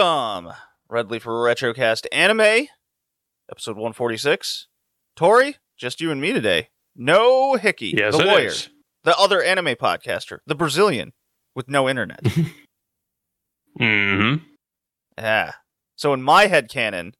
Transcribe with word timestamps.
Welcome, 0.00 0.52
Red 0.90 1.10
Leaf 1.10 1.24
Retrocast 1.24 2.04
Anime, 2.12 2.66
episode 3.50 3.76
146. 3.76 4.68
Tori, 5.16 5.56
just 5.78 6.02
you 6.02 6.10
and 6.10 6.20
me 6.20 6.34
today. 6.34 6.68
No 6.94 7.54
Hickey, 7.54 7.94
Yes, 7.96 8.14
the 8.14 8.22
lawyer, 8.22 8.48
is. 8.48 8.68
the 9.04 9.16
other 9.16 9.42
anime 9.42 9.74
podcaster, 9.76 10.40
the 10.46 10.54
Brazilian 10.54 11.14
with 11.54 11.68
no 11.70 11.88
internet. 11.88 12.20
Mm-hmm. 13.80 14.42
yeah. 15.18 15.52
So 15.96 16.12
in 16.14 16.22
my 16.22 16.46
head 16.46 16.68
canon, 16.70 17.12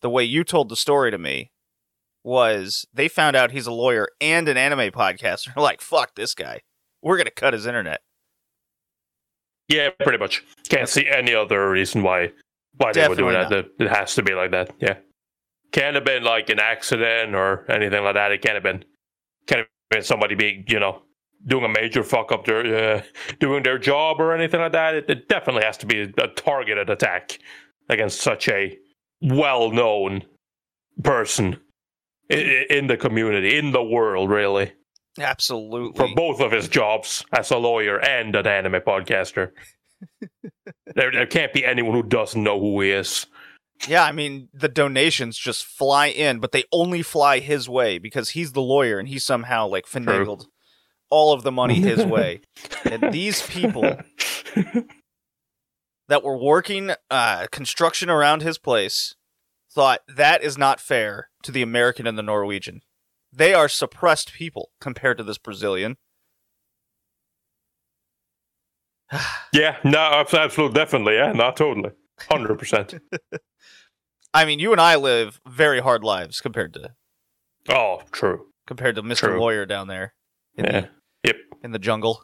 the 0.00 0.08
way 0.10 0.24
you 0.24 0.44
told 0.44 0.70
the 0.70 0.76
story 0.76 1.10
to 1.10 1.18
me 1.18 1.50
was 2.24 2.86
they 2.94 3.08
found 3.08 3.36
out 3.36 3.50
he's 3.50 3.66
a 3.66 3.72
lawyer 3.72 4.08
and 4.18 4.48
an 4.48 4.56
anime 4.56 4.90
podcaster. 4.92 5.54
Like, 5.56 5.82
fuck 5.82 6.14
this 6.14 6.34
guy. 6.34 6.60
We're 7.02 7.18
gonna 7.18 7.30
cut 7.30 7.52
his 7.52 7.66
internet. 7.66 8.00
Yeah, 9.68 9.90
pretty 10.00 10.18
much. 10.18 10.44
Can't 10.68 10.88
see 10.88 11.06
any 11.08 11.34
other 11.34 11.70
reason 11.70 12.02
why 12.02 12.32
why 12.76 12.92
they 12.92 13.08
would 13.08 13.16
do 13.18 13.30
Definitely 13.30 13.56
that. 13.56 13.66
It- 13.80 13.84
It 13.84 13.88
has 13.88 14.14
to 14.14 14.22
be 14.22 14.34
like 14.34 14.50
that. 14.52 14.70
Yeah. 14.78 14.96
Can't 15.72 15.94
have 15.94 16.04
been 16.04 16.22
like 16.22 16.50
an 16.50 16.60
accident 16.60 17.34
or 17.34 17.64
anything 17.70 18.04
like 18.04 18.14
that. 18.14 18.32
It 18.32 18.42
can't 18.42 18.54
have 18.54 18.62
been 18.62 18.84
can't 19.46 19.60
have 19.60 19.68
been 19.90 20.02
somebody 20.02 20.34
being, 20.34 20.64
you 20.68 20.78
know, 20.78 21.02
doing 21.46 21.64
a 21.64 21.68
major 21.68 22.02
fuck 22.02 22.32
up 22.32 22.44
their 22.44 22.96
uh, 22.96 23.02
doing 23.40 23.62
their 23.62 23.78
job 23.78 24.20
or 24.20 24.32
anything 24.32 24.60
like 24.60 24.72
that. 24.72 24.94
It, 24.94 25.10
it 25.10 25.28
definitely 25.28 25.64
has 25.64 25.76
to 25.78 25.86
be 25.86 26.02
a 26.02 26.28
targeted 26.28 26.88
attack 26.90 27.38
against 27.88 28.20
such 28.20 28.48
a 28.48 28.78
well 29.20 29.70
known 29.70 30.22
person 31.02 31.58
in, 32.28 32.64
in 32.70 32.86
the 32.86 32.96
community, 32.96 33.56
in 33.58 33.72
the 33.72 33.82
world, 33.82 34.30
really. 34.30 34.72
Absolutely. 35.18 35.96
for 35.96 36.14
both 36.14 36.40
of 36.40 36.52
his 36.52 36.68
jobs 36.68 37.24
as 37.32 37.50
a 37.50 37.56
lawyer 37.56 37.98
and 37.98 38.34
an 38.36 38.46
anime 38.46 38.80
podcaster. 38.80 39.50
there, 40.94 41.10
there 41.10 41.26
can't 41.26 41.52
be 41.52 41.64
anyone 41.64 41.94
who 41.94 42.02
doesn't 42.02 42.42
know 42.42 42.58
who 42.60 42.80
he 42.80 42.90
is. 42.90 43.26
Yeah, 43.86 44.04
I 44.04 44.12
mean, 44.12 44.48
the 44.54 44.68
donations 44.68 45.36
just 45.36 45.64
fly 45.64 46.06
in, 46.06 46.38
but 46.38 46.52
they 46.52 46.64
only 46.72 47.02
fly 47.02 47.40
his 47.40 47.68
way 47.68 47.98
because 47.98 48.30
he's 48.30 48.52
the 48.52 48.62
lawyer 48.62 48.98
and 48.98 49.08
he 49.08 49.18
somehow 49.18 49.66
like 49.66 49.84
finagled 49.86 50.46
all 51.10 51.32
of 51.32 51.42
the 51.42 51.52
money 51.52 51.80
his 51.80 52.04
way. 52.06 52.40
And 52.84 53.12
these 53.12 53.42
people 53.42 53.96
that 56.08 56.22
were 56.22 56.38
working 56.38 56.92
uh, 57.10 57.46
construction 57.50 58.08
around 58.08 58.42
his 58.42 58.58
place 58.58 59.14
thought 59.70 60.00
that 60.08 60.42
is 60.42 60.56
not 60.56 60.80
fair 60.80 61.28
to 61.42 61.52
the 61.52 61.62
American 61.62 62.06
and 62.06 62.16
the 62.16 62.22
Norwegian. 62.22 62.80
They 63.36 63.52
are 63.52 63.68
suppressed 63.68 64.32
people 64.32 64.70
compared 64.80 65.18
to 65.18 65.24
this 65.24 65.36
Brazilian. 65.36 65.98
yeah, 69.52 69.76
no, 69.84 69.98
absolutely, 69.98 70.74
definitely, 70.74 71.14
yeah, 71.16 71.32
not 71.32 71.56
totally, 71.56 71.90
hundred 72.30 72.58
percent. 72.58 72.94
I 74.34 74.44
mean, 74.44 74.58
you 74.58 74.72
and 74.72 74.80
I 74.80 74.96
live 74.96 75.40
very 75.46 75.80
hard 75.80 76.02
lives 76.02 76.40
compared 76.40 76.72
to 76.74 76.90
Oh, 77.68 78.02
true. 78.10 78.46
compared 78.66 78.96
to 78.96 79.02
Mr. 79.02 79.28
True. 79.28 79.40
Lawyer 79.40 79.66
down 79.66 79.88
there 79.88 80.14
in, 80.56 80.64
Yeah, 80.64 80.80
the, 80.80 80.88
yep. 81.24 81.36
in 81.62 81.72
the 81.72 81.78
jungle. 81.78 82.22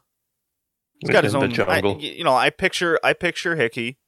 He's 1.01 1.11
got 1.11 1.25
his 1.25 1.35
own 1.35 1.53
jungle. 1.53 1.97
I, 1.97 2.01
you 2.01 2.25
know, 2.25 2.35
I 2.35 2.49
picture 2.51 2.99
I 3.03 3.13
picture 3.13 3.57
Hickey 3.57 3.99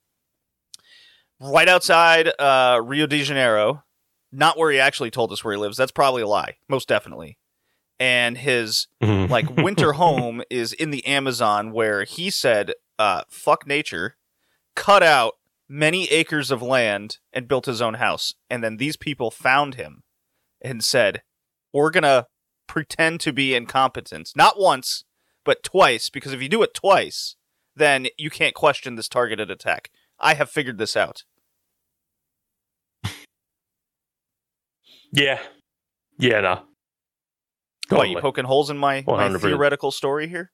right 1.41 1.69
outside 1.69 2.31
uh, 2.39 2.81
Rio 2.83 3.07
de 3.07 3.23
Janeiro, 3.23 3.83
not 4.35 4.59
where 4.59 4.71
he 4.73 4.79
actually 4.81 5.11
told 5.11 5.33
us 5.33 5.45
where 5.45 5.55
he 5.55 5.59
lives. 5.61 5.77
That's 5.77 5.93
probably 5.93 6.23
a 6.23 6.27
lie, 6.29 6.57
most 6.69 6.89
definitely. 6.89 7.39
And 8.01 8.37
his 8.39 8.89
Mhm. 9.03 9.29
like 9.31 9.49
winter 9.57 9.93
home 9.95 10.43
is 10.51 10.73
in 10.73 10.91
the 10.91 11.05
Amazon, 11.07 11.73
where 11.73 12.05
he 12.05 12.31
said, 12.31 12.73
uh, 12.99 13.23
"Fuck 13.29 13.67
nature," 13.67 14.17
cut 14.75 15.03
out 15.03 15.35
many 15.69 16.11
acres 16.11 16.51
of 16.51 16.61
land 16.61 17.19
and 17.33 17.49
built 17.49 17.67
his 17.67 17.81
own 17.81 17.95
house. 17.95 18.35
And 18.51 18.63
then 18.63 18.77
these 18.77 18.97
people 18.97 19.31
found 19.31 19.77
him 19.77 20.03
and 20.61 20.85
said, 20.85 21.23
"We're 21.73 21.91
gonna 21.91 22.27
pretend 22.67 23.21
to 23.21 23.33
be 23.33 23.55
incompetent, 23.55 24.33
not 24.35 24.59
once, 24.59 25.05
but 25.45 25.63
twice. 25.63 26.11
Because 26.11 26.33
if 26.33 26.43
you 26.43 26.49
do 26.49 26.63
it 26.63 26.75
twice, 26.75 27.37
then 27.77 28.09
you 28.19 28.31
can't 28.31 28.55
question 28.55 28.95
this 28.97 29.09
targeted 29.09 29.51
attack. 29.51 29.91
I 30.19 30.35
have 30.35 30.51
figured 30.51 30.79
this 30.79 30.97
out." 30.97 31.25
Yeah, 35.15 35.41
yeah, 36.19 36.41
no. 36.41 36.63
What, 37.89 38.09
you 38.09 38.15
Totally. 38.15 38.21
poking 38.23 38.45
holes 38.47 38.71
in 38.71 38.79
my, 38.79 39.05
my 39.07 39.37
theoretical 39.39 39.91
story 39.91 40.27
here? 40.29 40.51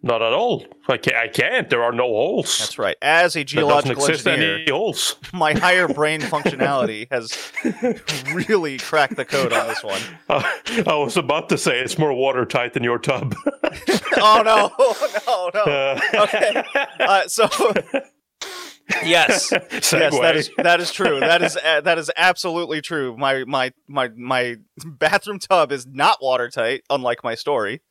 Not 0.00 0.22
at 0.22 0.32
all. 0.32 0.64
I 0.88 0.96
can't. 0.96 1.16
I 1.16 1.26
can't. 1.26 1.68
There 1.70 1.82
are 1.82 1.90
no 1.90 2.04
holes. 2.04 2.56
That's 2.58 2.78
right. 2.78 2.96
As 3.02 3.34
a 3.34 3.42
geological 3.42 4.06
engineer, 4.08 4.58
any 4.58 4.70
holes. 4.70 5.16
my 5.32 5.54
higher 5.54 5.88
brain 5.88 6.20
functionality 6.34 7.08
has 7.10 7.36
really 8.32 8.78
cracked 8.78 9.16
the 9.16 9.24
code 9.24 9.52
on 9.52 9.66
this 9.66 9.82
one. 9.82 10.00
Uh, 10.30 10.42
I 10.86 10.94
was 10.94 11.16
about 11.16 11.48
to 11.48 11.58
say 11.58 11.80
it's 11.80 11.98
more 11.98 12.12
watertight 12.12 12.74
than 12.74 12.84
your 12.84 12.98
tub. 12.98 13.34
Oh 14.18 14.42
no, 14.44 14.70
no, 15.26 15.50
no. 15.54 15.62
Uh, 15.62 16.00
Okay. 16.14 16.62
Uh, 17.00 17.26
so 17.26 17.48
yes, 19.04 19.52
yes, 19.72 19.90
that 19.90 20.34
is 20.36 20.50
that 20.56 20.80
is 20.80 20.92
true. 20.92 21.20
That 21.20 21.42
is 21.42 21.56
uh, 21.56 21.80
that 21.82 21.98
is 21.98 22.10
absolutely 22.16 22.80
true. 22.80 23.16
My 23.16 23.44
my 23.44 23.72
my 23.86 24.08
my 24.16 24.56
bathroom 24.84 25.38
tub 25.38 25.72
is 25.72 25.86
not 25.86 26.18
watertight, 26.22 26.82
unlike 26.90 27.22
my 27.22 27.34
story. 27.34 27.82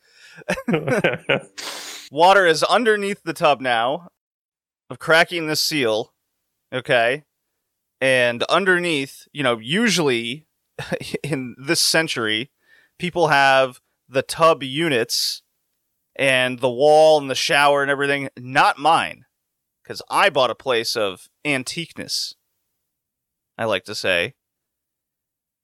Water 2.12 2.46
is 2.46 2.64
underneath 2.64 3.22
the 3.24 3.34
tub 3.34 3.62
now. 3.62 4.08
Of 4.90 5.00
cracking 5.00 5.48
this 5.48 5.62
seal, 5.62 6.14
okay, 6.72 7.26
and 8.00 8.44
underneath, 8.44 9.28
you 9.34 9.44
know, 9.44 9.60
usually 9.60 10.48
in 11.24 11.56
this 11.62 11.82
century, 11.82 12.52
people 12.98 13.28
have 13.28 13.82
the 14.08 14.22
tub 14.22 14.64
units 14.64 15.42
and 16.16 16.60
the 16.60 16.70
wall 16.70 17.20
and 17.20 17.30
the 17.30 17.36
shower 17.36 17.82
and 17.82 17.92
everything. 17.92 18.30
Not 18.38 18.78
mine, 18.78 19.26
because 19.88 20.02
I 20.10 20.30
bought 20.30 20.52
a 20.52 20.56
place 20.56 20.98
of 20.98 21.30
antiqueness. 21.46 22.36
I 23.58 23.64
like 23.64 23.86
to 23.86 23.96
say. 23.96 24.34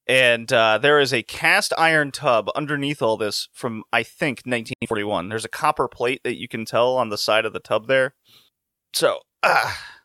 And 0.07 0.51
uh, 0.51 0.77
there 0.77 0.99
is 0.99 1.13
a 1.13 1.23
cast 1.23 1.73
iron 1.77 2.11
tub 2.11 2.49
underneath 2.55 3.01
all 3.01 3.17
this 3.17 3.49
from, 3.53 3.83
I 3.91 4.03
think, 4.03 4.39
1941. 4.45 5.27
There's 5.29 5.45
a 5.45 5.49
copper 5.49 5.87
plate 5.89 6.21
that 6.23 6.37
you 6.37 6.47
can 6.47 6.63
tell 6.65 6.95
on 6.95 7.09
the 7.09 7.17
side 7.17 7.45
of 7.45 7.51
the 7.53 7.59
tub 7.59 7.87
there. 7.87 8.15
So, 8.93 9.19
ah, 9.43 9.97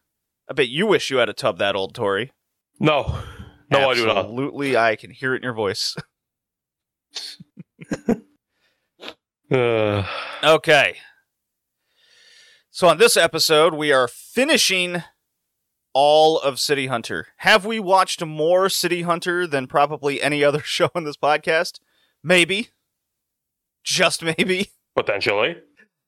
I 0.50 0.52
bet 0.52 0.68
you 0.68 0.86
wish 0.86 1.10
you 1.10 1.18
had 1.18 1.28
a 1.28 1.32
tub 1.32 1.58
that 1.58 1.76
old, 1.76 1.94
Tori. 1.94 2.32
no, 2.80 3.18
no, 3.70 3.90
I 3.90 3.94
do 3.94 4.06
not. 4.06 4.16
Absolutely, 4.18 4.76
I 4.76 4.96
can 4.96 5.10
hear 5.10 5.34
it 5.34 5.38
in 5.38 5.42
your 5.44 5.54
voice. 5.54 5.96
Uh, 9.50 10.06
Okay. 10.44 10.98
So 12.78 12.86
on 12.86 12.98
this 12.98 13.16
episode, 13.16 13.74
we 13.74 13.90
are 13.90 14.06
finishing 14.06 15.02
all 15.92 16.38
of 16.38 16.60
City 16.60 16.86
Hunter. 16.86 17.26
Have 17.38 17.66
we 17.66 17.80
watched 17.80 18.24
more 18.24 18.68
City 18.68 19.02
Hunter 19.02 19.48
than 19.48 19.66
probably 19.66 20.22
any 20.22 20.44
other 20.44 20.60
show 20.64 20.88
in 20.94 21.02
this 21.02 21.16
podcast? 21.16 21.80
Maybe. 22.22 22.68
Just 23.82 24.22
maybe. 24.22 24.70
potentially, 24.94 25.56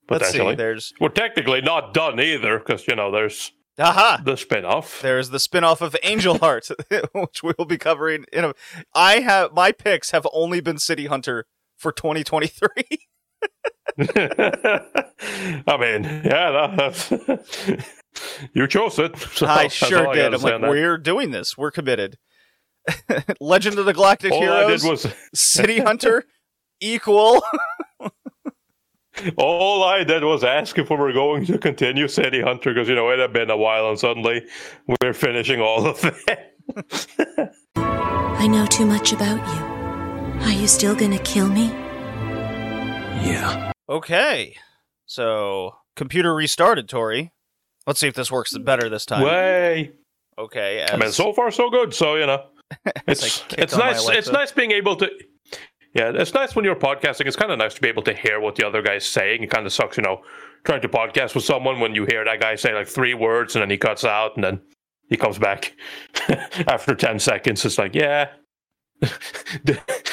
Let's 0.08 0.26
see. 0.26 0.38
potentially. 0.38 0.55
There's 0.55 0.93
We're 1.00 1.08
technically 1.08 1.61
not 1.61 1.93
done 1.93 2.20
either 2.20 2.61
because 2.61 2.87
you 2.87 2.94
know 2.94 3.11
there's 3.11 3.50
aha. 3.76 4.22
the 4.25 4.37
spin-off. 4.37 5.02
There's 5.02 5.31
the 5.31 5.40
spin-off 5.40 5.81
of 5.81 5.96
Angel 6.05 6.38
Heart, 6.38 6.69
which 7.12 7.43
we 7.43 7.52
will 7.58 7.64
be 7.64 7.78
covering 7.78 8.26
in 8.32 8.44
a 8.44 8.55
I 8.94 9.19
have 9.19 9.52
my 9.52 9.72
picks 9.72 10.12
have 10.12 10.25
only 10.32 10.61
been 10.61 10.78
City 10.78 11.06
Hunter 11.06 11.46
for 11.76 11.90
2023. 11.90 12.69
I 13.99 15.77
mean, 15.79 16.05
yeah, 16.25 16.51
no, 16.51 16.75
that's 16.77 17.11
you 18.55 18.67
chose 18.67 18.99
it. 18.99 19.17
so 19.35 19.47
I 19.47 19.69
sure 19.69 20.09
I 20.09 20.15
did. 20.15 20.35
I'm 20.35 20.41
like, 20.41 20.61
that. 20.61 20.71
we're 20.71 20.99
doing 20.99 21.31
this. 21.31 21.57
We're 21.57 21.71
committed. 21.71 22.19
Legend 23.41 23.79
of 23.79 23.85
the 23.87 23.93
Galactic 23.93 24.33
All 24.33 24.43
I 24.43 24.65
Heroes. 24.65 24.83
did 24.83 24.91
was 24.91 25.07
City 25.35 25.79
Hunter 25.79 26.25
equal. 26.81 27.43
all 29.37 29.85
I 29.85 30.03
did 30.03 30.25
was 30.25 30.43
ask 30.43 30.79
if 30.79 30.89
we 30.91 30.97
were 30.97 31.13
going 31.13 31.45
to 31.47 31.59
continue 31.59 32.09
City 32.09 32.41
Hunter 32.41 32.73
because 32.73 32.89
you 32.89 32.95
know 32.95 33.11
it 33.11 33.19
had 33.19 33.33
been 33.33 33.51
a 33.51 33.57
while 33.57 33.91
and 33.91 33.99
suddenly 33.99 34.47
we're 34.87 35.13
finishing 35.13 35.61
all 35.61 35.87
of 35.87 36.03
it. 36.05 36.57
I 37.77 38.47
know 38.47 38.67
too 38.67 38.87
much 38.87 39.13
about 39.13 39.37
you. 39.37 40.47
Are 40.47 40.53
you 40.53 40.67
still 40.67 40.95
gonna 40.95 41.19
kill 41.19 41.49
me? 41.49 41.67
Yeah. 43.23 43.69
Okay. 43.91 44.57
So 45.07 45.75
Computer 45.97 46.35
restarted, 46.35 46.89
Tori. 46.89 47.33
Let's 47.87 48.01
see 48.01 48.09
if 48.09 48.15
this 48.15 48.31
works 48.31 48.57
hmm. 48.57 48.63
better 48.63 48.89
this 48.89 49.05
time. 49.05 49.23
Way. 49.23 49.93
Okay. 50.39 50.81
As, 50.81 50.91
I 50.93 50.97
mean, 50.97 51.13
so 51.13 51.33
far 51.33 51.51
so 51.51 51.71
good. 51.71 51.93
So 51.93 52.17
you 52.17 52.27
know, 52.27 52.45
it's 53.07 53.45
it's 53.59 53.77
nice. 53.77 54.09
It's 54.09 54.31
nice 54.31 54.53
being 54.53 54.71
able 54.71 54.97
to. 54.97 55.11
Yeah, 55.95 56.13
it's 56.15 56.33
nice 56.33 56.55
when 56.55 56.65
you're 56.65 56.77
podcasting. 56.77 57.27
It's 57.27 57.37
kind 57.37 57.51
of 57.51 57.59
nice 57.59 57.75
to 57.75 57.81
be 57.81 57.89
able 57.89 58.05
to 58.05 58.15
hear 58.15 58.41
what 58.41 58.55
the 58.55 58.65
other 58.65 58.81
guy's 58.81 59.05
saying. 59.05 59.43
It 59.43 59.51
kind 59.51 59.67
of 59.67 59.73
sucks, 59.73 59.97
you 59.97 60.05
know, 60.05 60.23
trying 60.65 60.81
to 60.83 60.89
podcast 60.89 61.35
with 61.35 61.43
someone 61.43 61.81
when 61.81 61.97
you 61.97 62.07
hear 62.07 62.25
that 62.25 62.41
guy 62.41 62.55
say 62.55 62.73
like 62.73 62.87
three 62.87 63.13
words 63.13 63.57
and 63.57 63.63
then 63.63 63.71
he 63.71 63.77
cuts 63.77 64.05
out 64.05 64.37
and 64.37 64.45
then 64.45 64.61
he 65.09 65.17
comes 65.17 65.37
back 65.37 65.75
after 66.69 66.95
ten 66.95 67.19
seconds. 67.19 67.65
It's 67.65 67.77
like, 67.77 67.95
yeah. 67.95 68.29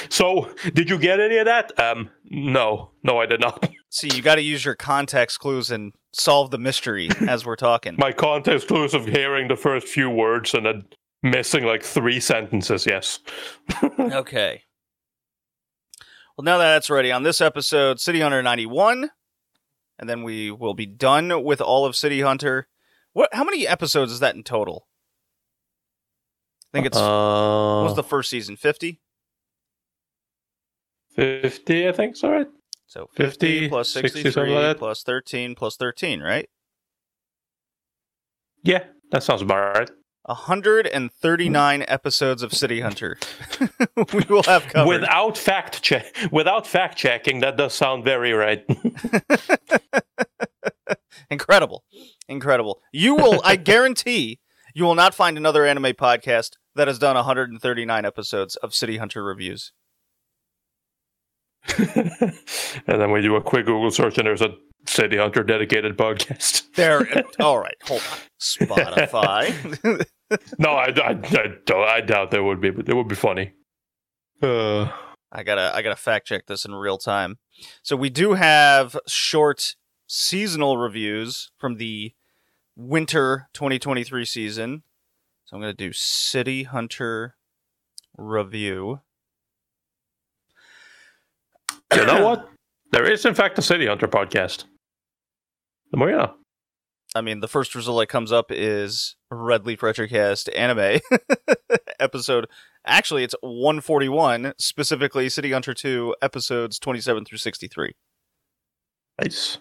so, 0.10 0.54
did 0.74 0.90
you 0.90 0.98
get 0.98 1.20
any 1.20 1.38
of 1.38 1.46
that? 1.46 1.78
Um, 1.80 2.10
no, 2.26 2.92
no, 3.04 3.20
I 3.20 3.26
did 3.26 3.40
not. 3.40 3.70
See, 3.90 4.10
you 4.14 4.22
got 4.22 4.36
to 4.36 4.42
use 4.42 4.66
your 4.66 4.76
context 4.76 5.40
clues 5.40 5.72
and 5.72 5.94
solve 6.12 6.52
the 6.52 6.58
mystery 6.58 7.10
as 7.28 7.46
we're 7.46 7.56
talking. 7.56 7.96
My 7.98 8.12
context 8.12 8.68
clues 8.68 8.94
of 8.94 9.06
hearing 9.06 9.48
the 9.48 9.56
first 9.56 9.88
few 9.88 10.10
words 10.10 10.54
and 10.54 10.66
then 10.66 10.84
missing 11.24 11.64
like 11.64 11.84
three 11.84 12.20
sentences. 12.20 12.86
Yes. 12.86 13.20
okay. 14.00 14.64
Well, 16.38 16.44
now 16.44 16.58
that 16.58 16.74
that's 16.74 16.90
ready, 16.90 17.12
on 17.12 17.24
this 17.24 17.42
episode, 17.42 18.00
City 18.00 18.22
Hunter 18.22 18.44
91, 18.44 19.10
and 19.98 20.10
then 20.10 20.24
we 20.24 20.52
will 20.52 20.76
be 20.76 20.86
done 20.86 21.44
with 21.44 21.62
all 21.62 21.86
of 21.86 21.96
City 21.96 22.22
Hunter. 22.22 22.68
What? 23.14 23.34
How 23.34 23.44
many 23.44 23.68
episodes 23.68 24.12
is 24.12 24.20
that 24.20 24.36
in 24.36 24.44
total? 24.44 24.88
I 26.72 26.78
think 26.78 26.86
it's 26.86 26.98
uh, 26.98 27.02
what 27.02 27.86
was 27.86 27.96
the 27.96 28.04
first 28.04 28.30
season 28.30 28.58
50. 28.58 29.02
50, 31.18 31.90
I 31.90 31.92
think. 31.92 32.16
So 32.16 32.32
right. 32.32 32.48
So 32.86 33.10
50, 33.16 33.30
50, 33.60 33.70
plus 33.70 33.90
60, 33.90 34.08
63 34.22 34.32
something 34.32 34.56
like 34.56 34.78
plus 34.78 35.04
13 35.04 35.56
plus 35.56 35.76
13, 35.76 36.22
right? 36.22 36.48
Yeah, 38.64 38.86
that 39.12 39.24
sounds 39.24 39.42
about 39.42 39.78
right. 39.78 39.90
139 40.24 41.86
episodes 41.88 42.44
of 42.44 42.54
City 42.54 42.82
Hunter. 42.82 43.18
we 44.14 44.24
will 44.30 44.44
have 44.44 44.68
covered. 44.68 45.02
Without 45.02 45.38
fact 45.38 45.82
check, 45.82 46.16
without 46.32 46.68
fact 46.68 46.98
checking, 46.98 47.40
that 47.40 47.58
does 47.58 47.74
sound 47.74 48.04
very 48.04 48.34
right. 48.34 48.66
Incredible. 51.30 51.84
Incredible. 52.28 52.82
You 52.92 53.16
will, 53.16 53.42
I 53.44 53.56
guarantee, 53.56 54.40
you 54.74 54.84
will 54.84 54.96
not 54.96 55.14
find 55.14 55.38
another 55.38 55.66
anime 55.66 55.94
podcast 55.94 56.52
that 56.76 56.88
has 56.88 57.00
done 57.00 57.16
139 57.16 58.06
episodes 58.06 58.56
of 58.58 58.74
City 58.74 58.98
Hunter 58.98 59.24
reviews. 59.24 59.72
and 62.88 63.02
then 63.02 63.12
we 63.12 63.22
do 63.22 63.36
a 63.36 63.42
quick 63.42 63.66
Google 63.66 63.92
search, 63.92 64.18
and 64.18 64.28
there's 64.28 64.42
a 64.42 64.56
City 64.86 65.18
Hunter 65.18 65.44
dedicated 65.44 65.98
podcast. 65.98 66.64
There. 66.78 67.08
all 67.40 67.58
right. 67.58 67.76
Hold 67.86 68.04
on. 68.12 68.18
Spotify. 68.40 70.06
no, 70.60 70.70
I, 70.70 70.90
I, 70.90 71.10
I, 71.10 71.48
don't, 71.66 71.90
I 71.90 72.02
doubt 72.02 72.30
there 72.30 72.44
would 72.44 72.62
be, 72.62 72.70
but 72.70 72.88
it 72.88 72.96
would 72.96 73.08
be 73.08 73.16
funny. 73.16 73.54
Uh, 74.44 74.92
I 75.32 75.42
gotta, 75.42 75.72
I 75.74 75.82
gotta 75.82 75.96
fact 75.96 76.28
check 76.28 76.46
this 76.46 76.66
in 76.66 76.76
real 76.76 77.00
time. 77.00 77.40
So 77.82 77.96
we 77.96 78.12
do 78.12 78.34
have 78.34 78.96
short 79.08 79.76
seasonal 80.06 80.78
reviews 80.78 81.50
from 81.58 81.78
the 81.78 82.14
winter 82.76 83.50
2023 83.54 84.24
season. 84.24 84.84
So 85.46 85.56
I'm 85.56 85.62
gonna 85.62 85.74
do 85.74 85.94
City 85.94 86.62
Hunter 86.62 87.38
review. 88.16 89.02
You 91.96 92.06
know 92.06 92.26
what? 92.26 92.50
There 92.92 93.10
is, 93.10 93.26
in 93.26 93.34
fact, 93.34 93.58
a 93.58 93.62
City 93.62 93.88
Hunter 93.88 94.08
podcast. 94.08 94.66
The 95.92 95.98
more 95.98 96.10
you 96.10 96.18
know. 96.18 96.34
I 97.16 97.22
mean, 97.22 97.40
the 97.40 97.48
first 97.48 97.74
result 97.76 98.00
that 98.00 98.08
comes 98.08 98.32
up 98.32 98.48
is 98.50 99.16
Red 99.32 99.66
Leaf 99.66 99.80
Retrocast 99.80 100.50
anime 100.56 101.00
episode. 102.00 102.48
Actually, 102.86 103.24
it's 103.24 103.36
141, 103.42 104.54
specifically 104.58 105.30
City 105.30 105.52
Hunter 105.52 105.74
2 105.74 106.16
episodes 106.22 106.80
27 106.80 107.26
through 107.26 107.38
63. 107.38 107.94
Nice. 109.22 109.58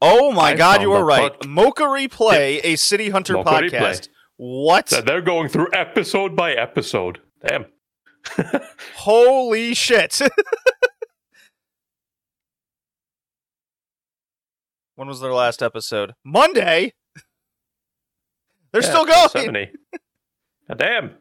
Oh 0.00 0.32
my 0.32 0.50
I 0.52 0.54
god, 0.54 0.80
you 0.80 0.90
were 0.90 0.98
the 0.98 1.04
right. 1.04 1.32
pod- 1.32 1.48
Mocha 1.48 1.82
Replay, 1.82 2.60
a 2.62 2.76
City 2.76 3.10
Hunter 3.10 3.34
Mocha 3.34 3.50
podcast. 3.50 3.70
Replay. 3.72 4.08
What? 4.36 4.88
So 4.88 5.00
they're 5.00 5.20
going 5.20 5.48
through 5.48 5.68
episode 5.72 6.36
by 6.36 6.52
episode. 6.52 7.18
Damn. 7.44 7.66
Holy 8.96 9.74
shit. 9.74 10.20
when 14.98 15.06
was 15.06 15.20
their 15.20 15.32
last 15.32 15.62
episode? 15.62 16.14
Monday? 16.24 16.92
They're 18.72 18.82
Yeah, 18.82 18.88
still 18.88 19.06
going. 19.06 19.28
70. 19.28 19.70
God 20.68 20.78
damn. 20.78 21.14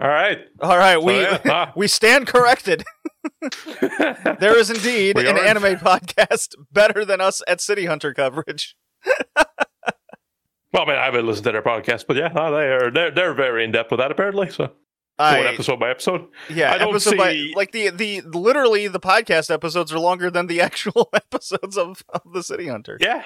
All 0.00 0.08
right. 0.08 0.38
All 0.60 0.76
right, 0.76 0.98
So, 0.98 1.04
we 1.04 1.20
yeah. 1.20 1.70
we 1.76 1.86
stand 1.86 2.26
corrected. 2.26 2.82
There 4.40 4.58
is 4.58 4.68
indeed 4.70 5.16
an 5.16 5.38
anime 5.38 5.76
podcast 5.76 6.54
better 6.72 7.04
than 7.04 7.20
us 7.20 7.42
at 7.46 7.60
City 7.60 7.86
Hunter 7.86 8.12
coverage. 8.12 8.74
Well, 10.72 10.82
I 10.82 10.86
mean, 10.86 10.96
I 10.96 11.04
haven't 11.04 11.24
listened 11.28 11.44
to 11.44 11.52
their 11.52 11.62
podcast, 11.62 12.06
but 12.08 12.16
yeah, 12.16 12.26
no, 12.34 12.50
they 12.50 12.66
are 12.66 12.90
they're 12.90 13.12
they're 13.12 13.34
very 13.34 13.62
in 13.62 13.70
depth 13.70 13.92
with 13.92 14.00
that 14.00 14.10
apparently. 14.10 14.50
So 14.50 14.72
I, 15.18 15.40
episode 15.40 15.78
by 15.78 15.90
episode. 15.90 16.26
yeah, 16.50 16.72
I 16.72 16.78
don't 16.78 16.88
episode 16.90 17.16
by- 17.18 17.32
see- 17.34 17.52
like 17.54 17.70
the 17.72 17.90
the 17.90 18.20
literally 18.22 18.88
the 18.88 18.98
podcast 19.00 19.50
episodes 19.50 19.92
are 19.92 19.98
longer 20.00 20.30
than 20.30 20.46
the 20.48 20.60
actual 20.68 21.08
episodes 21.14 21.76
of, 21.78 22.02
of 22.08 22.32
the 22.32 22.42
City 22.42 22.66
Hunter. 22.68 22.98
Yeah. 23.00 23.22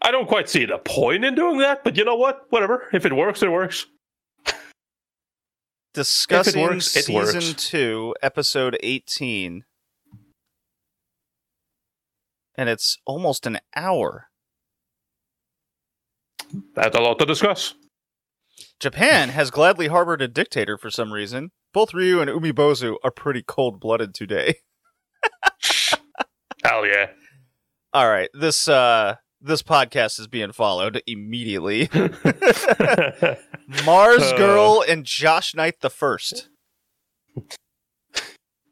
I 0.00 0.10
don't 0.12 0.28
quite 0.28 0.48
see 0.48 0.64
the 0.64 0.78
point 0.78 1.24
in 1.24 1.34
doing 1.34 1.58
that, 1.58 1.82
but 1.82 1.96
you 1.96 2.04
know 2.04 2.14
what? 2.14 2.46
Whatever. 2.50 2.88
If 2.92 3.04
it 3.04 3.12
works, 3.14 3.42
it 3.42 3.50
works. 3.50 3.86
Discussing 5.94 6.62
works, 6.62 6.96
it 6.96 7.04
season 7.06 7.14
works. 7.34 7.54
two, 7.54 8.14
episode 8.22 8.76
eighteen, 8.82 9.64
and 12.56 12.68
it's 12.68 12.98
almost 13.06 13.46
an 13.46 13.58
hour. 13.74 14.26
That's 16.74 16.96
a 16.96 17.00
lot 17.00 17.18
to 17.18 17.26
discuss. 17.26 17.74
Japan 18.80 19.30
has 19.30 19.50
gladly 19.50 19.88
harbored 19.88 20.22
a 20.22 20.28
dictator 20.28 20.76
for 20.78 20.90
some 20.90 21.12
reason. 21.12 21.50
Both 21.72 21.92
Ryo 21.94 22.20
and 22.20 22.30
Umibozu 22.30 22.96
are 23.04 23.10
pretty 23.10 23.42
cold 23.46 23.80
blooded 23.80 24.14
today. 24.14 24.56
Hell 26.64 26.86
yeah. 26.86 27.10
All 27.92 28.08
right, 28.08 28.28
this 28.34 28.68
uh 28.68 29.16
this 29.40 29.62
podcast 29.62 30.18
is 30.18 30.26
being 30.26 30.52
followed 30.52 31.00
immediately. 31.06 31.88
Mars 33.84 34.22
Uh. 34.22 34.36
Girl 34.36 34.84
and 34.88 35.04
Josh 35.04 35.54
Knight 35.54 35.80
the 35.80 35.90
First. 35.90 36.48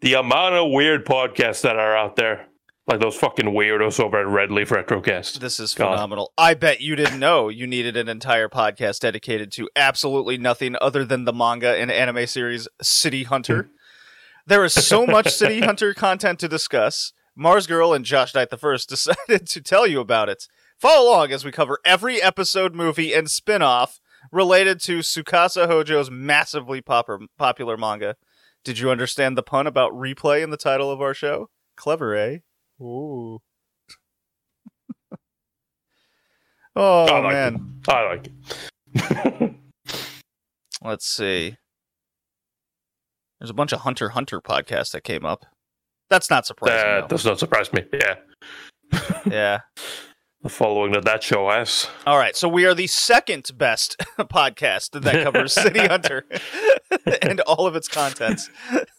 the 0.00 0.14
amount 0.14 0.54
of 0.56 0.70
weird 0.70 1.04
podcasts 1.06 1.62
that 1.62 1.76
are 1.76 1.96
out 1.96 2.16
there. 2.16 2.46
Like 2.88 3.00
those 3.00 3.16
fucking 3.16 3.46
weirdos 3.46 3.98
over 3.98 4.20
at 4.20 4.28
Red 4.28 4.52
Leaf 4.52 4.68
Retrocast. 4.68 5.40
This 5.40 5.58
is 5.58 5.74
God. 5.74 5.94
phenomenal. 5.94 6.32
I 6.38 6.54
bet 6.54 6.80
you 6.80 6.94
didn't 6.94 7.18
know 7.18 7.48
you 7.48 7.66
needed 7.66 7.96
an 7.96 8.08
entire 8.08 8.48
podcast 8.48 9.00
dedicated 9.00 9.50
to 9.52 9.68
absolutely 9.74 10.38
nothing 10.38 10.76
other 10.80 11.04
than 11.04 11.24
the 11.24 11.32
manga 11.32 11.76
and 11.76 11.90
anime 11.90 12.28
series 12.28 12.68
City 12.80 13.24
Hunter. 13.24 13.70
there 14.46 14.64
is 14.64 14.72
so 14.72 15.04
much 15.04 15.30
City 15.30 15.58
Hunter 15.60 15.94
content 15.94 16.38
to 16.38 16.48
discuss. 16.48 17.12
Mars 17.34 17.66
Girl 17.66 17.92
and 17.92 18.04
Josh 18.04 18.32
Knight 18.36 18.50
the 18.50 18.56
First 18.56 18.88
decided 18.88 19.48
to 19.48 19.60
tell 19.60 19.88
you 19.88 19.98
about 19.98 20.28
it. 20.28 20.46
Follow 20.78 21.10
along 21.10 21.32
as 21.32 21.44
we 21.44 21.50
cover 21.50 21.80
every 21.84 22.22
episode, 22.22 22.72
movie, 22.72 23.12
and 23.12 23.28
spin-off 23.28 23.98
related 24.30 24.78
to 24.82 25.00
Tsukasa 25.00 25.66
Hojo's 25.66 26.08
massively 26.08 26.80
popper, 26.80 27.18
popular 27.36 27.76
manga. 27.76 28.14
Did 28.62 28.78
you 28.78 28.90
understand 28.90 29.36
the 29.36 29.42
pun 29.42 29.66
about 29.66 29.92
replay 29.92 30.44
in 30.44 30.50
the 30.50 30.56
title 30.56 30.90
of 30.90 31.00
our 31.00 31.14
show? 31.14 31.50
Clever, 31.76 32.14
eh? 32.14 32.38
Ooh. 32.80 33.38
oh 36.76 37.04
I 37.06 37.18
like 37.20 37.32
man. 37.32 37.54
it. 37.54 37.88
I 37.88 38.08
like 38.08 38.28
it. 38.94 39.54
Let's 40.84 41.06
see. 41.06 41.56
There's 43.40 43.50
a 43.50 43.54
bunch 43.54 43.72
of 43.72 43.80
Hunter 43.80 44.10
Hunter 44.10 44.40
podcasts 44.40 44.92
that 44.92 45.04
came 45.04 45.24
up. 45.24 45.46
That's 46.10 46.30
not 46.30 46.46
surprising. 46.46 46.76
that 46.76 47.00
though. 47.02 47.08
does 47.08 47.24
not 47.24 47.38
surprise 47.38 47.72
me. 47.72 47.84
Yeah. 47.92 48.14
Yeah. 49.26 49.60
The 50.42 50.48
following 50.48 50.92
that 50.92 51.04
that 51.04 51.24
show 51.24 51.50
has. 51.50 51.88
All 52.06 52.16
right. 52.18 52.36
So 52.36 52.48
we 52.48 52.64
are 52.66 52.74
the 52.74 52.86
second 52.86 53.50
best 53.56 53.96
podcast 54.20 55.02
that 55.02 55.24
covers 55.24 55.52
City 55.52 55.80
Hunter 55.80 56.24
and 57.22 57.40
all 57.40 57.66
of 57.66 57.74
its 57.74 57.88
contents. 57.88 58.48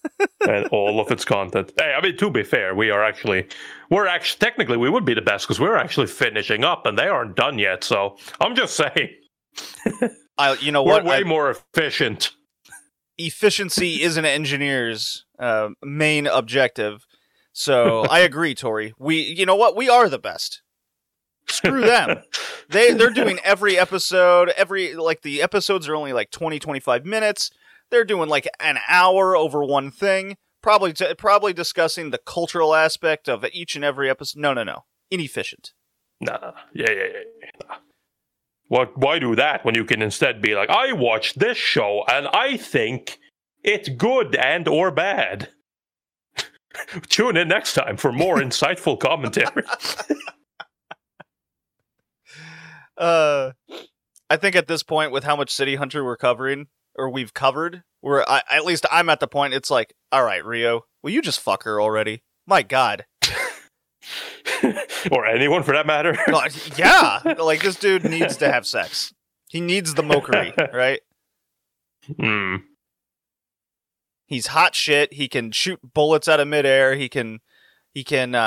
and 0.48 0.68
all 0.68 1.00
of 1.00 1.12
its 1.12 1.26
content. 1.26 1.72
Hey, 1.78 1.94
I 1.98 2.02
mean, 2.02 2.18
to 2.18 2.30
be 2.30 2.44
fair, 2.44 2.76
we 2.76 2.90
are 2.92 3.04
actually, 3.04 3.48
we're 3.90 4.08
actually, 4.08 4.40
technically, 4.40 4.78
we 4.78 4.90
would 4.90 5.06
be 5.06 5.14
the 5.14 5.22
best 5.22 5.46
because 5.46 5.60
we're 5.60 5.78
actually 5.78 6.08
finishing 6.08 6.64
up 6.64 6.86
and 6.86 6.98
they 6.98 7.08
aren't 7.08 7.36
done 7.36 7.58
yet. 7.60 7.84
So 7.84 8.18
I'm 8.40 8.56
just 8.56 8.76
saying, 8.76 9.10
I, 10.38 10.54
you 10.56 10.72
know 10.72 10.84
what 10.84 11.04
we're 11.04 11.10
what? 11.10 11.12
way 11.12 11.18
I- 11.20 11.24
more 11.24 11.50
efficient. 11.50 12.32
efficiency 13.18 13.96
is 14.04 14.18
an 14.18 14.26
engineer's 14.26 15.26
uh, 15.40 15.70
main 15.84 16.28
objective. 16.28 17.06
So 17.54 18.02
I 18.02 18.20
agree, 18.20 18.54
Tori. 18.54 18.94
We, 19.00 19.22
you 19.22 19.46
know 19.46 19.56
what? 19.56 19.76
We 19.76 19.90
are 19.90 20.10
the 20.10 20.20
best. 20.20 20.62
Screw 21.50 21.82
them. 21.82 22.22
They 22.70 22.92
they're 22.92 23.10
doing 23.10 23.40
every 23.42 23.80
episode. 23.80 24.50
Every 24.50 24.94
like 24.96 25.22
the 25.22 25.42
episodes 25.42 25.88
are 25.88 25.96
only 25.96 26.12
like 26.12 26.30
20, 26.30 26.60
25 26.60 27.06
minutes. 27.06 27.52
They're 27.90 28.06
doing 28.06 28.30
like 28.30 28.48
an 28.60 28.80
hour 28.88 29.36
over 29.36 29.64
one 29.64 29.92
thing. 29.92 30.38
Probably 30.62 30.94
t- 30.94 31.14
probably 31.16 31.54
discussing 31.54 32.10
the 32.10 32.18
cultural 32.18 32.76
aspect 32.76 33.30
of 33.30 33.46
each 33.54 33.76
and 33.76 33.86
every 33.86 34.10
episode. 34.10 34.40
No, 34.42 34.54
no, 34.54 34.64
no. 34.64 34.86
Inefficient. 35.10 35.74
Nah, 36.20 36.54
yeah, 36.74 36.92
yeah, 36.92 37.04
yeah. 37.42 37.76
What? 38.68 38.98
Why 38.98 39.20
do 39.20 39.36
that 39.36 39.64
when 39.64 39.76
you 39.76 39.86
can 39.86 40.02
instead 40.02 40.42
be 40.42 40.56
like, 40.56 40.70
I 40.70 40.92
watched 40.92 41.40
this 41.40 41.58
show 41.58 42.04
and 42.10 42.28
I 42.28 42.58
think 42.58 43.20
it's 43.64 43.88
good 43.90 44.36
and 44.36 44.68
or 44.68 44.92
bad. 44.92 45.50
Tune 47.10 47.38
in 47.38 47.48
next 47.48 47.74
time 47.74 47.98
for 47.98 48.12
more 48.12 48.38
insightful 48.38 49.00
commentary. 49.00 49.64
Uh, 52.98 53.52
I 54.28 54.38
think 54.38 54.56
at 54.56 54.68
this 54.68 54.82
point, 54.82 55.12
with 55.12 55.24
how 55.24 55.36
much 55.36 55.52
City 55.52 55.76
Hunter 55.76 56.04
we're 56.04 56.18
covering 56.18 56.66
or 56.98 57.10
we've 57.10 57.34
covered, 57.34 57.84
we're 58.02 58.24
I, 58.28 58.42
at 58.50 58.66
least 58.66 58.86
I'm 58.92 59.10
at 59.10 59.20
the 59.20 59.28
point. 59.28 59.54
It's 59.54 59.70
like, 59.70 59.94
all 60.12 60.24
right, 60.24 60.44
Ryo, 60.44 60.86
will 61.04 61.12
you 61.12 61.22
just 61.22 61.40
fuck 61.40 61.64
her 61.64 61.82
already? 61.82 62.24
My 62.46 62.64
God, 62.64 63.06
or 65.12 65.26
anyone 65.26 65.64
for 65.64 65.74
that 65.74 65.86
matter. 65.86 66.18
God, 66.28 66.54
yeah, 66.78 67.20
like 67.38 67.62
this 67.62 67.76
dude 67.76 68.04
needs 68.04 68.38
to 68.38 68.52
have 68.52 68.66
sex. 68.66 69.14
He 69.50 69.62
needs 69.62 69.94
the 69.94 70.04
mokkori, 70.04 70.56
right? 70.74 71.02
Hmm. 72.20 72.56
He's 74.26 74.48
hot 74.48 74.76
shit. 74.76 75.14
He 75.14 75.28
can 75.28 75.52
shoot 75.52 75.80
bullets 75.94 76.28
out 76.28 76.40
of 76.40 76.48
midair. 76.48 76.96
He 76.96 77.08
can 77.08 77.40
he 77.94 78.04
can 78.04 78.36
uh, 78.36 78.40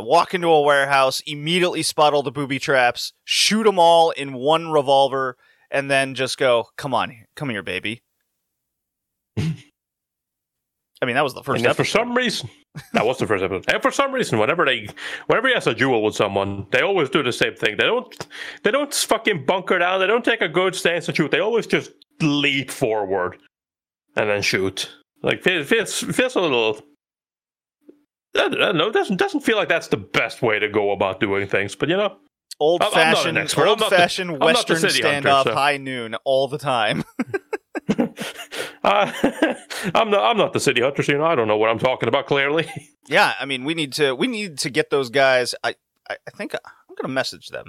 uh, 0.00 0.02
walk 0.02 0.34
into 0.34 0.48
a 0.48 0.62
warehouse, 0.62 1.22
immediately 1.26 1.82
spot 1.82 2.14
all 2.14 2.22
the 2.22 2.32
booby 2.32 2.58
traps, 2.58 3.12
shoot 3.24 3.64
them 3.64 3.78
all 3.78 4.10
in 4.10 4.32
one 4.34 4.70
revolver, 4.70 5.36
and 5.70 5.90
then 5.90 6.14
just 6.14 6.38
go, 6.38 6.66
"Come 6.76 6.94
on, 6.94 7.14
come 7.36 7.50
here, 7.50 7.62
baby." 7.62 8.02
I 11.00 11.06
mean, 11.06 11.14
that 11.14 11.22
was 11.22 11.34
the 11.34 11.42
first 11.42 11.64
and 11.64 11.76
for 11.76 11.84
some 11.84 12.16
reason, 12.16 12.50
that 12.92 13.06
was 13.06 13.18
the 13.18 13.26
first 13.26 13.44
episode. 13.44 13.72
And 13.72 13.80
for 13.80 13.92
some 13.92 14.12
reason, 14.12 14.38
whenever 14.38 14.64
they, 14.64 14.88
whenever 15.26 15.48
he 15.48 15.54
has 15.54 15.66
a 15.68 15.74
duel 15.74 16.02
with 16.02 16.16
someone, 16.16 16.66
they 16.70 16.80
always 16.80 17.08
do 17.08 17.22
the 17.22 17.32
same 17.32 17.54
thing. 17.54 17.76
They 17.76 17.84
don't, 17.84 18.26
they 18.64 18.72
don't 18.72 18.92
fucking 18.92 19.44
bunker 19.44 19.78
down. 19.78 20.00
They 20.00 20.08
don't 20.08 20.24
take 20.24 20.40
a 20.40 20.48
good 20.48 20.74
stance 20.74 21.06
and 21.06 21.16
shoot. 21.16 21.30
They 21.30 21.38
always 21.38 21.66
just 21.68 21.92
leap 22.20 22.70
forward 22.70 23.38
and 24.16 24.28
then 24.28 24.42
shoot. 24.42 24.90
Like 25.22 25.46
it 25.46 25.66
feels, 25.66 26.00
feels 26.00 26.34
a 26.34 26.40
little. 26.40 26.82
I 28.36 28.48
don't 28.48 28.76
know. 28.76 28.88
It 28.88 28.92
doesn't 28.92 29.16
doesn't 29.16 29.40
feel 29.40 29.56
like 29.56 29.68
that's 29.68 29.88
the 29.88 29.96
best 29.96 30.42
way 30.42 30.58
to 30.58 30.68
go 30.68 30.90
about 30.90 31.20
doing 31.20 31.48
things. 31.48 31.74
But 31.74 31.88
you 31.88 31.96
know, 31.96 32.16
old 32.60 32.82
I'm- 32.82 32.92
I'm 32.94 33.12
not 33.12 33.26
an 33.26 33.34
fashioned, 33.36 33.68
old 33.68 33.80
fashioned 33.84 34.30
the 34.30 34.34
Western 34.44 34.76
standoff, 34.78 35.44
so- 35.44 35.54
high 35.54 35.76
noon, 35.76 36.14
all 36.24 36.48
the 36.48 36.58
time. 36.58 37.04
uh, 38.84 39.12
I'm 39.94 40.10
not. 40.10 40.22
I'm 40.30 40.36
not 40.36 40.52
the 40.52 40.60
city 40.60 40.80
hunter. 40.82 41.02
So 41.02 41.12
you 41.12 41.18
know, 41.18 41.24
I 41.24 41.34
don't 41.34 41.48
know 41.48 41.56
what 41.56 41.70
I'm 41.70 41.78
talking 41.78 42.08
about. 42.08 42.26
Clearly, 42.26 42.70
yeah, 43.08 43.34
I 43.40 43.44
mean, 43.46 43.64
we 43.64 43.74
need 43.74 43.92
to 43.94 44.14
we 44.14 44.26
need 44.26 44.58
to 44.58 44.70
get 44.70 44.90
those 44.90 45.08
guys. 45.10 45.54
I 45.64 45.74
I, 46.08 46.16
I 46.26 46.30
think 46.36 46.54
I'm 46.54 46.94
gonna 47.00 47.12
message 47.12 47.48
them. 47.48 47.66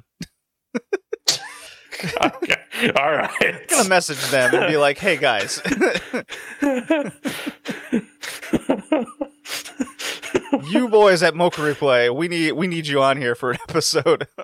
okay. 0.76 2.56
All 2.96 3.12
right. 3.12 3.32
I'm 3.42 3.60
gonna 3.70 3.90
message 3.90 4.22
them 4.30 4.54
and 4.54 4.68
be 4.68 4.78
like, 4.78 4.98
"Hey 4.98 5.18
guys, 5.18 5.62
you 10.70 10.88
boys 10.90 11.24
at 11.24 11.36
Mocha 11.36 11.62
Replay, 11.62 12.14
we 12.16 12.28
need 12.28 12.52
we 12.54 12.68
need 12.68 12.88
you 12.88 13.02
on 13.02 13.18
here 13.18 13.36
for 13.36 13.52
an 13.52 13.58
episode. 13.68 14.28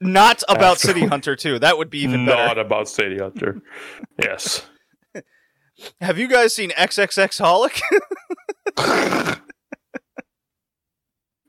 Not 0.00 0.42
about 0.48 0.60
That's 0.72 0.82
City 0.82 1.00
cool. 1.00 1.08
Hunter 1.08 1.36
too. 1.36 1.58
That 1.58 1.78
would 1.78 1.88
be 1.90 2.00
even 2.00 2.26
better. 2.26 2.46
Not 2.46 2.58
about 2.58 2.88
City 2.88 3.18
Hunter. 3.18 3.62
yes. 4.22 4.66
Have 6.00 6.18
you 6.18 6.28
guys 6.28 6.54
seen 6.54 6.70
XXX 6.70 7.40
Holic? 7.40 7.80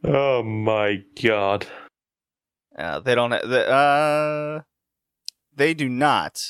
Oh 0.03 0.43
my 0.43 1.03
god. 1.21 1.67
uh, 2.77 2.99
they 2.99 3.15
don't. 3.15 3.31
ha- 3.31 3.41
the- 3.45 3.67
Uh, 3.69 4.61
they 5.55 5.73
do 5.73 5.89
not 5.89 6.41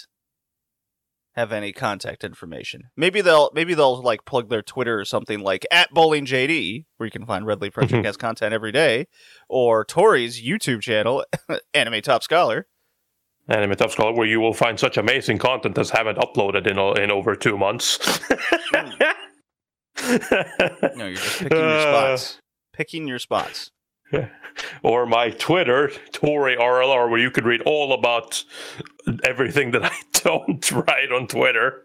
have 1.38 1.52
any 1.52 1.72
contact 1.72 2.24
information. 2.24 2.90
Maybe 2.98 3.22
they'll 3.22 3.52
maybe 3.54 3.76
they'll 3.76 4.02
like 4.02 4.26
plug 4.26 4.50
their 4.50 4.64
Twitter 4.64 5.00
or 5.00 5.06
something 5.06 5.40
like 5.40 5.66
at 5.72 5.92
Bowling 5.92 6.26
JD, 6.26 6.86
where 6.98 7.06
you 7.06 7.12
can 7.12 7.28
find 7.28 7.46
Red 7.46 7.62
Leaf 7.62 7.74
Project 7.74 8.04
has 8.04 8.18
content 8.18 8.54
every 8.54 8.72
day, 8.72 9.08
or 9.48 9.86
Tori's 9.86 10.42
YouTube 10.42 10.82
channel, 10.82 11.24
Anime 11.74 12.02
Top 12.02 12.24
Scholar. 12.24 12.68
Anime 13.48 13.76
Top 13.76 13.92
Scholar, 13.92 14.14
where 14.14 14.28
you 14.28 14.42
will 14.42 14.54
find 14.54 14.80
such 14.80 14.98
amazing 14.98 15.38
content 15.38 15.78
as 15.78 15.92
haven't 15.92 16.18
uploaded 16.18 16.66
in 16.66 16.80
in 17.02 17.12
over 17.12 17.36
two 17.36 17.56
months. 17.58 18.20
No, 20.96 21.06
you're 21.06 21.16
just 21.16 21.40
picking 21.40 21.58
your 21.58 21.68
Uh, 21.78 21.82
spots. 22.18 22.40
Picking 22.74 23.08
your 23.08 23.20
spots. 23.20 23.72
or 24.84 25.06
my 25.06 25.30
Twitter, 25.32 25.92
Tori 26.12 26.56
RLR, 26.56 27.10
where 27.10 27.20
you 27.20 27.30
could 27.32 27.46
read 27.46 27.62
all 27.62 27.94
about 27.94 28.44
everything 29.24 29.72
that 29.72 29.86
I 29.86 29.96
don't 30.14 30.72
write 30.72 31.12
on 31.12 31.28
Twitter. 31.28 31.84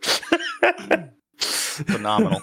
Phenomenal. 1.39 2.43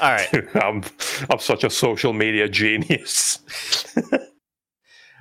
All 0.00 0.12
right. 0.12 0.28
I'm 0.62 0.82
I'm 1.30 1.38
such 1.38 1.64
a 1.64 1.70
social 1.70 2.12
media 2.12 2.48
genius. 2.48 3.38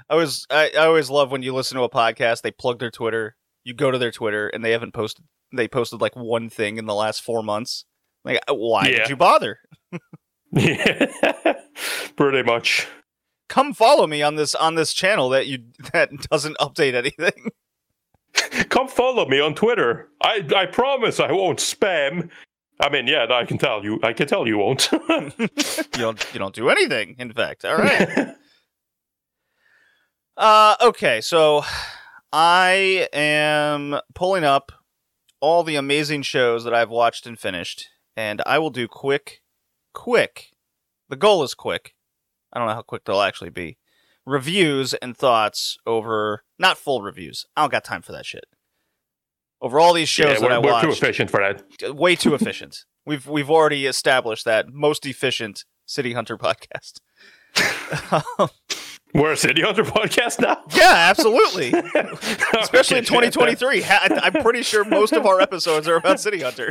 I 0.10 0.15
was 0.15 0.46
I, 0.50 0.72
I 0.77 0.86
always 0.86 1.10
love 1.10 1.31
when 1.31 1.43
you 1.43 1.53
listen 1.53 1.77
to 1.77 1.84
a 1.84 1.89
podcast, 1.89 2.41
they 2.41 2.51
plug 2.51 2.79
their 2.79 2.91
Twitter, 2.91 3.36
you 3.63 3.74
go 3.74 3.91
to 3.91 3.98
their 3.98 4.12
Twitter 4.12 4.48
and 4.50 4.63
they 4.63 4.72
haven't 4.72 4.93
posted 4.93 5.25
they 5.53 5.67
posted 5.67 6.01
like 6.01 6.15
one 6.15 6.50
thing 6.50 6.77
in 6.77 6.86
the 6.86 6.96
last 6.96 7.22
four 7.22 7.43
months. 7.43 7.86
Like 8.24 8.39
why 8.50 8.88
Yeah. 8.88 8.98
did 9.00 9.10
you 9.10 9.15
bother? 9.17 9.60
yeah, 10.51 11.12
pretty 12.15 12.43
much. 12.43 12.88
Come 13.50 13.74
follow 13.74 14.08
me 14.08 14.22
on 14.22 14.36
this 14.36 14.55
on 14.55 14.75
this 14.75 14.93
channel 14.93 15.29
that 15.29 15.48
you 15.48 15.60
that 15.93 16.10
doesn't 16.29 16.58
update 16.58 16.93
anything. 16.93 17.51
Come 18.69 18.88
follow 18.88 19.27
me 19.27 19.39
on 19.39 19.55
Twitter. 19.55 20.09
I 20.21 20.45
I 20.55 20.65
promise 20.65 21.19
I 21.19 21.31
won't 21.31 21.59
spam. 21.59 22.29
I 22.79 22.89
mean, 22.89 23.07
yeah, 23.07 23.27
I 23.29 23.45
can 23.45 23.57
tell 23.57 23.83
you. 23.83 24.00
I 24.01 24.13
can 24.13 24.27
tell 24.27 24.47
you 24.47 24.57
won't. 24.57 24.89
You 25.93 26.07
don't 26.07 26.25
you 26.33 26.39
don't 26.39 26.55
do 26.55 26.69
anything, 26.69 27.15
in 27.19 27.31
fact. 27.33 27.65
All 27.65 27.77
right. 27.77 28.35
Uh 30.38 30.75
okay, 30.81 31.19
so 31.21 31.61
I 32.31 33.07
am 33.11 34.00
pulling 34.15 34.45
up 34.45 34.71
all 35.41 35.63
the 35.63 35.75
amazing 35.75 36.21
shows 36.21 36.63
that 36.63 36.73
I've 36.73 36.89
watched 36.89 37.27
and 37.27 37.38
finished, 37.38 37.89
and 38.15 38.41
I 38.45 38.57
will 38.57 38.69
do 38.69 38.88
quick 38.88 39.41
quick. 39.93 40.51
The 41.09 41.17
goal 41.17 41.43
is 41.43 41.53
quick. 41.53 41.95
I 42.53 42.59
don't 42.59 42.69
know 42.69 42.73
how 42.73 42.81
quick 42.81 43.03
they'll 43.03 43.21
actually 43.21 43.50
be. 43.50 43.77
Reviews 44.25 44.93
and 44.95 45.17
thoughts 45.17 45.77
over 45.85 46.43
not 46.59 46.77
full 46.77 47.01
reviews. 47.01 47.45
I 47.55 47.61
don't 47.61 47.71
got 47.71 47.83
time 47.83 48.01
for 48.01 48.11
that 48.11 48.25
shit. 48.25 48.45
Over 49.61 49.79
all 49.79 49.93
these 49.93 50.09
shows 50.09 50.41
yeah, 50.41 50.49
that 50.49 50.61
we're, 50.63 50.71
I 50.71 50.75
we're 50.75 50.81
too 50.81 50.91
efficient 50.91 51.29
for 51.29 51.39
that. 51.39 51.95
way 51.95 52.15
too 52.15 52.33
efficient. 52.33 52.85
We've 53.05 53.25
we've 53.25 53.49
already 53.49 53.87
established 53.87 54.45
that 54.45 54.67
most 54.69 55.07
efficient 55.07 55.65
City 55.87 56.13
Hunter 56.13 56.37
podcast. 56.37 56.99
Um, 58.39 58.49
we're 59.13 59.33
a 59.33 59.37
City 59.37 59.61
Hunter 59.61 59.83
podcast 59.83 60.39
now. 60.39 60.63
yeah, 60.73 61.09
absolutely. 61.09 61.73
Especially 62.59 62.97
in 62.99 63.03
2023. 63.03 63.83
I'm 63.83 64.41
pretty 64.41 64.63
sure 64.63 64.85
most 64.85 65.11
of 65.11 65.25
our 65.25 65.41
episodes 65.41 65.89
are 65.89 65.95
about 65.95 66.21
City 66.21 66.39
Hunter. 66.39 66.69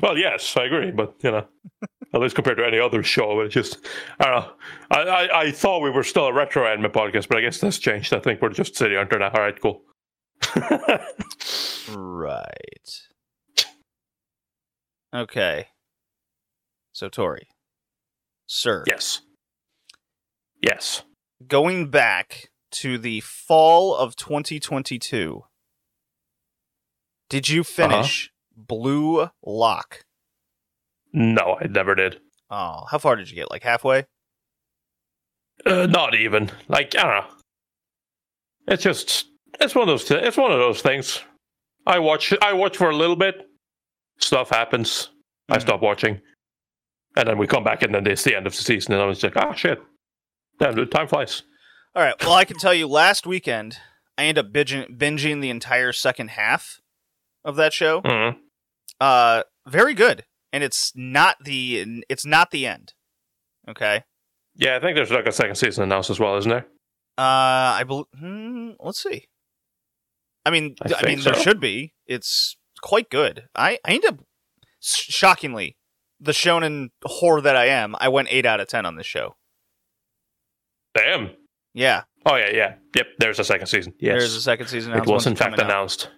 well, 0.00 0.16
yes, 0.16 0.56
I 0.56 0.64
agree, 0.66 0.92
but 0.92 1.16
you 1.22 1.32
know, 1.32 1.46
at 2.12 2.20
least 2.20 2.34
compared 2.34 2.58
to 2.58 2.66
any 2.66 2.78
other 2.78 3.02
show, 3.02 3.40
it's 3.40 3.54
just 3.54 3.78
I 4.18 4.24
don't 4.24 4.34
know. 4.34 4.52
I, 4.90 5.00
I, 5.02 5.40
I 5.42 5.50
thought 5.52 5.82
we 5.82 5.90
were 5.90 6.04
still 6.04 6.26
a 6.26 6.32
retro 6.32 6.66
anime 6.66 6.90
podcast, 6.90 7.28
but 7.28 7.38
I 7.38 7.40
guess 7.40 7.58
that's 7.58 7.78
changed. 7.78 8.12
I 8.12 8.20
think 8.20 8.42
we're 8.42 8.50
just 8.50 8.76
City 8.76 8.96
Hunter 8.96 9.18
now. 9.18 9.30
All 9.30 9.40
right, 9.40 9.60
cool. 9.60 9.82
Right. 11.96 13.02
Okay. 15.14 15.66
So 16.92 17.08
Tori, 17.08 17.48
sir, 18.46 18.84
yes, 18.86 19.22
yes. 20.62 21.02
going 21.46 21.90
back 21.90 22.50
to 22.72 22.98
the 22.98 23.20
fall 23.20 23.96
of 23.96 24.16
2022, 24.16 25.44
did 27.28 27.48
you 27.48 27.62
uh-huh. 27.62 27.70
finish 27.70 28.30
Blue 28.54 29.30
Lock? 29.42 30.04
No, 31.12 31.56
I 31.60 31.66
never 31.66 31.94
did. 31.94 32.20
Oh, 32.50 32.84
how 32.90 32.98
far 32.98 33.16
did 33.16 33.28
you 33.30 33.36
get? 33.36 33.50
Like 33.50 33.62
halfway? 33.62 34.06
Uh, 35.66 35.86
not 35.86 36.14
even. 36.14 36.50
Like 36.68 36.96
I 36.96 37.02
don't 37.02 37.10
know. 37.30 37.34
It's 38.68 38.82
just 38.82 39.26
it's 39.60 39.74
one 39.74 39.82
of 39.82 39.88
those. 39.88 40.04
Th- 40.04 40.22
it's 40.22 40.36
one 40.36 40.52
of 40.52 40.58
those 40.58 40.82
things. 40.82 41.20
I 41.86 41.98
watch. 41.98 42.32
I 42.42 42.52
watch 42.52 42.76
for 42.76 42.90
a 42.90 42.96
little 42.96 43.16
bit. 43.16 43.46
Stuff 44.18 44.50
happens. 44.50 45.10
I 45.48 45.56
Mhm. 45.56 45.60
stop 45.62 45.82
watching. 45.82 46.20
And 47.16 47.26
then 47.28 47.38
we 47.38 47.46
come 47.46 47.64
back, 47.64 47.82
and 47.82 47.94
then 47.94 48.06
it's 48.06 48.22
the 48.22 48.36
end 48.36 48.46
of 48.46 48.54
the 48.56 48.62
season, 48.62 48.92
and 48.94 49.02
I 49.02 49.06
was 49.06 49.22
like, 49.22 49.36
ah, 49.36 49.52
shit. 49.54 49.82
Damn, 50.60 50.86
time 50.88 51.08
flies. 51.08 51.42
All 51.96 52.02
right. 52.04 52.14
Well, 52.20 52.34
I 52.34 52.44
can 52.44 52.56
tell 52.58 52.72
you, 52.74 52.86
last 52.86 53.26
weekend 53.26 53.78
I 54.16 54.24
ended 54.26 54.46
up 54.46 54.52
binging, 54.52 54.96
binging 54.96 55.40
the 55.40 55.50
entire 55.50 55.92
second 55.92 56.28
half 56.30 56.80
of 57.44 57.56
that 57.56 57.72
show. 57.72 58.00
Mhm. 58.02 58.38
Uh, 59.00 59.42
very 59.66 59.94
good, 59.94 60.24
and 60.52 60.64
it's 60.64 60.92
not 60.94 61.36
the 61.44 62.04
it's 62.08 62.26
not 62.26 62.50
the 62.50 62.66
end. 62.66 62.94
Okay. 63.68 64.04
Yeah, 64.56 64.76
I 64.76 64.80
think 64.80 64.96
there's 64.96 65.10
like 65.10 65.26
a 65.26 65.32
second 65.32 65.54
season 65.54 65.84
announced 65.84 66.10
as 66.10 66.18
well, 66.20 66.36
isn't 66.36 66.50
there? 66.50 66.66
Uh, 67.16 67.76
I 67.78 67.84
believe. 67.86 68.06
Hmm, 68.18 68.70
let's 68.80 69.02
see. 69.02 69.26
I 70.44 70.50
mean, 70.50 70.74
I 70.82 70.94
I, 70.98 71.06
mean, 71.06 71.20
there 71.20 71.34
should 71.34 71.60
be. 71.60 71.92
It's 72.06 72.56
quite 72.82 73.10
good. 73.10 73.44
I 73.54 73.78
I 73.84 73.92
end 73.92 74.04
up 74.06 74.20
shockingly 74.80 75.76
the 76.18 76.32
shonen 76.32 76.88
whore 77.04 77.42
that 77.42 77.56
I 77.56 77.66
am. 77.66 77.94
I 78.00 78.08
went 78.08 78.28
eight 78.30 78.46
out 78.46 78.60
of 78.60 78.68
ten 78.68 78.86
on 78.86 78.96
this 78.96 79.06
show. 79.06 79.36
Damn. 80.94 81.30
Yeah, 81.72 82.02
Oh 82.26 82.36
yeah, 82.36 82.50
yeah, 82.52 82.74
yep. 82.94 83.06
There's 83.18 83.38
a 83.38 83.44
second 83.44 83.66
season. 83.66 83.94
Yes, 83.98 84.18
there's 84.18 84.34
a 84.34 84.42
second 84.42 84.66
season. 84.66 84.92
it 84.92 85.06
was 85.06 85.26
in 85.26 85.36
fact 85.36 85.56
coming 85.56 85.60
out? 85.60 85.70
announced. 85.70 86.10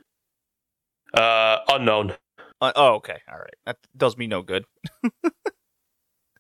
Uh, 1.14 1.58
unknown. 1.68 2.14
Uh, 2.62 2.72
oh, 2.76 2.94
okay, 2.94 3.18
all 3.30 3.38
right. 3.38 3.54
That 3.66 3.76
does 3.96 4.16
me 4.16 4.26
no 4.26 4.42
good. 4.42 4.64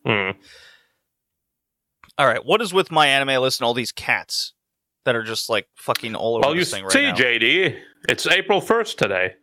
Hmm. 0.04 0.30
All 2.18 2.26
right, 2.26 2.44
what 2.44 2.60
is 2.60 2.74
with 2.74 2.90
my 2.90 3.06
anime 3.06 3.40
list 3.40 3.60
and 3.60 3.66
all 3.66 3.72
these 3.72 3.92
cats 3.92 4.52
that 5.04 5.14
are 5.14 5.22
just 5.22 5.48
like 5.48 5.68
fucking 5.76 6.16
all 6.16 6.34
over 6.34 6.46
Well, 6.48 6.56
this 6.56 6.72
thing 6.72 6.82
right 6.82 6.92
see, 6.92 7.02
now? 7.02 7.14
JD, 7.14 7.78
it's 8.08 8.26
April 8.26 8.60
first 8.60 8.98
today. 8.98 9.34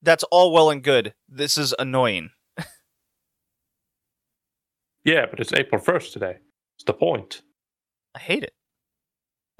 That's 0.00 0.22
all 0.30 0.52
well 0.52 0.70
and 0.70 0.80
good. 0.80 1.14
This 1.28 1.58
is 1.58 1.74
annoying. 1.76 2.30
Yeah, 5.04 5.26
but 5.28 5.40
it's 5.40 5.52
April 5.52 5.80
first 5.80 6.12
today. 6.12 6.36
It's 6.76 6.84
the 6.84 6.94
point. 6.94 7.42
I 8.14 8.20
hate 8.20 8.44
it. 8.44 8.54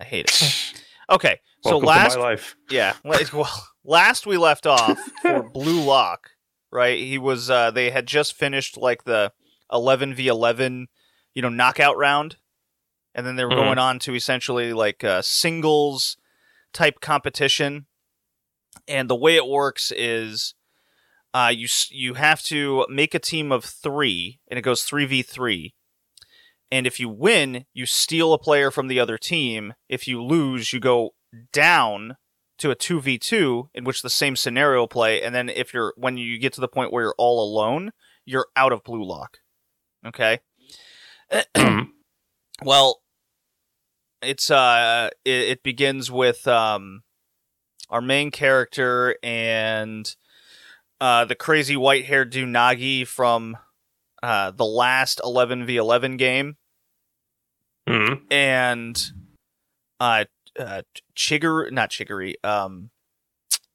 I 0.01 0.05
hate 0.05 0.27
it. 0.31 0.75
Okay, 1.11 1.41
so 1.71 1.79
last 1.79 2.17
life. 2.19 2.57
Yeah. 2.71 2.95
Well, 3.05 3.51
last 3.85 4.27
we 4.27 4.37
left 4.37 4.67
off 4.67 4.99
for 5.23 5.43
Blue 5.53 5.83
Lock, 5.83 6.31
right? 6.71 6.99
He 6.99 7.19
was. 7.19 7.51
Uh, 7.51 7.71
they 7.71 7.91
had 7.91 8.07
just 8.07 8.35
finished 8.35 8.77
like 8.77 9.05
the 9.05 9.33
eleven 9.73 10.15
v 10.15 10.29
eleven, 10.29 10.89
you 11.35 11.43
know, 11.43 11.49
knockout 11.49 11.97
round, 11.97 12.37
and 13.15 13.27
then 13.27 13.37
they 13.37 13.45
were 13.45 13.51
Mhm. 13.51 13.65
going 13.65 13.79
on 13.79 13.99
to 14.01 14.15
essentially 14.15 14.73
like 14.73 15.03
a 15.03 15.23
singles 15.23 16.17
type 16.73 17.01
competition. 17.01 17.87
And 18.89 19.09
the 19.09 19.15
way 19.17 19.37
it 19.37 19.47
works 19.47 19.93
is, 19.97 20.55
uh, 21.33 21.53
you 21.55 21.69
you 21.91 22.15
have 22.15 22.43
to 22.45 22.85
make 22.89 23.15
a 23.15 23.19
team 23.21 23.51
of 23.53 23.65
three, 23.65 24.41
and 24.49 24.59
it 24.59 24.63
goes 24.63 24.85
three 24.85 25.07
v 25.07 25.23
three. 25.23 25.75
And 26.73 26.87
if 26.89 26.99
you 26.99 27.09
win, 27.09 27.67
you 27.73 27.87
steal 27.87 28.33
a 28.33 28.39
player 28.39 28.71
from 28.73 28.89
the 28.89 28.99
other 28.99 29.17
team. 29.17 29.75
If 29.89 30.09
you 30.09 30.21
lose, 30.23 30.73
you 30.73 30.81
go 30.81 31.14
down 31.53 32.17
to 32.59 32.71
a 32.71 32.77
2v2 32.77 33.69
in 33.75 33.85
which 33.85 34.03
the 34.03 34.11
same 34.11 34.37
scenario 34.37 34.87
play 34.87 35.21
and 35.23 35.35
then 35.35 35.49
if 35.49 35.75
you're 35.75 35.93
when 35.97 36.17
you 36.17 36.39
get 36.39 36.53
to 36.53 36.61
the 36.61 36.69
point 36.69 36.93
where 36.93 37.05
you're 37.05 37.15
all 37.19 37.43
alone 37.43 37.91
you're 38.25 38.47
out 38.57 38.73
of 38.73 38.83
blue 38.85 39.05
lock. 39.05 39.39
Okay? 40.07 40.39
Well 42.63 43.01
it's 44.23 44.51
uh 44.51 45.11
it, 45.25 45.31
it 45.31 45.63
begins 45.63 46.11
with 46.11 46.47
um 46.47 47.03
our 47.91 48.01
main 48.01 48.31
character 48.31 49.17
and 49.23 50.15
uh 51.01 51.25
the 51.25 51.35
crazy 51.35 51.77
white 51.77 52.05
haired 52.07 52.31
Do 52.31 52.47
Nagi 52.47 53.07
from 53.07 53.57
uh 54.23 54.53
the 54.53 54.65
last 54.65 55.21
11v11 55.25 56.17
game. 56.17 56.57
Mhm. 57.89 58.23
and 58.31 59.03
uh, 60.01 60.25
uh 60.59 60.83
Chigger, 61.17 61.71
not 61.71 61.91
Chigiri, 61.91 62.35
um, 62.45 62.91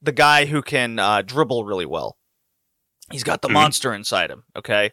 the 0.01 0.11
guy 0.11 0.45
who 0.45 0.61
can 0.61 0.99
uh, 0.99 1.21
dribble 1.21 1.65
really 1.65 1.85
well. 1.85 2.17
He's 3.11 3.23
got 3.23 3.41
the 3.41 3.47
Mhm. 3.49 3.53
monster 3.53 3.93
inside 3.93 4.29
him. 4.31 4.43
Okay, 4.55 4.91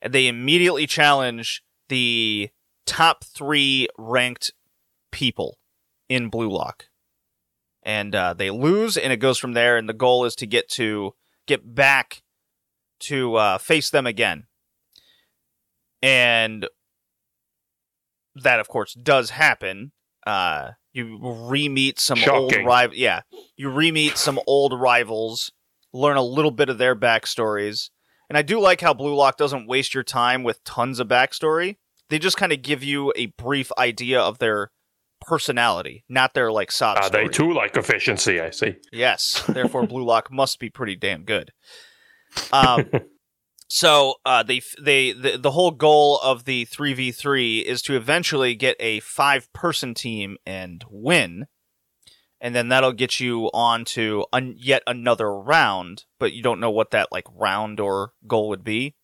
and 0.00 0.12
they 0.12 0.26
immediately 0.28 0.86
challenge 0.86 1.62
the 1.88 2.50
top 2.86 3.24
three 3.24 3.88
ranked 3.98 4.52
people 5.10 5.58
in 6.08 6.28
Blue 6.28 6.48
Lock, 6.50 6.88
and 7.82 8.14
uh, 8.14 8.32
they 8.34 8.50
lose, 8.50 8.96
and 8.96 9.12
it 9.12 9.18
goes 9.18 9.38
from 9.38 9.52
there. 9.52 9.76
And 9.76 9.88
the 9.88 9.92
goal 9.94 10.24
is 10.24 10.34
to 10.36 10.46
get 10.46 10.68
to 10.70 11.14
get 11.46 11.74
back 11.74 12.22
to 13.00 13.34
uh, 13.34 13.58
face 13.58 13.90
them 13.90 14.06
again, 14.06 14.46
and 16.00 16.68
that 18.34 18.60
of 18.60 18.68
course 18.68 18.94
does 18.94 19.30
happen. 19.30 19.92
Uh, 20.26 20.72
you 20.92 21.18
re-meet 21.22 21.98
some 22.00 22.18
old 22.30 22.54
rival. 22.64 22.96
Yeah, 22.96 23.20
you 23.56 23.70
re-meet 23.70 24.16
some 24.18 24.38
old 24.46 24.78
rivals, 24.78 25.50
learn 25.92 26.16
a 26.16 26.22
little 26.22 26.50
bit 26.50 26.68
of 26.68 26.78
their 26.78 26.94
backstories, 26.96 27.90
and 28.28 28.36
I 28.38 28.42
do 28.42 28.60
like 28.60 28.80
how 28.80 28.94
Blue 28.94 29.14
Lock 29.14 29.36
doesn't 29.36 29.66
waste 29.66 29.94
your 29.94 30.04
time 30.04 30.42
with 30.42 30.62
tons 30.64 31.00
of 31.00 31.08
backstory. 31.08 31.76
They 32.08 32.18
just 32.18 32.36
kind 32.36 32.52
of 32.52 32.60
give 32.62 32.82
you 32.84 33.12
a 33.16 33.26
brief 33.38 33.70
idea 33.78 34.20
of 34.20 34.38
their 34.38 34.70
personality, 35.26 36.04
not 36.08 36.34
their 36.34 36.50
like 36.52 36.70
sob 36.72 36.98
Uh, 36.98 37.02
story. 37.02 37.24
they 37.26 37.32
too 37.32 37.52
like 37.52 37.76
efficiency, 37.76 38.40
I 38.40 38.50
see. 38.50 38.74
Yes, 38.92 39.44
therefore 39.48 39.86
Blue 39.86 40.04
Lock 40.04 40.30
must 40.30 40.58
be 40.58 40.68
pretty 40.68 40.96
damn 40.96 41.24
good. 41.24 41.52
Um, 42.52 42.90
so 43.74 44.16
uh, 44.26 44.42
they 44.42 44.60
they 44.78 45.12
the, 45.12 45.38
the 45.38 45.52
whole 45.52 45.70
goal 45.70 46.20
of 46.22 46.44
the 46.44 46.66
three 46.66 46.92
v 46.92 47.10
three 47.10 47.60
is 47.60 47.80
to 47.80 47.96
eventually 47.96 48.54
get 48.54 48.76
a 48.78 49.00
five 49.00 49.50
person 49.54 49.94
team 49.94 50.36
and 50.44 50.84
win, 50.90 51.46
and 52.38 52.54
then 52.54 52.68
that'll 52.68 52.92
get 52.92 53.18
you 53.18 53.46
on 53.54 53.86
to 53.86 54.26
un- 54.30 54.56
yet 54.58 54.82
another 54.86 55.34
round. 55.34 56.04
But 56.18 56.34
you 56.34 56.42
don't 56.42 56.60
know 56.60 56.70
what 56.70 56.90
that 56.90 57.10
like 57.10 57.24
round 57.34 57.80
or 57.80 58.12
goal 58.26 58.50
would 58.50 58.62
be. 58.62 58.94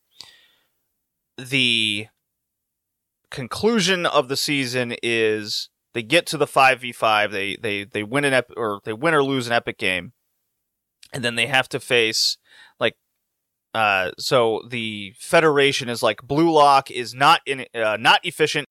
The 1.39 2.09
conclusion 3.31 4.05
of 4.05 4.29
the 4.29 4.37
season 4.37 4.97
is 5.03 5.71
they 5.95 6.03
get 6.03 6.27
to 6.27 6.37
the 6.37 6.47
5v5 6.47 7.31
they 7.31 7.57
they 7.57 7.85
they 7.85 8.03
win 8.03 8.27
an 8.27 8.35
ep- 8.35 8.53
or 8.55 8.81
they 8.85 8.93
win 8.93 9.15
or 9.15 9.25
lose 9.25 9.47
an 9.47 9.55
epic 9.55 9.79
game 9.79 10.13
and 11.11 11.25
then 11.25 11.37
they 11.37 11.47
have 11.47 11.71
to 11.71 11.81
face 11.81 12.37
uh 13.79 14.11
so 14.19 14.63
the 14.69 15.13
federation 15.19 15.89
is 15.89 16.03
like 16.03 16.21
blue 16.23 16.51
lock 16.51 16.91
is 16.91 17.15
not 17.15 17.41
in 17.47 17.65
uh, 17.75 17.97
not 18.01 18.21
efficient 18.25 18.67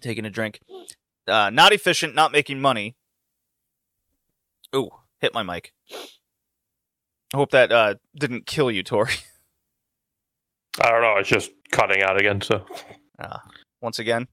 taking 0.00 0.24
a 0.24 0.30
drink 0.30 0.60
uh 1.26 1.50
not 1.50 1.72
efficient 1.72 2.14
not 2.14 2.30
making 2.32 2.60
money 2.60 2.94
ooh 4.74 4.90
hit 5.20 5.34
my 5.34 5.42
mic 5.42 5.72
i 5.92 7.36
hope 7.36 7.50
that 7.50 7.72
uh 7.72 7.94
didn't 8.18 8.46
kill 8.46 8.70
you 8.70 8.82
tori 8.82 9.14
I 10.78 10.90
don't 10.90 11.00
know. 11.00 11.16
It's 11.16 11.30
just 11.30 11.52
cutting 11.72 12.02
out 12.02 12.20
again. 12.20 12.42
So 12.42 12.66
uh, 13.18 13.38
once 13.80 13.98
again 13.98 14.28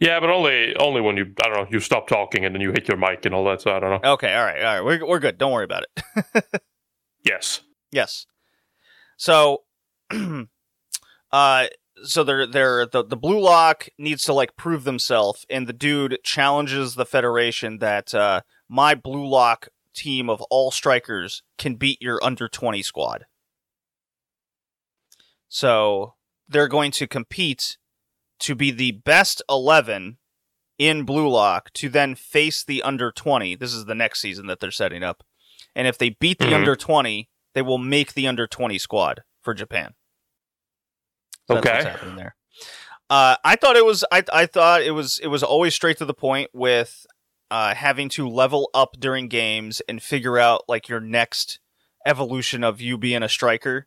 yeah, 0.00 0.18
but 0.18 0.30
only 0.30 0.74
only 0.76 1.00
when 1.00 1.16
you 1.16 1.26
I 1.44 1.48
don't 1.48 1.54
know 1.54 1.66
you 1.70 1.78
stop 1.78 2.08
talking 2.08 2.44
and 2.44 2.52
then 2.52 2.60
you 2.60 2.72
hit 2.72 2.88
your 2.88 2.96
mic 2.96 3.24
and 3.24 3.32
all 3.36 3.44
that. 3.44 3.60
So 3.62 3.70
I 3.70 3.78
don't 3.78 4.02
know. 4.02 4.12
okay 4.14 4.34
all 4.34 4.44
right 4.44 4.58
all 4.64 4.74
right 4.74 4.84
we're, 4.84 5.06
we're 5.06 5.20
good 5.20 5.38
don't 5.38 5.52
worry 5.52 5.64
about 5.64 5.84
it 5.84 6.44
Yes. 7.24 7.60
Yes. 7.92 8.26
So, 9.16 9.64
uh, 11.32 11.66
so 12.02 12.24
they're 12.24 12.46
they're 12.46 12.86
the 12.86 13.04
the 13.04 13.16
blue 13.16 13.40
lock 13.40 13.88
needs 13.98 14.24
to 14.24 14.32
like 14.32 14.56
prove 14.56 14.84
themselves, 14.84 15.46
and 15.48 15.66
the 15.66 15.72
dude 15.72 16.18
challenges 16.24 16.94
the 16.94 17.06
Federation 17.06 17.78
that 17.78 18.14
uh, 18.14 18.40
my 18.68 18.94
blue 18.94 19.26
lock 19.26 19.68
team 19.94 20.28
of 20.28 20.42
all 20.50 20.70
strikers 20.70 21.42
can 21.56 21.76
beat 21.76 22.02
your 22.02 22.22
under 22.22 22.48
twenty 22.48 22.82
squad. 22.82 23.26
So 25.48 26.14
they're 26.48 26.68
going 26.68 26.90
to 26.92 27.06
compete 27.06 27.78
to 28.40 28.54
be 28.54 28.70
the 28.70 28.92
best 28.92 29.42
eleven 29.48 30.18
in 30.78 31.04
blue 31.04 31.28
lock 31.28 31.72
to 31.74 31.88
then 31.88 32.14
face 32.14 32.64
the 32.64 32.82
under 32.82 33.12
twenty. 33.12 33.54
This 33.54 33.72
is 33.72 33.84
the 33.84 33.94
next 33.94 34.20
season 34.20 34.46
that 34.48 34.60
they're 34.60 34.70
setting 34.72 35.02
up, 35.04 35.22
and 35.74 35.86
if 35.86 35.96
they 35.96 36.10
beat 36.10 36.38
the 36.38 36.46
Mhm. 36.46 36.54
under 36.54 36.76
twenty 36.76 37.30
they 37.54 37.62
will 37.62 37.78
make 37.78 38.14
the 38.14 38.26
under 38.26 38.46
20 38.46 38.78
squad 38.78 39.22
for 39.42 39.54
Japan. 39.54 39.94
So 41.48 41.54
that's 41.54 41.66
Okay. 41.66 41.74
what's 41.74 41.84
happening 41.84 42.16
there. 42.16 42.36
Uh, 43.10 43.36
I 43.44 43.56
thought 43.56 43.76
it 43.76 43.84
was 43.84 44.04
I, 44.10 44.24
I 44.32 44.46
thought 44.46 44.82
it 44.82 44.92
was 44.92 45.18
it 45.22 45.26
was 45.28 45.42
always 45.42 45.74
straight 45.74 45.98
to 45.98 46.04
the 46.04 46.14
point 46.14 46.50
with 46.54 47.06
uh, 47.50 47.74
having 47.74 48.08
to 48.10 48.26
level 48.28 48.70
up 48.74 48.96
during 48.98 49.28
games 49.28 49.82
and 49.88 50.02
figure 50.02 50.38
out 50.38 50.62
like 50.68 50.88
your 50.88 51.00
next 51.00 51.60
evolution 52.06 52.64
of 52.64 52.80
you 52.80 52.96
being 52.98 53.22
a 53.22 53.28
striker. 53.28 53.86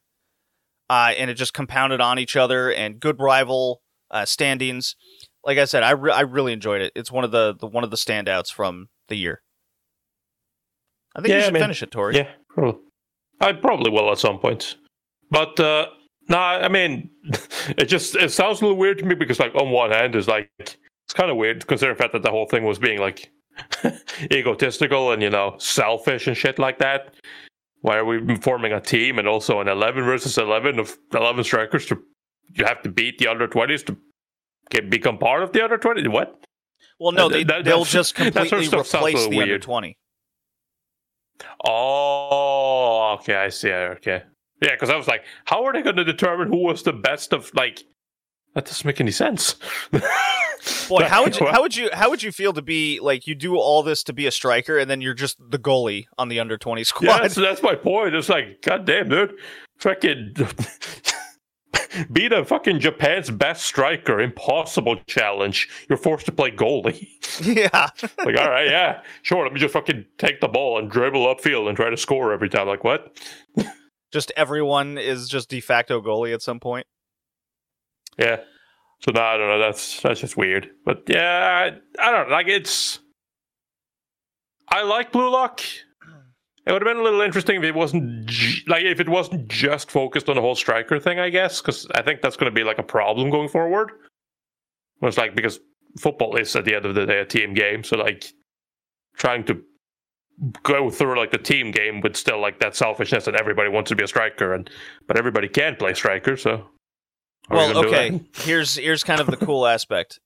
Uh, 0.89 1.13
and 1.17 1.29
it 1.29 1.33
just 1.33 1.53
compounded 1.53 1.99
on 1.99 2.17
each 2.19 2.35
other 2.35 2.71
and 2.71 2.99
good 2.99 3.19
rival 3.19 3.81
uh, 4.11 4.23
standings. 4.23 4.95
Like 5.43 5.57
I 5.57 5.65
said, 5.65 5.83
I, 5.83 5.91
re- 5.91 6.13
I 6.13 6.21
really 6.21 6.53
enjoyed 6.53 6.81
it. 6.81 6.93
It's 6.95 7.11
one 7.11 7.25
of 7.25 7.31
the, 7.31 7.55
the 7.59 7.67
one 7.67 7.83
of 7.83 7.89
the 7.91 7.97
standouts 7.97 8.53
from 8.53 8.87
the 9.09 9.15
year. 9.15 9.41
I 11.15 11.19
think 11.21 11.29
Yeah, 11.29 11.35
you 11.37 11.41
I 11.41 11.45
should 11.45 11.53
mean, 11.55 11.63
finish 11.63 11.83
it, 11.83 11.91
Tori. 11.91 12.15
Yeah, 12.15 12.29
probably. 12.49 12.81
I 13.39 13.53
probably 13.53 13.91
will 13.91 14.11
at 14.11 14.17
some 14.17 14.39
point. 14.39 14.75
But 15.29 15.59
uh, 15.59 15.87
No, 16.29 16.37
I 16.37 16.67
mean, 16.67 17.09
it 17.77 17.85
just 17.85 18.15
it 18.15 18.31
sounds 18.31 18.61
a 18.61 18.65
little 18.65 18.77
weird 18.77 18.97
to 18.99 19.05
me 19.05 19.15
because 19.15 19.39
like 19.39 19.53
on 19.55 19.69
one 19.71 19.91
hand 19.91 20.15
is 20.15 20.27
like 20.27 20.49
it's 20.59 21.13
kind 21.13 21.29
of 21.31 21.37
weird 21.37 21.65
considering 21.67 21.95
the 21.97 22.03
fact 22.03 22.13
that 22.13 22.23
the 22.23 22.31
whole 22.31 22.47
thing 22.47 22.63
was 22.65 22.79
being 22.79 22.99
like 22.99 23.29
egotistical 24.31 25.11
and 25.11 25.21
you 25.21 25.29
know 25.29 25.55
selfish 25.59 26.27
and 26.27 26.35
shit 26.37 26.59
like 26.59 26.79
that. 26.79 27.13
Why 27.81 27.97
are 27.97 28.05
we 28.05 28.35
forming 28.37 28.73
a 28.73 28.81
team 28.81 29.19
and 29.19 29.27
also 29.27 29.61
an 29.61 29.67
eleven 29.67 30.03
versus 30.03 30.37
eleven 30.37 30.79
of 30.79 30.97
eleven 31.13 31.43
strikers 31.43 31.85
to 31.87 32.01
you 32.55 32.65
have 32.65 32.81
to 32.83 32.89
beat 32.89 33.17
the 33.19 33.27
under 33.27 33.47
twenties 33.47 33.83
to 33.83 33.97
get 34.69 34.89
become 34.89 35.17
part 35.17 35.43
of 35.43 35.51
the 35.53 35.63
under 35.63 35.77
twenty? 35.77 36.07
What? 36.07 36.43
Well, 36.99 37.11
no, 37.11 37.29
they, 37.29 37.43
that- 37.43 37.63
they'll 37.63 37.85
just 37.85 38.15
that 38.17 38.33
sort 38.33 38.45
of 38.45 38.49
completely 38.49 38.65
stuff 38.65 38.87
sounds 38.87 39.05
a 39.05 39.07
replace 39.09 39.27
the 39.29 39.41
under 39.41 39.59
twenty. 39.59 39.97
Oh, 41.65 43.17
okay, 43.19 43.35
I 43.35 43.49
see. 43.49 43.71
Okay, 43.71 44.23
yeah, 44.61 44.71
because 44.73 44.89
I 44.89 44.95
was 44.95 45.07
like, 45.07 45.23
how 45.45 45.65
are 45.65 45.73
they 45.73 45.81
going 45.81 45.95
to 45.97 46.03
determine 46.03 46.47
who 46.47 46.63
was 46.63 46.83
the 46.83 46.93
best 46.93 47.33
of 47.33 47.51
like? 47.53 47.83
That 48.55 48.65
doesn't 48.65 48.85
make 48.85 48.99
any 48.99 49.11
sense. 49.11 49.55
Boy, 50.89 51.03
how 51.03 51.23
would 51.23 51.37
you 51.37 51.45
how 51.47 51.61
would 51.61 51.75
you 51.75 51.89
how 51.93 52.09
would 52.09 52.23
you 52.23 52.31
feel 52.31 52.53
to 52.53 52.61
be 52.61 52.99
like 52.99 53.27
you 53.27 53.35
do 53.35 53.55
all 53.55 53.83
this 53.83 54.03
to 54.03 54.13
be 54.13 54.25
a 54.25 54.31
striker 54.31 54.77
and 54.77 54.89
then 54.89 54.99
you're 54.99 55.13
just 55.13 55.37
the 55.51 55.59
goalie 55.59 56.05
on 56.17 56.27
the 56.29 56.39
under 56.39 56.57
twenty 56.57 56.81
Yeah, 56.81 56.85
squad? 56.85 57.19
that's, 57.21 57.35
that's 57.35 57.61
my 57.61 57.75
point. 57.75 58.15
It's 58.15 58.29
like, 58.29 58.61
goddamn, 58.63 59.09
dude, 59.09 59.33
fucking 59.77 60.33
beat 62.11 62.31
a 62.31 62.45
fucking 62.45 62.79
Japan's 62.79 63.29
best 63.29 63.65
striker, 63.65 64.19
impossible 64.19 64.97
challenge. 65.07 65.69
You're 65.89 65.97
forced 65.97 66.25
to 66.27 66.31
play 66.31 66.51
goalie. 66.51 67.07
yeah, 67.41 67.89
like, 68.25 68.37
all 68.37 68.49
right, 68.49 68.67
yeah, 68.67 69.01
sure. 69.21 69.43
Let 69.43 69.53
me 69.53 69.59
just 69.59 69.73
fucking 69.73 70.05
take 70.17 70.41
the 70.41 70.47
ball 70.47 70.79
and 70.79 70.89
dribble 70.89 71.25
upfield 71.25 71.67
and 71.67 71.75
try 71.75 71.89
to 71.89 71.97
score 71.97 72.33
every 72.33 72.49
time. 72.49 72.67
Like, 72.67 72.83
what? 72.83 73.17
just 74.11 74.31
everyone 74.37 74.97
is 74.97 75.27
just 75.27 75.49
de 75.49 75.59
facto 75.59 76.01
goalie 76.01 76.33
at 76.33 76.41
some 76.41 76.59
point. 76.59 76.87
Yeah. 78.17 78.37
So 78.99 79.11
no, 79.11 79.21
I 79.21 79.37
don't 79.37 79.47
know. 79.47 79.59
That's 79.59 80.01
that's 80.01 80.19
just 80.19 80.37
weird. 80.37 80.71
But 80.85 81.03
yeah, 81.07 81.69
I, 81.99 82.03
I 82.03 82.11
don't 82.11 82.29
know. 82.29 82.35
Like 82.35 82.47
it's. 82.47 82.99
I 84.69 84.83
like 84.83 85.11
Blue 85.11 85.29
Lock. 85.29 85.61
It 86.67 86.73
would 86.73 86.81
have 86.81 86.93
been 86.93 86.99
a 86.99 87.03
little 87.03 87.21
interesting 87.21 87.55
if 87.55 87.63
it 87.63 87.73
wasn't 87.73 88.25
j- 88.25 88.61
like 88.67 88.83
if 88.83 88.99
it 88.99 89.07
wasn't 89.07 89.47
just 89.47 89.89
focused 89.89 90.27
on 90.27 90.35
the 90.35 90.41
whole 90.41 90.55
striker 90.55 90.99
thing. 90.99 91.17
I 91.17 91.29
guess 91.29 91.61
because 91.61 91.87
I 91.95 92.01
think 92.01 92.21
that's 92.21 92.35
going 92.35 92.51
to 92.51 92.55
be 92.55 92.65
like 92.65 92.77
a 92.77 92.83
problem 92.83 93.29
going 93.29 93.47
forward. 93.47 93.91
It's 95.01 95.17
like 95.17 95.33
because 95.33 95.61
football 95.97 96.35
is 96.35 96.53
at 96.57 96.65
the 96.65 96.75
end 96.75 96.85
of 96.85 96.93
the 96.93 97.05
day 97.05 97.19
a 97.19 97.25
team 97.25 97.53
game, 97.53 97.85
so 97.85 97.95
like 97.95 98.25
trying 99.15 99.45
to 99.45 99.63
go 100.63 100.89
through 100.89 101.17
like 101.17 101.31
the 101.31 101.37
team 101.37 101.71
game 101.71 102.01
with 102.01 102.17
still 102.17 102.41
like 102.41 102.59
that 102.59 102.75
selfishness 102.75 103.27
and 103.27 103.37
everybody 103.37 103.69
wants 103.69 103.87
to 103.89 103.95
be 103.95 104.03
a 104.03 104.07
striker 104.07 104.53
and 104.53 104.69
but 105.07 105.17
everybody 105.17 105.47
can't 105.47 105.79
play 105.79 105.93
striker, 105.93 106.35
so. 106.35 106.67
Well, 107.49 107.77
okay. 107.77 108.19
Here's 108.35 108.75
here's 108.75 109.05
kind 109.05 109.21
of 109.21 109.27
the 109.27 109.37
cool 109.37 109.65
aspect. 109.65 110.19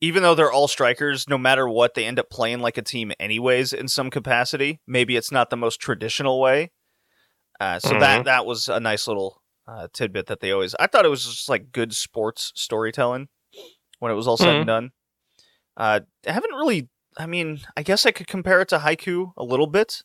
Even 0.00 0.22
though 0.22 0.34
they're 0.34 0.50
all 0.52 0.68
strikers, 0.68 1.28
no 1.28 1.36
matter 1.36 1.68
what, 1.68 1.94
they 1.94 2.06
end 2.06 2.18
up 2.18 2.30
playing 2.30 2.60
like 2.60 2.78
a 2.78 2.82
team 2.82 3.12
anyways 3.20 3.72
in 3.72 3.86
some 3.88 4.08
capacity. 4.10 4.80
Maybe 4.86 5.16
it's 5.16 5.30
not 5.30 5.50
the 5.50 5.56
most 5.56 5.78
traditional 5.80 6.40
way. 6.40 6.70
Uh, 7.60 7.78
so 7.78 7.98
that 7.98 8.20
Mhm. 8.20 8.24
that 8.24 8.46
was 8.46 8.68
a 8.68 8.80
nice 8.80 9.06
little 9.06 9.42
uh, 9.68 9.86
tidbit 9.92 10.26
that 10.26 10.40
they 10.40 10.50
always. 10.50 10.74
I 10.80 10.86
thought 10.88 11.04
it 11.04 11.10
was 11.10 11.24
just 11.26 11.48
like 11.48 11.70
good 11.70 11.94
sports 11.94 12.50
storytelling 12.56 13.28
when 14.00 14.10
it 14.10 14.16
was 14.16 14.26
all 14.26 14.36
said 14.38 14.48
and 14.56 14.64
Mhm. 14.64 14.66
done. 14.66 14.90
Uh, 15.76 16.00
I 16.26 16.32
haven't 16.32 16.54
really. 16.54 16.88
I 17.16 17.26
mean, 17.26 17.60
I 17.76 17.82
guess 17.82 18.06
I 18.06 18.10
could 18.10 18.26
compare 18.26 18.60
it 18.60 18.68
to 18.70 18.78
Haikyu 18.78 19.32
a 19.36 19.44
little 19.44 19.66
bit 19.66 20.02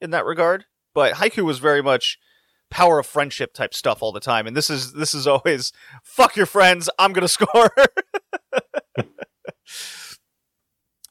in 0.00 0.10
that 0.10 0.24
regard, 0.24 0.66
but 0.94 1.14
Haikyu 1.14 1.44
was 1.44 1.58
very 1.58 1.82
much 1.82 2.18
power 2.70 2.98
of 2.98 3.06
friendship 3.06 3.52
type 3.54 3.74
stuff 3.74 4.02
all 4.02 4.12
the 4.12 4.20
time, 4.20 4.46
and 4.46 4.56
this 4.56 4.70
is 4.70 4.92
this 4.94 5.12
is 5.14 5.26
always 5.26 5.72
fuck 6.02 6.36
your 6.36 6.46
friends. 6.46 6.88
I'm 6.98 7.12
gonna 7.12 7.28
score. 7.40 7.70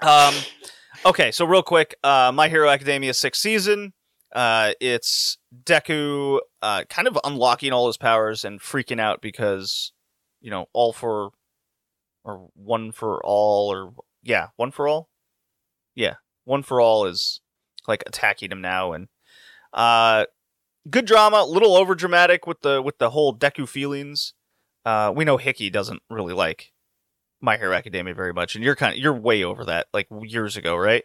Um, 0.02 0.34
okay, 1.06 1.32
so 1.32 1.46
real 1.46 1.64
quick, 1.64 1.96
uh, 2.04 2.32
My 2.34 2.50
Hero 2.50 2.70
Academia 2.70 3.14
sixth 3.14 3.42
season. 3.42 3.94
Uh, 4.34 4.74
it's 4.82 5.38
Deku 5.64 6.40
uh, 6.62 6.84
kind 6.90 7.08
of 7.08 7.18
unlocking 7.24 7.72
all 7.72 7.88
his 7.88 7.96
powers 7.96 8.44
and 8.44 8.60
freaking 8.60 9.00
out 9.00 9.22
because 9.22 9.94
you 10.42 10.52
know 10.52 10.68
all 10.74 10.94
for 10.94 11.32
or 12.24 12.50
one 12.54 12.92
for 12.92 13.20
all 13.26 13.72
or 13.72 13.94
yeah 14.24 14.48
one 14.58 14.72
for 14.72 14.88
all 14.88 15.10
yeah 15.96 16.16
one 16.44 16.64
for 16.64 16.80
all 16.82 17.06
is 17.06 17.42
like 17.88 18.04
attacking 18.06 18.52
him 18.52 18.62
now 18.62 18.92
and 18.92 19.08
uh 19.74 20.26
good 20.90 21.06
drama 21.06 21.38
a 21.38 21.46
little 21.46 21.76
over 21.76 21.96
dramatic 21.96 22.46
with 22.46 22.62
the 22.62 22.82
with 22.82 22.98
the 22.98 23.10
whole 23.10 23.36
deku 23.36 23.68
feelings 23.68 24.34
uh 24.86 25.12
we 25.16 25.26
know 25.26 25.38
hickey 25.38 25.70
doesn't 25.70 26.02
really 26.10 26.34
like 26.34 26.72
my 27.46 27.58
hero 27.58 27.74
academia 27.74 28.14
very 28.14 28.34
much 28.34 28.56
and 28.56 28.64
you're 28.64 28.76
kind 28.76 28.94
of 28.94 29.00
you're 29.00 29.14
way 29.14 29.44
over 29.44 29.64
that 29.66 29.88
like 29.94 30.08
years 30.24 30.58
ago 30.58 30.76
right 30.76 31.04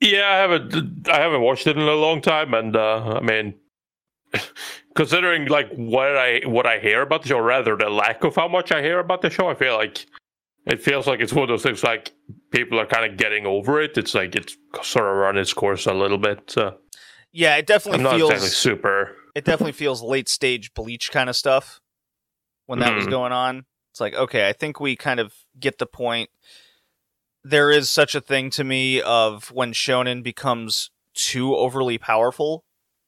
Yeah, 0.00 0.28
I 0.28 0.36
haven't. 0.36 1.08
I 1.08 1.20
haven't 1.20 1.40
watched 1.40 1.66
it 1.66 1.76
in 1.78 1.82
a 1.82 1.94
long 1.94 2.20
time, 2.20 2.52
and 2.52 2.76
uh, 2.76 3.14
I 3.16 3.20
mean, 3.20 3.54
considering 4.94 5.46
like 5.46 5.70
what 5.76 6.16
I 6.16 6.40
what 6.44 6.66
I 6.66 6.78
hear 6.78 7.02
about 7.02 7.22
the 7.22 7.28
show, 7.28 7.38
rather 7.38 7.76
the 7.76 7.88
lack 7.88 8.24
of 8.24 8.34
how 8.36 8.48
much 8.48 8.72
I 8.72 8.82
hear 8.82 8.98
about 8.98 9.22
the 9.22 9.30
show, 9.30 9.48
I 9.48 9.54
feel 9.54 9.74
like 9.76 10.04
it 10.66 10.82
feels 10.82 11.06
like 11.06 11.20
it's 11.20 11.32
one 11.32 11.44
of 11.44 11.48
those 11.48 11.62
things 11.62 11.82
like 11.84 12.12
people 12.50 12.78
are 12.78 12.86
kind 12.86 13.10
of 13.10 13.16
getting 13.16 13.46
over 13.46 13.80
it. 13.80 13.96
It's 13.96 14.14
like 14.14 14.34
it's 14.34 14.56
sort 14.82 15.06
of 15.06 15.16
run 15.16 15.38
its 15.38 15.52
course 15.52 15.86
a 15.86 15.94
little 15.94 16.18
bit. 16.18 16.50
So 16.50 16.76
yeah 17.32 17.56
it 17.56 17.60
I'm 17.60 17.64
definitely 17.66 18.02
not 18.02 18.16
feels 18.16 18.30
exactly 18.30 18.48
super. 18.50 19.16
it 19.34 19.44
definitely 19.44 19.72
feels 19.72 20.02
late 20.02 20.28
stage 20.28 20.72
bleach 20.74 21.10
kind 21.12 21.28
of 21.30 21.36
stuff 21.36 21.80
when 22.66 22.78
that 22.80 22.94
was 22.94 23.06
Mhm. 23.06 23.10
going 23.10 23.32
on 23.32 23.64
it's 23.94 24.00
like 24.00 24.14
okay 24.14 24.48
i 24.48 24.52
think 24.52 24.80
we 24.80 24.96
kind 24.96 25.20
of 25.20 25.32
get 25.60 25.78
the 25.78 25.86
point 25.86 26.28
there 27.44 27.70
is 27.70 27.88
such 27.88 28.16
a 28.16 28.20
thing 28.20 28.50
to 28.50 28.64
me 28.64 29.00
of 29.00 29.52
when 29.52 29.72
shonen 29.72 30.20
becomes 30.20 30.90
too 31.14 31.54
overly 31.54 31.96
powerful 31.96 32.64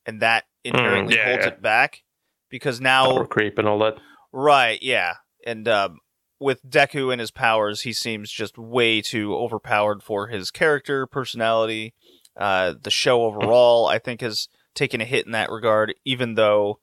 and 0.07 0.23
that 0.23 0.45
inherently 0.63 1.15
Mm, 1.15 1.17
yeah, 1.17 1.25
holds 1.31 1.45
yeah. 1.47 1.49
it 1.49 1.61
back 1.61 2.05
because 2.51 2.81
now 2.81 3.11
Power 3.11 3.27
creep 3.27 3.59
and 3.59 3.67
all 3.67 3.81
that. 3.81 3.97
Right, 4.31 4.81
yeah. 4.81 5.15
And 5.45 5.67
um, 5.67 5.99
with 6.39 6.65
Deku 6.65 7.11
and 7.11 7.21
his 7.21 7.33
powers, 7.33 7.81
he 7.81 7.93
seems 7.93 8.31
just 8.31 8.57
way 8.57 9.01
too 9.01 9.35
overpowered 9.35 10.05
for 10.05 10.29
his 10.29 10.53
character, 10.53 11.05
personality. 11.09 11.95
Uh, 12.37 12.75
the 12.81 12.91
show 12.91 13.25
overall, 13.25 13.87
I 13.87 13.99
think, 13.99 14.21
has 14.21 14.47
taken 14.75 15.01
a 15.01 15.05
hit 15.05 15.27
in 15.27 15.33
that 15.33 15.51
regard, 15.51 15.95
even 16.05 16.35
though 16.35 16.79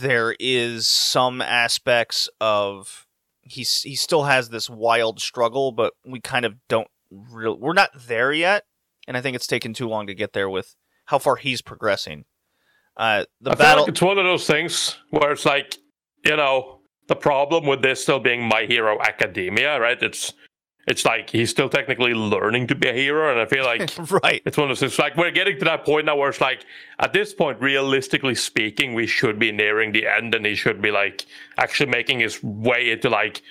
there 0.00 0.34
is 0.38 0.86
some 0.86 1.40
aspects 1.40 2.28
of 2.40 3.06
he's 3.42 3.82
he 3.82 3.94
still 3.94 4.24
has 4.24 4.48
this 4.48 4.68
wild 4.68 5.20
struggle, 5.20 5.72
but 5.72 5.94
we 6.04 6.20
kind 6.20 6.44
of 6.44 6.54
don't 6.68 6.88
real 7.10 7.58
we're 7.58 7.72
not 7.72 7.90
there 8.06 8.32
yet, 8.32 8.64
and 9.06 9.16
I 9.16 9.20
think 9.20 9.36
it's 9.36 9.46
taken 9.46 9.72
too 9.72 9.88
long 9.88 10.06
to 10.06 10.14
get 10.14 10.32
there 10.32 10.50
with 10.50 10.74
how 11.06 11.18
far 11.18 11.36
he's 11.36 11.62
progressing. 11.62 12.24
Uh, 12.96 13.24
the 13.40 13.52
I 13.52 13.54
battle 13.54 13.84
like 13.84 13.90
it's 13.90 14.02
one 14.02 14.18
of 14.18 14.24
those 14.24 14.46
things 14.46 14.96
where 15.10 15.32
it's 15.32 15.44
like, 15.44 15.76
you 16.24 16.36
know, 16.36 16.80
the 17.08 17.16
problem 17.16 17.66
with 17.66 17.82
this 17.82 18.02
still 18.02 18.20
being 18.20 18.48
My 18.48 18.64
Hero 18.66 18.98
Academia, 19.00 19.78
right? 19.78 20.02
It's 20.02 20.32
it's 20.86 21.04
like 21.04 21.30
he's 21.30 21.50
still 21.50 21.68
technically 21.68 22.14
learning 22.14 22.68
to 22.68 22.74
be 22.74 22.88
a 22.88 22.92
hero, 22.92 23.30
and 23.30 23.40
I 23.40 23.46
feel 23.46 23.64
like 23.72 23.90
right. 24.22 24.42
it's 24.44 24.56
one 24.56 24.70
of 24.70 24.78
those 24.78 24.80
things 24.80 24.98
like 24.98 25.16
we're 25.16 25.30
getting 25.30 25.58
to 25.58 25.64
that 25.64 25.84
point 25.84 26.06
now 26.06 26.16
where 26.16 26.30
it's 26.30 26.40
like 26.40 26.64
at 26.98 27.12
this 27.12 27.34
point, 27.34 27.60
realistically 27.60 28.34
speaking, 28.34 28.94
we 28.94 29.06
should 29.06 29.38
be 29.38 29.52
nearing 29.52 29.92
the 29.92 30.06
end, 30.06 30.34
and 30.34 30.46
he 30.46 30.54
should 30.54 30.80
be 30.80 30.90
like 30.90 31.26
actually 31.58 31.90
making 31.90 32.20
his 32.20 32.42
way 32.42 32.90
into 32.90 33.10
like 33.10 33.42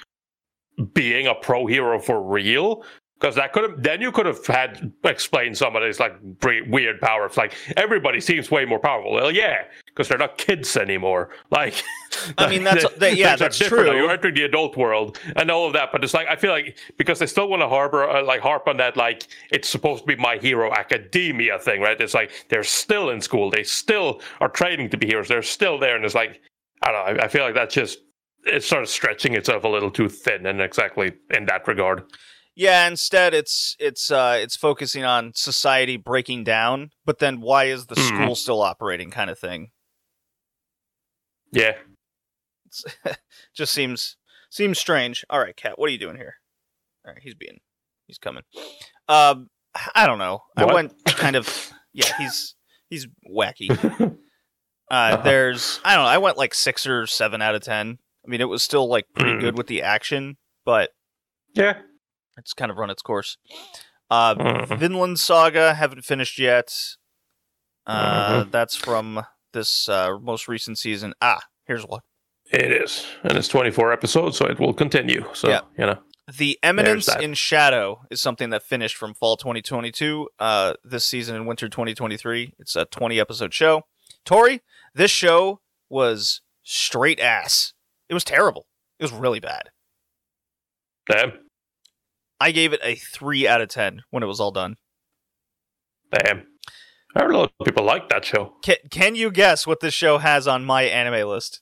being 0.93 1.27
a 1.27 1.35
pro 1.35 1.65
hero 1.65 1.99
for 1.99 2.21
real. 2.21 2.83
Because 3.17 3.35
that 3.35 3.53
could 3.53 3.63
have, 3.63 3.81
then 3.81 4.01
you 4.01 4.11
could 4.11 4.25
have 4.25 4.45
had 4.45 4.91
explained 5.05 5.57
some 5.57 5.73
of 5.77 5.81
this 5.81 6.01
like 6.01 6.17
weird 6.67 6.99
powers. 6.99 7.37
Like 7.37 7.53
everybody 7.77 8.19
seems 8.19 8.51
way 8.51 8.65
more 8.65 8.77
powerful. 8.77 9.13
Well, 9.13 9.31
yeah, 9.31 9.63
because 9.85 10.09
they're 10.09 10.17
not 10.17 10.37
kids 10.37 10.75
anymore. 10.75 11.29
Like, 11.49 11.81
I 12.37 12.49
mean, 12.49 12.65
that's- 12.65 12.83
the- 12.93 12.99
that- 12.99 13.15
yeah, 13.15 13.37
that's 13.37 13.61
now. 13.61 13.67
true. 13.69 13.85
You're 13.95 14.11
entering 14.11 14.33
the 14.35 14.43
adult 14.43 14.75
world 14.75 15.17
and 15.37 15.49
all 15.49 15.65
of 15.65 15.71
that. 15.73 15.93
But 15.93 16.03
it's 16.03 16.13
like 16.13 16.27
I 16.27 16.35
feel 16.35 16.51
like 16.51 16.77
because 16.97 17.17
they 17.19 17.25
still 17.25 17.47
want 17.47 17.61
to 17.61 17.69
harbor, 17.69 18.03
uh, 18.09 18.21
like 18.23 18.41
harp 18.41 18.67
on 18.67 18.75
that, 18.77 18.97
like 18.97 19.27
it's 19.49 19.69
supposed 19.69 20.01
to 20.03 20.07
be 20.07 20.17
my 20.17 20.35
hero 20.37 20.71
academia 20.73 21.57
thing, 21.57 21.79
right? 21.79 21.99
It's 22.01 22.13
like 22.13 22.31
they're 22.49 22.63
still 22.63 23.11
in 23.11 23.21
school. 23.21 23.49
They 23.49 23.63
still 23.63 24.21
are 24.41 24.49
training 24.49 24.89
to 24.89 24.97
be 24.97 25.07
heroes. 25.07 25.29
They're 25.29 25.41
still 25.41 25.79
there, 25.79 25.95
and 25.95 26.03
it's 26.03 26.15
like 26.15 26.41
I 26.81 26.91
don't 26.91 27.15
know. 27.15 27.21
I, 27.21 27.25
I 27.25 27.27
feel 27.29 27.43
like 27.45 27.55
that's 27.55 27.73
just 27.73 27.99
it's 28.43 28.67
sort 28.67 28.83
of 28.83 28.89
stretching 28.89 29.35
itself 29.35 29.63
a 29.63 29.69
little 29.69 29.89
too 29.89 30.09
thin, 30.09 30.45
and 30.47 30.59
exactly 30.61 31.13
in 31.31 31.45
that 31.45 31.65
regard. 31.67 32.03
Yeah, 32.55 32.87
instead 32.87 33.33
it's 33.33 33.75
it's 33.79 34.09
uh 34.09 34.37
it's 34.39 34.55
focusing 34.55 35.03
on 35.03 35.33
society 35.35 35.97
breaking 35.97 36.45
down, 36.45 36.91
but 37.05 37.19
then 37.19 37.41
why 37.41 37.65
is 37.65 37.87
the 37.87 37.95
Mhm. 37.95 38.07
school 38.23 38.35
still 38.35 38.61
operating 38.61 39.11
kind 39.11 39.29
of 39.29 39.37
thing. 39.37 39.71
Yeah. 41.51 41.73
It's, 42.65 42.83
just 43.55 43.73
seems 43.73 44.17
seems 44.49 44.79
strange. 44.79 45.25
All 45.29 45.39
right, 45.39 45.55
cat, 45.55 45.77
what 45.77 45.87
are 45.89 45.91
you 45.91 45.97
doing 45.97 46.15
here? 46.15 46.35
All 47.05 47.13
right, 47.13 47.21
he's 47.21 47.35
being 47.35 47.59
he's 48.07 48.17
coming. 48.17 48.43
Um 49.07 49.49
I 49.93 50.05
don't 50.07 50.19
know. 50.19 50.43
I 50.55 50.65
went 50.65 50.93
kind 51.05 51.35
of 51.35 51.71
yeah, 51.93 52.11
he's 52.17 52.55
he's 52.89 53.07
wacky. 53.29 53.69
Uh, 54.91 54.93
Uh-huh. 55.17 55.23
There's, 55.23 55.79
I 55.83 55.95
don't 55.95 56.03
know, 56.05 56.09
I 56.11 56.19
went 56.19 56.37
like 56.37 56.53
six 56.53 56.85
or 56.85 57.07
seven 57.07 57.41
out 57.41 57.55
of 57.55 57.61
ten. 57.63 57.97
I 58.23 58.29
mean, 58.29 58.39
it 58.39 58.43
was 58.47 58.61
still 58.61 58.87
like 58.87 59.07
pretty 59.15 59.31
Mm. 59.31 59.39
good 59.41 59.57
with 59.57 59.65
the 59.65 59.81
action, 59.81 60.37
but 60.63 60.91
Yeah. 61.55 61.81
It's 62.37 62.53
kind 62.53 62.71
of 62.71 62.77
run 62.77 62.89
its 62.89 63.01
course. 63.01 63.37
Uh, 64.09 64.35
Mhm. 64.35 64.77
Vinland 64.77 65.19
Saga 65.19 65.73
haven't 65.73 66.03
finished 66.03 66.37
yet. 66.39 66.71
Uh, 67.85 68.43
Mhm. 68.45 68.51
That's 68.51 68.75
from 68.75 69.25
this 69.53 69.87
uh, 69.89 70.17
most 70.19 70.47
recent 70.47 70.77
season. 70.77 71.13
Ah, 71.21 71.41
here's 71.65 71.85
one. 71.85 72.01
It 72.51 72.71
is, 72.71 73.05
and 73.23 73.37
it's 73.37 73.47
24 73.47 73.91
episodes, 73.91 74.37
so 74.37 74.45
it 74.45 74.59
will 74.59 74.73
continue. 74.73 75.27
So 75.33 75.49
Yeah. 75.49 75.61
you 75.77 75.85
know, 75.85 76.03
The 76.27 76.57
Eminence 76.63 77.07
in 77.17 77.35
Shadow 77.35 78.01
is 78.09 78.19
something 78.19 78.49
that 78.49 78.63
finished 78.63 78.95
from 78.97 79.13
fall 79.13 79.37
2022 79.37 80.27
uh, 80.39 80.73
this 80.83 81.05
season 81.05 81.35
in 81.35 81.45
winter 81.45 81.69
2023. 81.69 82.53
It's 82.57 82.75
a 82.75 82.85
20 82.85 83.19
episode 83.19 83.53
show. 83.53 83.83
Tori, 84.25 84.61
this 84.95 85.11
show 85.11 85.61
was 85.87 86.41
straight 86.63 87.19
ass. 87.19 87.73
It 88.09 88.15
was 88.15 88.23
terrible. 88.23 88.65
It 88.99 89.03
was 89.03 89.11
really 89.11 89.39
bad. 89.39 89.69
damn, 91.07 91.44
I 92.39 92.51
gave 92.51 92.73
it 92.73 92.81
a 92.83 92.95
3 92.95 93.47
out 93.47 93.61
of 93.61 93.69
10 93.69 94.01
when 94.11 94.23
it 94.23 94.27
was 94.27 94.39
all 94.39 94.51
done. 94.51 94.75
damn. 96.11 96.47
I 97.15 97.21
heard 97.21 97.31
a 97.33 97.37
lot 97.37 97.51
of 97.59 97.65
people 97.65 97.85
like 97.85 98.09
that 98.09 98.25
show. 98.25 98.55
Can, 98.61 98.75
can 98.91 99.15
you 99.15 99.31
guess 99.31 99.65
what 99.65 99.79
this 99.79 99.93
show 99.93 100.17
has 100.17 100.49
on 100.49 100.65
my 100.65 100.83
anime 100.83 101.29
list? 101.29 101.61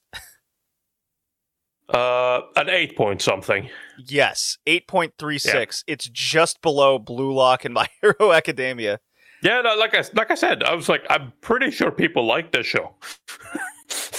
Uh, 1.93 2.41
an 2.55 2.69
eight 2.69 2.95
point 2.95 3.21
something. 3.21 3.69
Yes, 4.07 4.57
8.36. 4.65 5.83
It's 5.85 6.09
just 6.09 6.61
below 6.63 6.97
Blue 6.97 7.31
Lock 7.33 7.65
and 7.65 7.73
My 7.75 7.87
Hero 8.01 8.31
Academia. 8.31 8.99
Yeah, 9.43 9.61
no, 9.61 9.75
like 9.75 9.93
I 9.93 10.03
like 10.15 10.31
I 10.31 10.35
said, 10.35 10.63
I 10.63 10.73
was 10.73 10.87
like, 10.87 11.05
I'm 11.09 11.33
pretty 11.41 11.69
sure 11.69 11.91
people 11.91 12.25
like 12.25 12.51
this 12.51 12.65
show. 12.65 12.95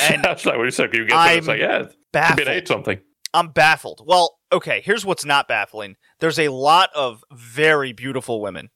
And 0.01 0.23
that's 0.23 0.45
like 0.45 0.57
what 0.59 0.65
you 0.65 0.71
said. 0.71 0.93
You 0.93 1.07
get 1.07 1.33
it. 1.33 1.39
It's 1.39 1.49
I'm 1.49 1.53
like, 1.55 1.61
yeah, 1.61 1.79
it 1.79 1.83
could 1.87 1.91
be 1.91 1.97
Baffled. 2.13 2.41
an 2.49 2.49
eight 2.49 2.69
something. 2.69 3.01
I'm 3.35 3.49
baffled. 3.49 4.03
Well, 4.07 4.39
okay, 4.53 4.81
here's 4.83 5.05
what's 5.05 5.25
not 5.25 5.49
baffling. 5.49 5.97
There's 6.21 6.39
a 6.39 6.49
lot 6.49 6.89
of 6.95 7.23
very 7.33 7.93
beautiful 7.93 8.41
women 8.41 8.71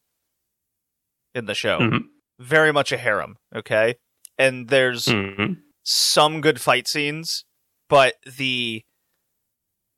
in 1.34 1.46
the 1.46 1.54
show. 1.54 1.78
Mhm. 1.78 2.00
Very 2.40 2.72
much 2.72 2.90
a 2.92 2.98
harem, 2.98 3.36
okay? 3.54 3.94
And 4.36 4.68
there's 4.68 5.06
hmm 5.06 5.52
some 5.84 6.42
good 6.42 6.60
fight 6.60 6.86
scenes, 6.86 7.46
but 7.88 8.16
the 8.26 8.84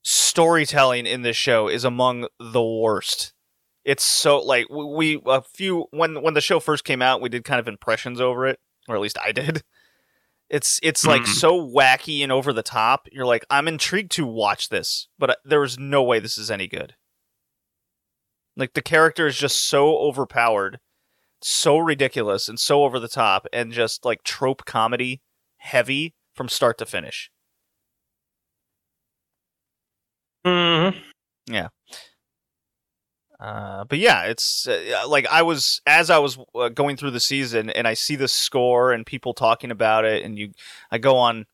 storytelling 0.02 1.06
in 1.06 1.22
this 1.22 1.36
show 1.36 1.68
is 1.68 1.84
among 1.84 2.28
the 2.38 2.62
worst. 2.62 3.32
It's 3.84 4.04
so 4.04 4.38
like 4.38 4.66
we- 4.70 5.20
a 5.26 5.42
few 5.42 5.86
when 5.90 6.22
when 6.22 6.34
the 6.34 6.40
show 6.40 6.60
first 6.60 6.84
came 6.84 7.02
out, 7.02 7.20
we 7.20 7.28
did 7.28 7.44
kind 7.44 7.58
of 7.58 7.66
impressions 7.66 8.20
over 8.20 8.46
it, 8.46 8.60
or 8.88 8.94
at 8.94 9.00
least 9.00 9.18
I 9.22 9.32
did. 9.32 9.62
It's 10.50 10.80
it's 10.82 11.06
like 11.06 11.22
Mhm. 11.22 11.28
so 11.28 11.60
wacky 11.60 12.22
and 12.22 12.32
over 12.32 12.52
the 12.52 12.62
top. 12.62 13.06
You're 13.12 13.24
like, 13.24 13.44
I'm 13.50 13.68
intrigued 13.68 14.10
to 14.12 14.26
watch 14.26 14.68
this, 14.68 15.08
but 15.18 15.30
uh, 15.30 15.36
there 15.44 15.62
is 15.62 15.78
no 15.78 16.02
way 16.02 16.18
this 16.18 16.36
is 16.36 16.50
any 16.50 16.66
good. 16.66 16.96
Like 18.56 18.74
the 18.74 18.82
character 18.82 19.26
is 19.28 19.38
just 19.38 19.68
so 19.68 19.96
overpowered, 19.98 20.80
so 21.40 21.78
ridiculous, 21.78 22.48
and 22.48 22.58
so 22.58 22.84
over 22.84 22.98
the 22.98 23.08
top, 23.08 23.46
and 23.52 23.72
just 23.72 24.04
like 24.04 24.24
trope 24.24 24.64
comedy 24.64 25.22
heavy 25.58 26.14
from 26.34 26.48
start 26.48 26.78
to 26.78 26.86
finish. 26.86 27.30
hmm 30.44 30.90
Uh, 33.40 33.84
but 33.84 33.98
yeah, 33.98 34.24
it's 34.24 34.68
uh, 34.68 35.04
like 35.08 35.26
I 35.28 35.40
was 35.40 35.80
as 35.86 36.10
I 36.10 36.18
was 36.18 36.38
uh, 36.54 36.68
going 36.68 36.98
through 36.98 37.12
the 37.12 37.20
season, 37.20 37.70
and 37.70 37.88
I 37.88 37.94
see 37.94 38.14
the 38.14 38.28
score 38.28 38.92
and 38.92 39.06
people 39.06 39.32
talking 39.32 39.70
about 39.70 40.04
it, 40.04 40.22
and 40.22 40.38
you, 40.38 40.52
I 40.90 40.98
go 40.98 41.16
on 41.16 41.46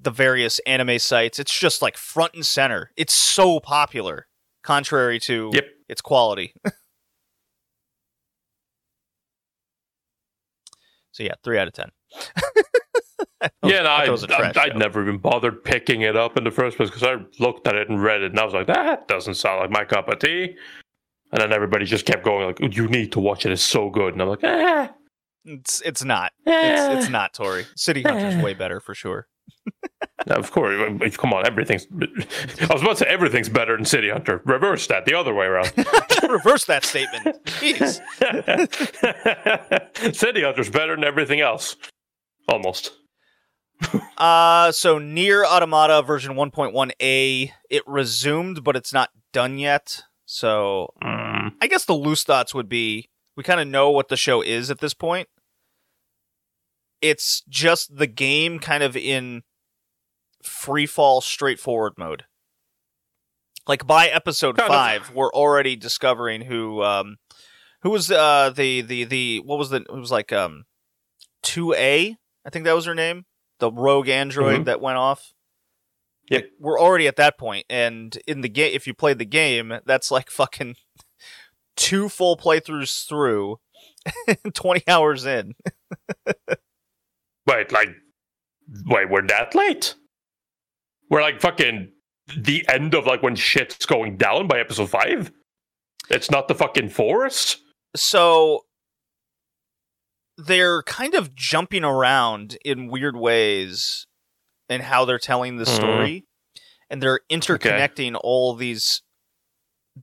the 0.00 0.12
various 0.12 0.60
anime 0.60 1.00
sites. 1.00 1.40
It's 1.40 1.58
just 1.58 1.82
like 1.82 1.96
front 1.96 2.34
and 2.34 2.46
center. 2.46 2.92
It's 2.96 3.14
so 3.14 3.58
popular, 3.58 4.28
contrary 4.62 5.18
to 5.20 5.50
Yep. 5.52 5.64
its 5.88 6.00
quality. 6.00 6.54
so 11.10 11.24
yeah, 11.24 11.34
three 11.42 11.58
out 11.58 11.66
of 11.66 11.74
ten. 11.74 11.90
Yeah, 13.62 13.82
no, 13.82 13.90
I 13.90 13.96
thought 13.96 14.00
I, 14.00 14.04
it 14.06 14.10
was 14.10 14.22
a 14.22 14.26
trash 14.26 14.56
I, 14.56 14.68
would 14.68 14.76
never 14.76 15.02
even 15.02 15.18
bothered 15.18 15.64
picking 15.64 16.00
it 16.00 16.16
up 16.16 16.38
in 16.38 16.44
the 16.44 16.50
first 16.50 16.78
place 16.78 16.88
because 16.88 17.02
I 17.02 17.16
looked 17.42 17.66
at 17.68 17.74
it 17.74 17.90
and 17.90 18.02
read 18.02 18.22
it, 18.22 18.30
and 18.30 18.40
I 18.40 18.44
was 18.44 18.54
like, 18.54 18.68
that 18.68 19.06
doesn't 19.06 19.34
sound 19.34 19.60
like 19.60 19.70
my 19.70 19.84
cup 19.84 20.08
of 20.08 20.18
tea. 20.20 20.56
And 21.32 21.40
then 21.42 21.52
everybody 21.52 21.84
just 21.84 22.06
kept 22.06 22.24
going 22.24 22.46
like, 22.46 22.76
you 22.76 22.86
need 22.88 23.12
to 23.12 23.20
watch 23.20 23.44
it. 23.44 23.52
It's 23.52 23.62
so 23.62 23.90
good. 23.90 24.12
And 24.12 24.22
I'm 24.22 24.28
like, 24.28 24.44
ah, 24.44 24.92
It's 25.44 25.80
it's 25.82 26.04
not. 26.04 26.32
eh. 26.46 26.52
It's 26.96 27.04
it's 27.04 27.10
not 27.10 27.34
Tori. 27.34 27.66
City 27.76 28.02
Hunter's 28.02 28.42
way 28.42 28.54
better 28.54 28.78
for 28.80 28.94
sure. 28.94 29.26
Now, 30.26 30.36
of 30.36 30.50
course, 30.52 31.16
come 31.16 31.32
on, 31.32 31.46
everything's. 31.46 31.86
I 32.00 32.72
was 32.72 32.82
about 32.82 32.90
to 32.92 32.96
say 32.98 33.06
everything's 33.06 33.48
better 33.48 33.76
than 33.76 33.84
City 33.84 34.10
Hunter. 34.10 34.42
Reverse 34.44 34.86
that, 34.88 35.06
the 35.06 35.14
other 35.14 35.34
way 35.34 35.46
around. 35.46 35.72
Reverse 36.28 36.64
that 36.66 36.84
statement. 36.84 37.44
Jeez. 37.46 38.00
City 40.14 40.42
Hunter's 40.42 40.70
better 40.70 40.94
than 40.94 41.04
everything 41.04 41.40
else, 41.40 41.76
almost. 42.48 42.92
Uh, 44.16 44.70
so 44.72 44.98
NieR 44.98 45.44
Automata 45.44 46.02
version 46.02 46.34
1.1a, 46.34 47.50
it 47.70 47.82
resumed, 47.86 48.62
but 48.64 48.76
it's 48.76 48.92
not 48.92 49.10
done 49.32 49.58
yet. 49.58 50.02
So 50.26 50.88
Mm, 51.02 51.52
I 51.60 51.66
guess 51.66 51.84
the 51.84 51.94
loose 51.94 52.24
thoughts 52.24 52.54
would 52.54 52.68
be 52.68 53.08
we 53.36 53.42
kind 53.42 53.60
of 53.60 53.66
know 53.68 53.90
what 53.90 54.08
the 54.08 54.16
show 54.16 54.40
is 54.42 54.70
at 54.70 54.78
this 54.80 54.94
point. 54.94 55.28
It's 57.00 57.42
just 57.48 57.96
the 57.96 58.06
game 58.06 58.58
kind 58.58 58.82
of 58.82 58.96
in 58.96 59.42
free 60.42 60.86
fall, 60.86 61.20
straightforward 61.20 61.94
mode. 61.98 62.24
Like 63.66 63.86
by 63.86 64.06
episode 64.08 64.56
Kind 64.56 64.70
of. 64.70 64.74
five, 64.74 65.14
we're 65.14 65.32
already 65.32 65.74
discovering 65.76 66.42
who 66.42 66.82
um 66.82 67.16
who 67.82 67.90
was 67.90 68.10
uh 68.10 68.50
the 68.54 68.80
the 68.82 69.04
the 69.04 69.40
what 69.44 69.58
was 69.58 69.70
the 69.70 69.76
it 69.82 69.90
was 69.92 70.10
like 70.12 70.32
um 70.32 70.64
two 71.42 71.72
A 71.74 72.16
I 72.46 72.50
think 72.50 72.64
that 72.66 72.74
was 72.74 72.84
her 72.86 72.94
name 72.94 73.24
the 73.60 73.70
rogue 73.70 74.08
android 74.08 74.60
Mhm. 74.62 74.64
that 74.66 74.80
went 74.80 74.98
off. 74.98 75.32
Yep. 76.30 76.42
Like, 76.42 76.50
we're 76.58 76.80
already 76.80 77.06
at 77.06 77.16
that 77.16 77.38
point, 77.38 77.66
and 77.68 78.16
in 78.26 78.40
the 78.40 78.48
game, 78.48 78.72
if 78.74 78.86
you 78.86 78.94
played 78.94 79.18
the 79.18 79.24
game, 79.24 79.78
that's 79.84 80.10
like 80.10 80.30
fucking 80.30 80.76
two 81.76 82.08
full 82.08 82.36
playthroughs 82.36 83.06
through, 83.06 83.58
twenty 84.54 84.82
hours 84.88 85.26
in. 85.26 85.54
wait, 87.46 87.72
like, 87.72 87.90
wait, 88.86 89.10
we're 89.10 89.26
that 89.26 89.54
late? 89.54 89.94
We're 91.10 91.22
like 91.22 91.40
fucking 91.40 91.92
the 92.36 92.66
end 92.68 92.94
of 92.94 93.06
like 93.06 93.22
when 93.22 93.36
shit's 93.36 93.86
going 93.86 94.16
down 94.16 94.46
by 94.48 94.58
episode 94.58 94.90
five? 94.90 95.30
It's 96.10 96.30
not 96.30 96.48
the 96.48 96.54
fucking 96.54 96.90
forest? 96.90 97.60
So 97.96 98.64
they're 100.36 100.82
kind 100.82 101.14
of 101.14 101.34
jumping 101.34 101.84
around 101.84 102.56
in 102.64 102.88
weird 102.88 103.16
ways 103.16 104.06
in 104.68 104.80
how 104.80 105.04
they're 105.04 105.18
telling 105.18 105.56
the 105.56 105.64
Mhm. 105.64 105.76
story, 105.76 106.24
and 106.90 107.02
they're 107.02 107.20
interconnecting 107.30 108.18
all 108.22 108.54
these 108.54 109.02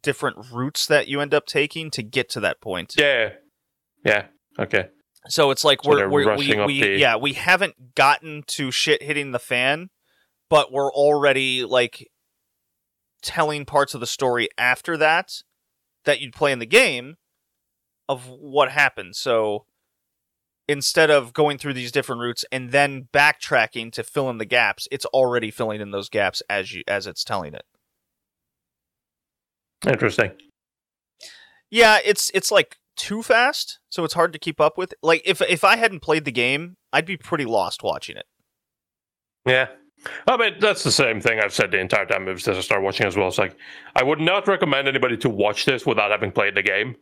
different 0.02 0.38
routes 0.52 0.86
that 0.88 1.08
you 1.08 1.20
end 1.20 1.34
up 1.34 1.46
taking 1.46 1.92
to 1.92 2.02
get 2.04 2.30
to 2.30 2.40
that 2.40 2.62
point. 2.62 2.94
Yeah. 2.98 3.34
Yeah. 4.06 4.28
Okay. 4.60 4.88
So 5.28 5.52
it's 5.52 5.64
like 5.64 5.84
So 5.84 5.90
we're, 5.92 6.10
we're 6.10 6.36
we 6.38 6.56
we 6.66 6.82
the- 6.82 6.98
yeah 6.98 7.16
we 7.16 7.34
haven't 7.34 7.94
gotten 7.96 8.44
to 8.48 8.72
shit 8.72 9.04
hitting 9.04 9.32
the 9.32 9.40
fan, 9.40 9.90
but 10.50 10.72
we're 10.72 10.92
already 10.92 11.64
like 11.66 12.08
telling 13.22 13.66
parts 13.66 13.94
of 13.94 14.00
the 14.00 14.08
story 14.08 14.50
after 14.58 14.98
that 14.98 15.44
that 16.06 16.20
you'd 16.22 16.34
play 16.34 16.52
in 16.52 16.60
the 16.60 16.66
game 16.66 17.18
of 18.10 18.28
what 18.28 18.72
happened. 18.72 19.16
So 19.16 19.66
instead 20.72 21.12
of 21.12 21.34
going 21.34 21.58
through 21.58 21.74
these 21.74 21.92
different 21.92 22.22
routes 22.22 22.46
and 22.52 22.72
then 22.72 23.08
backtracking 23.14 23.92
to 23.94 24.04
fill 24.04 24.30
in 24.30 24.38
the 24.38 24.46
gaps, 24.46 24.88
it's 24.92 25.06
already 25.08 25.52
filling 25.52 25.82
in 25.82 25.92
those 25.92 26.10
gaps 26.10 26.42
as 26.50 26.74
you 26.74 26.84
as 26.88 27.08
it's 27.08 27.24
telling 27.24 27.54
it. 27.54 27.66
Interesting. 29.88 30.32
Yeah, 31.70 32.00
it's 32.04 32.32
it's 32.34 32.52
like 32.52 32.78
too 32.96 33.22
fast, 33.22 33.80
so 33.90 34.04
it's 34.04 34.14
hard 34.14 34.34
to 34.34 34.40
keep 34.40 34.62
up 34.62 34.78
with. 34.78 34.94
Like 35.02 35.22
if 35.26 35.42
if 35.42 35.64
I 35.64 35.78
hadn't 35.78 36.02
played 36.02 36.26
the 36.26 36.32
game, 36.32 36.78
I'd 36.94 37.06
be 37.06 37.18
pretty 37.18 37.46
lost 37.46 37.84
watching 37.84 38.18
it. 38.18 38.26
Yeah. 39.46 39.68
I 40.28 40.36
mean, 40.36 40.56
that's 40.60 40.84
the 40.84 40.92
same 40.92 41.22
thing 41.22 41.40
I've 41.40 41.54
said 41.54 41.72
the 41.72 41.80
entire 41.80 42.08
time 42.08 42.26
since 42.40 42.58
I 42.58 42.62
started 42.62 42.84
watching 42.84 43.06
as 43.06 43.16
well. 43.16 43.28
It's 43.28 43.38
like, 43.38 43.56
I 43.96 44.04
would 44.04 44.20
not 44.20 44.48
recommend 44.48 44.88
anybody 44.88 45.16
to 45.18 45.30
watch 45.30 45.66
this 45.66 45.86
without 45.86 46.10
having 46.10 46.32
played 46.32 46.56
the 46.56 46.64
game. 46.64 46.96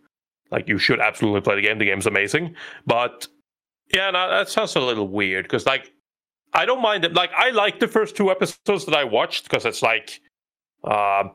Like, 0.52 0.68
you 0.68 0.78
should 0.78 1.00
absolutely 1.00 1.40
play 1.42 1.56
the 1.56 1.62
game. 1.62 1.78
The 1.78 1.86
game's 1.86 2.08
amazing. 2.08 2.56
But, 2.86 3.28
yeah, 3.94 4.12
no, 4.12 4.30
that 4.30 4.50
sounds 4.50 4.76
a 4.76 4.80
little 4.80 5.08
weird 5.08 5.46
because, 5.46 5.66
like, 5.66 5.92
I 6.54 6.66
don't 6.66 6.82
mind 6.82 7.06
it. 7.06 7.14
Like, 7.14 7.32
I 7.36 7.50
like 7.50 7.80
the 7.80 7.88
first 7.88 8.16
two 8.16 8.32
episodes 8.32 8.86
that 8.86 8.96
I 8.96 9.04
watched 9.04 9.44
because 9.44 9.66
it's 9.66 9.82
like, 9.82 10.20
um, 10.84 11.32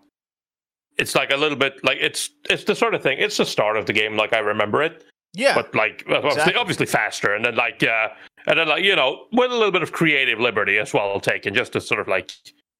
it's 0.96 1.14
like 1.14 1.32
a 1.32 1.36
little 1.36 1.58
bit 1.58 1.82
like 1.84 1.98
it's 2.00 2.30
it's 2.50 2.64
the 2.64 2.74
sort 2.74 2.94
of 2.94 3.02
thing. 3.02 3.18
It's 3.18 3.36
the 3.36 3.46
start 3.46 3.76
of 3.76 3.86
the 3.86 3.92
game, 3.92 4.16
like 4.16 4.32
I 4.32 4.38
remember 4.38 4.82
it 4.82 5.04
Yeah, 5.32 5.54
but 5.54 5.74
like 5.74 6.04
obviously, 6.08 6.54
obviously 6.54 6.86
faster 6.86 7.34
and 7.34 7.44
then 7.44 7.56
like 7.56 7.82
uh 7.82 8.08
and 8.46 8.58
then 8.58 8.68
like 8.68 8.84
you 8.84 8.94
know 8.94 9.26
with 9.32 9.50
a 9.50 9.54
little 9.54 9.72
bit 9.72 9.82
of 9.82 9.92
creative 9.92 10.38
liberty 10.38 10.78
as 10.78 10.94
well 10.94 11.18
taken, 11.20 11.54
just 11.54 11.72
to 11.72 11.80
sort 11.80 12.00
of 12.00 12.08
like 12.08 12.30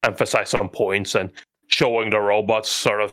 emphasize 0.05 0.51
some 0.51 0.69
points 0.69 1.15
and 1.15 1.31
showing 1.69 2.11
the 2.11 2.21
robots 2.21 2.69
sort 2.69 3.01
of 3.01 3.13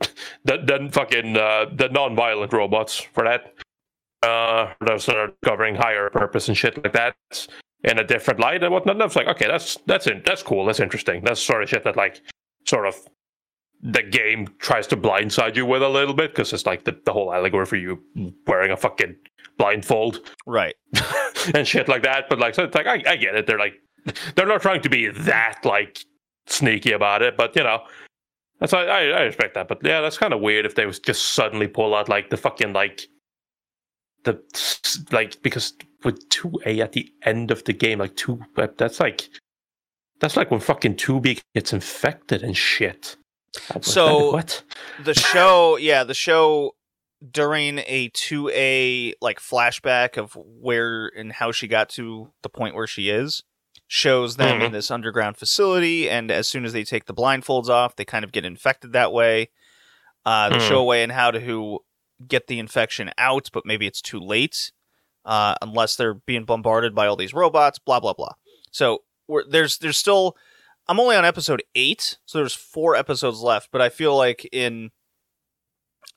the 0.44 0.58
the 0.58 0.88
fucking 0.92 1.36
uh, 1.36 1.66
the 1.74 1.88
non-violent 1.88 2.52
robots 2.52 3.00
for 3.00 3.24
that. 3.24 3.54
Uh, 4.22 4.72
those 4.84 5.04
sort 5.04 5.16
of 5.16 5.34
covering 5.42 5.74
higher 5.74 6.10
purpose 6.10 6.48
and 6.48 6.56
shit 6.56 6.76
like 6.84 6.92
that 6.92 7.14
in 7.84 7.98
a 7.98 8.04
different 8.04 8.38
light 8.38 8.62
and 8.62 8.72
whatnot. 8.72 8.98
That's 8.98 9.16
like 9.16 9.28
okay, 9.28 9.46
that's 9.46 9.78
that's 9.86 10.06
in, 10.06 10.22
that's 10.24 10.42
cool, 10.42 10.66
that's 10.66 10.80
interesting. 10.80 11.22
That's 11.24 11.42
sort 11.42 11.62
of 11.62 11.68
shit 11.68 11.84
that 11.84 11.96
like 11.96 12.20
sort 12.66 12.86
of 12.86 12.96
the 13.82 14.02
game 14.02 14.46
tries 14.58 14.86
to 14.88 14.96
blindside 14.96 15.56
you 15.56 15.64
with 15.64 15.82
a 15.82 15.88
little 15.88 16.14
bit 16.14 16.32
because 16.32 16.52
it's 16.52 16.66
like 16.66 16.84
the, 16.84 16.98
the 17.06 17.12
whole 17.12 17.32
allegory 17.32 17.64
for 17.64 17.76
you 17.76 18.02
wearing 18.46 18.70
a 18.70 18.76
fucking 18.76 19.16
blindfold 19.56 20.20
Right. 20.46 20.74
and 21.54 21.66
shit 21.66 21.88
like 21.88 22.02
that. 22.02 22.28
But 22.28 22.38
like, 22.38 22.54
so 22.54 22.64
it's 22.64 22.74
like 22.74 22.86
I, 22.86 23.02
I 23.06 23.16
get 23.16 23.34
it. 23.34 23.46
They're 23.46 23.58
like, 23.58 23.74
they're 24.34 24.46
not 24.46 24.62
trying 24.62 24.82
to 24.82 24.90
be 24.90 25.08
that 25.08 25.60
like 25.64 26.04
sneaky 26.46 26.92
about 26.92 27.22
it, 27.22 27.36
but 27.36 27.56
you 27.56 27.62
know, 27.62 27.80
that's 28.58 28.74
I 28.74 28.84
I, 28.84 29.00
I 29.02 29.20
respect 29.22 29.54
that. 29.54 29.68
But 29.68 29.78
yeah, 29.82 30.00
that's 30.00 30.18
kind 30.18 30.34
of 30.34 30.40
weird 30.40 30.66
if 30.66 30.74
they 30.74 30.86
was 30.86 30.98
just 30.98 31.34
suddenly 31.34 31.66
pull 31.66 31.94
out 31.94 32.08
like 32.08 32.28
the 32.28 32.36
fucking 32.36 32.72
like 32.72 33.06
the 34.24 34.40
like 35.12 35.40
because 35.42 35.74
with 36.04 36.28
two 36.28 36.52
A 36.66 36.80
at 36.80 36.92
the 36.92 37.10
end 37.24 37.50
of 37.50 37.64
the 37.64 37.72
game, 37.72 37.98
like 37.98 38.16
two 38.16 38.40
that's 38.76 39.00
like 39.00 39.28
that's 40.20 40.36
like 40.36 40.50
when 40.50 40.60
fucking 40.60 40.96
two 40.96 41.20
B 41.20 41.38
gets 41.54 41.72
infected 41.72 42.42
and 42.42 42.56
shit. 42.56 43.16
So- 43.80 44.32
what? 44.32 44.62
the 45.04 45.14
show 45.14 45.76
yeah 45.76 46.04
the 46.04 46.14
show 46.14 46.76
during 47.32 47.80
a 47.86 48.08
2a 48.10 49.12
like 49.20 49.40
flashback 49.40 50.16
of 50.16 50.34
where 50.36 51.10
and 51.16 51.32
how 51.32 51.52
she 51.52 51.66
got 51.68 51.88
to 51.90 52.32
the 52.42 52.48
point 52.48 52.74
where 52.74 52.86
she 52.86 53.10
is 53.10 53.42
shows 53.88 54.36
them 54.36 54.62
in 54.62 54.72
this 54.72 54.90
underground 54.90 55.36
facility 55.36 56.08
and 56.08 56.30
as 56.30 56.46
soon 56.48 56.64
as 56.64 56.72
they 56.72 56.84
take 56.84 57.04
the 57.06 57.12
blindfolds 57.12 57.68
off 57.68 57.96
they 57.96 58.04
kind 58.04 58.24
of 58.24 58.30
get 58.32 58.44
infected 58.44 58.92
that 58.92 59.12
way 59.12 59.50
uh 60.24 60.48
they 60.48 60.58
Hmm. 60.60 60.68
show 60.68 60.78
a 60.80 60.84
way 60.84 61.02
in 61.02 61.10
how 61.10 61.30
to 61.32 61.40
who 61.40 61.80
get 62.28 62.46
the 62.46 62.58
infection 62.58 63.10
out 63.18 63.48
but 63.52 63.64
maybe 63.66 63.86
it's 63.86 64.02
too 64.02 64.18
late 64.20 64.72
uh 65.24 65.54
unless 65.62 65.96
they're 65.96 66.14
being 66.14 66.44
bombarded 66.44 66.94
by 66.94 67.06
all 67.06 67.16
these 67.16 67.34
robots 67.34 67.78
blah 67.78 68.00
blah 68.00 68.12
blah 68.12 68.32
so 68.70 69.02
we're, 69.28 69.44
there's 69.48 69.78
there's 69.78 69.96
still 69.98 70.36
I'm 70.88 70.98
only 70.98 71.14
on 71.14 71.24
episode 71.24 71.62
eight, 71.76 72.18
so 72.26 72.38
there's 72.38 72.54
four 72.54 72.96
episodes 72.96 73.40
left. 73.42 73.68
But 73.70 73.80
I 73.80 73.90
feel 73.90 74.16
like 74.16 74.48
in 74.50 74.90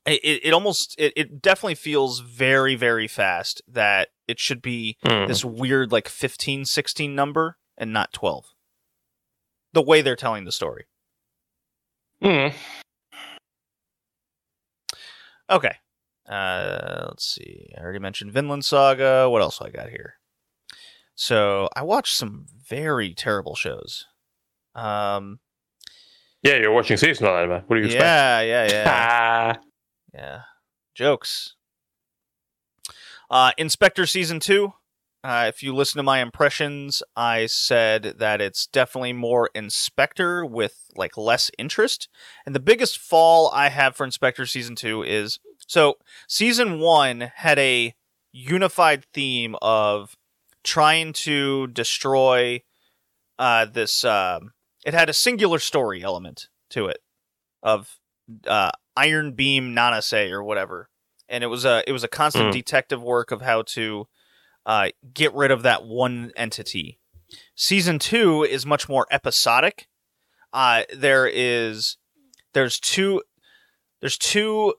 it, 0.06 0.42
it, 0.46 0.52
almost 0.54 0.96
it, 0.98 1.14
it 1.16 1.42
definitely 1.44 1.76
feels 1.76 2.22
very 2.22 2.74
very 2.74 3.08
fast 3.08 3.62
that 3.68 4.10
it 4.28 4.40
should 4.40 4.64
be 4.64 4.98
Hmm. 5.06 5.28
this 5.28 5.46
weird 5.46 5.92
like 5.92 6.08
15 6.08 6.66
16 6.66 7.14
number 7.14 7.58
and 7.78 7.94
not 7.94 8.14
12 8.14 8.46
the 9.74 9.82
way 9.84 10.02
they're 10.02 10.16
telling 10.16 10.46
the 10.46 10.52
story 10.52 10.86
Hmm. 12.22 12.48
okay 15.50 15.76
uh 16.30 17.06
let's 17.08 17.26
see 17.26 17.70
i 17.78 17.82
already 17.82 18.00
mentioned 18.00 18.32
vinland 18.32 18.64
saga 18.64 19.30
what 19.30 19.42
else 19.42 19.60
do 19.60 19.66
i 19.66 19.70
got 19.70 19.90
here 19.90 20.16
so 21.16 21.68
i 21.76 21.82
watched 21.82 22.16
some 22.16 22.46
very 22.70 23.14
terrible 23.14 23.56
shows 23.56 24.06
um 24.76 25.40
Yeah, 26.42 26.56
you're 26.58 26.72
watching 26.74 26.98
seasonal 26.98 27.36
anime. 27.38 27.64
What 27.68 27.76
do 27.76 27.82
you 27.82 27.86
expect? 27.86 28.04
yeah 28.04 28.42
yeah 28.42 28.68
yeah 28.68 28.86
Ah. 28.88 29.60
Yeah. 30.14 30.42
Jokes. 30.94 31.56
Uh, 33.32 33.52
Inspector 33.58 34.06
Season 34.06 34.40
2. 34.40 34.72
Uh, 35.24 35.46
if 35.48 35.64
you 35.64 35.74
listen 35.74 35.98
to 35.98 36.04
my 36.04 36.20
impressions, 36.22 37.02
I 37.16 37.46
said 37.48 38.16
that 38.20 38.42
it's 38.42 38.68
definitely 38.68 39.14
more 39.14 39.50
Inspector 39.56 40.46
with 40.46 40.76
like 40.96 41.18
less 41.18 41.50
interest. 41.58 42.10
And 42.46 42.54
the 42.54 42.60
biggest 42.60 43.00
fall 43.00 43.50
I 43.54 43.70
have 43.70 43.96
for 43.96 44.04
Inspector 44.04 44.46
Season 44.46 44.76
2 44.76 45.02
is 45.04 45.40
so 45.68 45.96
Season 46.28 46.80
1 46.80 47.32
had 47.36 47.60
a 47.60 47.96
unified 48.32 49.06
theme 49.14 49.56
of 49.62 50.16
trying 50.64 51.14
to 51.14 51.68
destroy 51.68 52.62
uh, 53.40 53.66
this. 53.66 54.04
Um, 54.04 54.54
it 54.86 54.94
had 54.94 55.10
a 55.10 55.14
singular 55.14 55.60
story 55.60 56.04
element 56.04 56.48
to 56.72 56.88
it 56.88 57.00
of 57.62 57.98
uh, 58.48 58.72
Iron 58.96 59.34
Beam 59.34 59.76
Nanase 59.76 60.32
or 60.32 60.44
whatever, 60.44 60.90
and 61.30 61.44
it 61.44 61.48
was 61.48 61.66
a 61.66 61.84
it 61.88 61.92
was 61.92 62.04
a 62.04 62.08
constant 62.08 62.50
Mm. 62.50 62.54
detective 62.54 63.02
work 63.02 63.32
of 63.32 63.42
how 63.42 63.62
to 63.64 64.08
uh, 64.66 64.90
get 65.14 65.34
rid 65.34 65.52
of 65.52 65.64
that 65.64 65.86
one 65.86 66.32
entity. 66.36 67.00
Season 67.56 68.00
two 68.00 68.44
is 68.44 68.66
much 68.66 68.88
more 68.88 69.08
episodic. 69.12 69.88
Uh, 70.54 70.84
there 70.96 71.28
is 71.28 71.98
there's 72.54 72.80
two 72.80 73.22
there's 74.02 74.18
two 74.18 74.76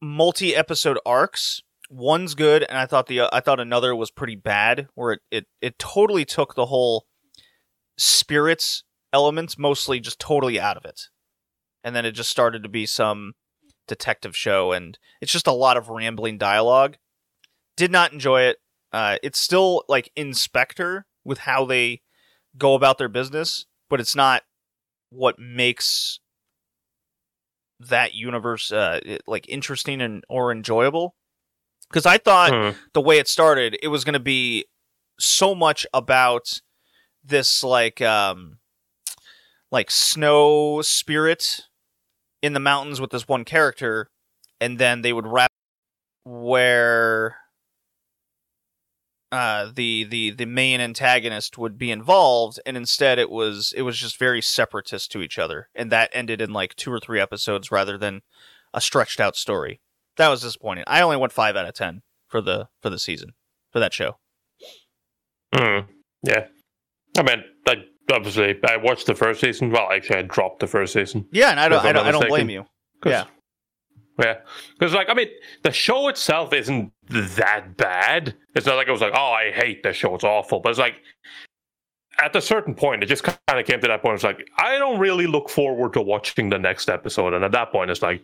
multi 0.00 0.54
episode 0.54 0.98
arcs. 1.04 1.62
One's 1.88 2.34
good, 2.34 2.62
and 2.62 2.78
I 2.78 2.86
thought 2.86 3.06
the 3.06 3.22
I 3.32 3.40
thought 3.40 3.60
another 3.60 3.94
was 3.96 4.10
pretty 4.10 4.36
bad, 4.36 4.88
where 4.94 5.12
it 5.12 5.20
it, 5.30 5.46
it 5.60 5.78
totally 5.78 6.24
took 6.24 6.54
the 6.54 6.66
whole 6.66 7.06
spirits 7.98 8.84
elements 9.12 9.58
mostly 9.58 10.00
just 10.00 10.20
totally 10.20 10.60
out 10.60 10.76
of 10.76 10.84
it. 10.84 11.08
And 11.82 11.96
then 11.96 12.06
it 12.06 12.12
just 12.12 12.30
started 12.30 12.62
to 12.62 12.68
be 12.68 12.86
some 12.86 13.32
detective 13.88 14.36
show 14.36 14.70
and 14.70 14.96
it's 15.20 15.32
just 15.32 15.48
a 15.48 15.52
lot 15.52 15.76
of 15.76 15.88
rambling 15.88 16.38
dialogue. 16.38 16.96
Did 17.76 17.90
not 17.90 18.12
enjoy 18.12 18.42
it. 18.42 18.58
Uh, 18.92 19.16
it's 19.22 19.38
still 19.38 19.82
like 19.88 20.12
inspector 20.14 21.06
with 21.24 21.38
how 21.38 21.64
they 21.64 22.02
go 22.56 22.74
about 22.74 22.98
their 22.98 23.08
business 23.08 23.66
but 23.90 24.00
it's 24.00 24.16
not 24.16 24.44
what 25.10 25.38
makes 25.38 26.20
that 27.80 28.14
universe 28.14 28.70
uh, 28.70 29.00
like 29.26 29.48
interesting 29.48 30.00
and 30.02 30.22
or 30.28 30.52
enjoyable 30.52 31.14
because 31.88 32.06
i 32.06 32.18
thought 32.18 32.52
Hmm. 32.52 32.78
the 32.92 33.00
way 33.00 33.18
it 33.18 33.26
started, 33.26 33.78
it 33.82 33.88
was 33.88 34.04
going 34.04 34.12
to 34.14 34.20
be 34.20 34.66
so 35.18 35.54
much 35.54 35.86
about 35.92 36.60
this 37.24 37.62
like 37.64 38.00
um 38.00 38.58
like 39.72 39.90
snow 39.90 40.82
spirit 40.82 41.62
in 42.42 42.52
the 42.54 42.60
mountains 42.60 43.00
with 43.00 43.10
this 43.10 43.28
one 43.28 43.44
character 43.44 44.08
and 44.60 44.78
then 44.78 45.02
they 45.02 45.12
would 45.12 45.26
wrap 45.26 45.50
where 46.24 47.36
uh 49.32 49.70
the 49.74 50.04
the 50.04 50.30
the 50.30 50.44
main 50.46 50.80
antagonist 50.80 51.56
would 51.56 51.78
be 51.78 51.90
involved 51.90 52.58
and 52.66 52.76
instead 52.76 53.18
it 53.18 53.30
was 53.30 53.72
it 53.76 53.82
was 53.82 53.96
just 53.98 54.18
very 54.18 54.42
separatist 54.42 55.12
to 55.12 55.20
each 55.22 55.38
other 55.38 55.68
and 55.74 55.90
that 55.92 56.10
ended 56.12 56.40
in 56.40 56.52
like 56.52 56.74
two 56.74 56.92
or 56.92 56.98
three 56.98 57.20
episodes 57.20 57.70
rather 57.70 57.96
than 57.96 58.22
a 58.74 58.80
stretched 58.80 59.20
out 59.20 59.36
story 59.36 59.80
that 60.16 60.28
was 60.28 60.42
disappointing 60.42 60.84
i 60.86 61.00
only 61.00 61.16
went 61.16 61.32
5 61.32 61.56
out 61.56 61.66
of 61.66 61.74
10 61.74 62.02
for 62.26 62.40
the 62.40 62.68
for 62.80 62.90
the 62.90 62.98
season 62.98 63.34
for 63.72 63.78
that 63.78 63.92
show 63.94 64.16
Hmm. 65.54 65.80
Yeah. 66.22 66.46
I 67.18 67.22
mean, 67.22 67.42
I 67.66 67.74
obviously 68.12 68.56
I 68.68 68.76
watched 68.76 69.06
the 69.06 69.14
first 69.16 69.40
season. 69.40 69.70
Well, 69.70 69.90
actually, 69.90 70.18
I 70.18 70.22
dropped 70.22 70.60
the 70.60 70.66
first 70.68 70.92
season. 70.92 71.26
yeah 71.32 71.50
and 71.50 71.58
i 71.58 71.68
don't 71.68 71.84
i 71.84 71.92
don't, 71.92 72.06
I 72.06 72.10
don't 72.12 72.28
blame 72.28 72.50
you. 72.50 72.66
Yeah. 73.04 73.24
Yeah. 74.20 74.38
Because, 74.78 74.92
like, 74.92 75.08
I 75.08 75.14
mean, 75.14 75.28
the 75.62 75.72
show 75.72 76.08
itself 76.08 76.52
isn't 76.52 76.92
that 77.08 77.76
bad. 77.76 78.34
It's 78.54 78.66
not 78.66 78.76
like 78.76 78.88
I 78.88 78.92
was 78.92 79.00
like, 79.00 79.14
oh, 79.14 79.32
I 79.32 79.50
hate 79.50 79.82
this 79.82 79.96
show. 79.96 80.14
It's 80.14 80.24
awful. 80.24 80.60
But 80.60 80.70
it's 80.70 80.78
like, 80.78 80.96
at 82.22 82.36
a 82.36 82.40
certain 82.40 82.74
point, 82.74 83.02
it 83.02 83.06
just 83.06 83.24
kind 83.24 83.38
of 83.48 83.64
came 83.64 83.80
to 83.80 83.88
that 83.88 84.02
point. 84.02 84.16
It's 84.16 84.24
like, 84.24 84.46
I 84.58 84.78
don't 84.78 84.98
really 84.98 85.26
look 85.26 85.48
forward 85.48 85.94
to 85.94 86.02
watching 86.02 86.50
the 86.50 86.58
next 86.58 86.90
episode. 86.90 87.32
And 87.32 87.44
at 87.44 87.52
that 87.52 87.72
point, 87.72 87.90
it's 87.90 88.02
like, 88.02 88.22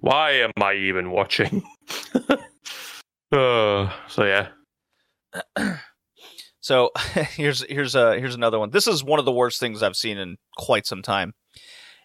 why 0.00 0.32
am 0.32 0.50
I 0.60 0.74
even 0.74 1.10
watching? 1.10 1.62
uh, 3.32 3.90
so, 4.08 4.24
yeah. 4.24 4.48
So 6.62 6.90
here's 7.34 7.64
here's 7.68 7.94
a 7.94 8.18
here's 8.18 8.36
another 8.36 8.58
one. 8.58 8.70
This 8.70 8.86
is 8.86 9.04
one 9.04 9.18
of 9.18 9.24
the 9.24 9.32
worst 9.32 9.60
things 9.60 9.82
I've 9.82 9.96
seen 9.96 10.16
in 10.16 10.36
quite 10.56 10.86
some 10.86 11.02
time. 11.02 11.32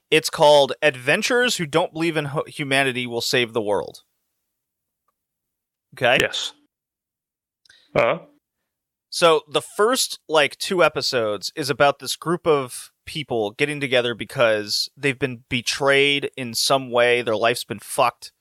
It's 0.09 0.29
called 0.29 0.73
"Adventurers 0.81 1.57
Who 1.57 1.65
Don't 1.65 1.93
Believe 1.93 2.17
in 2.17 2.25
Hu- 2.25 2.45
Humanity 2.47 3.05
Will 3.07 3.21
Save 3.21 3.53
the 3.53 3.61
World." 3.61 4.03
Okay, 5.95 6.17
Yes. 6.21 6.53
Uh, 7.95 8.19
so 9.09 9.41
the 9.49 9.61
first 9.61 10.19
like 10.27 10.57
two 10.57 10.83
episodes 10.83 11.51
is 11.55 11.69
about 11.69 11.99
this 11.99 12.15
group 12.15 12.45
of 12.45 12.91
people 13.05 13.51
getting 13.51 13.79
together 13.79 14.13
because 14.13 14.89
they've 14.97 15.17
been 15.17 15.43
betrayed 15.49 16.29
in 16.37 16.53
some 16.53 16.91
way. 16.91 17.21
Their 17.21 17.37
life's 17.37 17.63
been 17.63 17.79
fucked, 17.79 18.31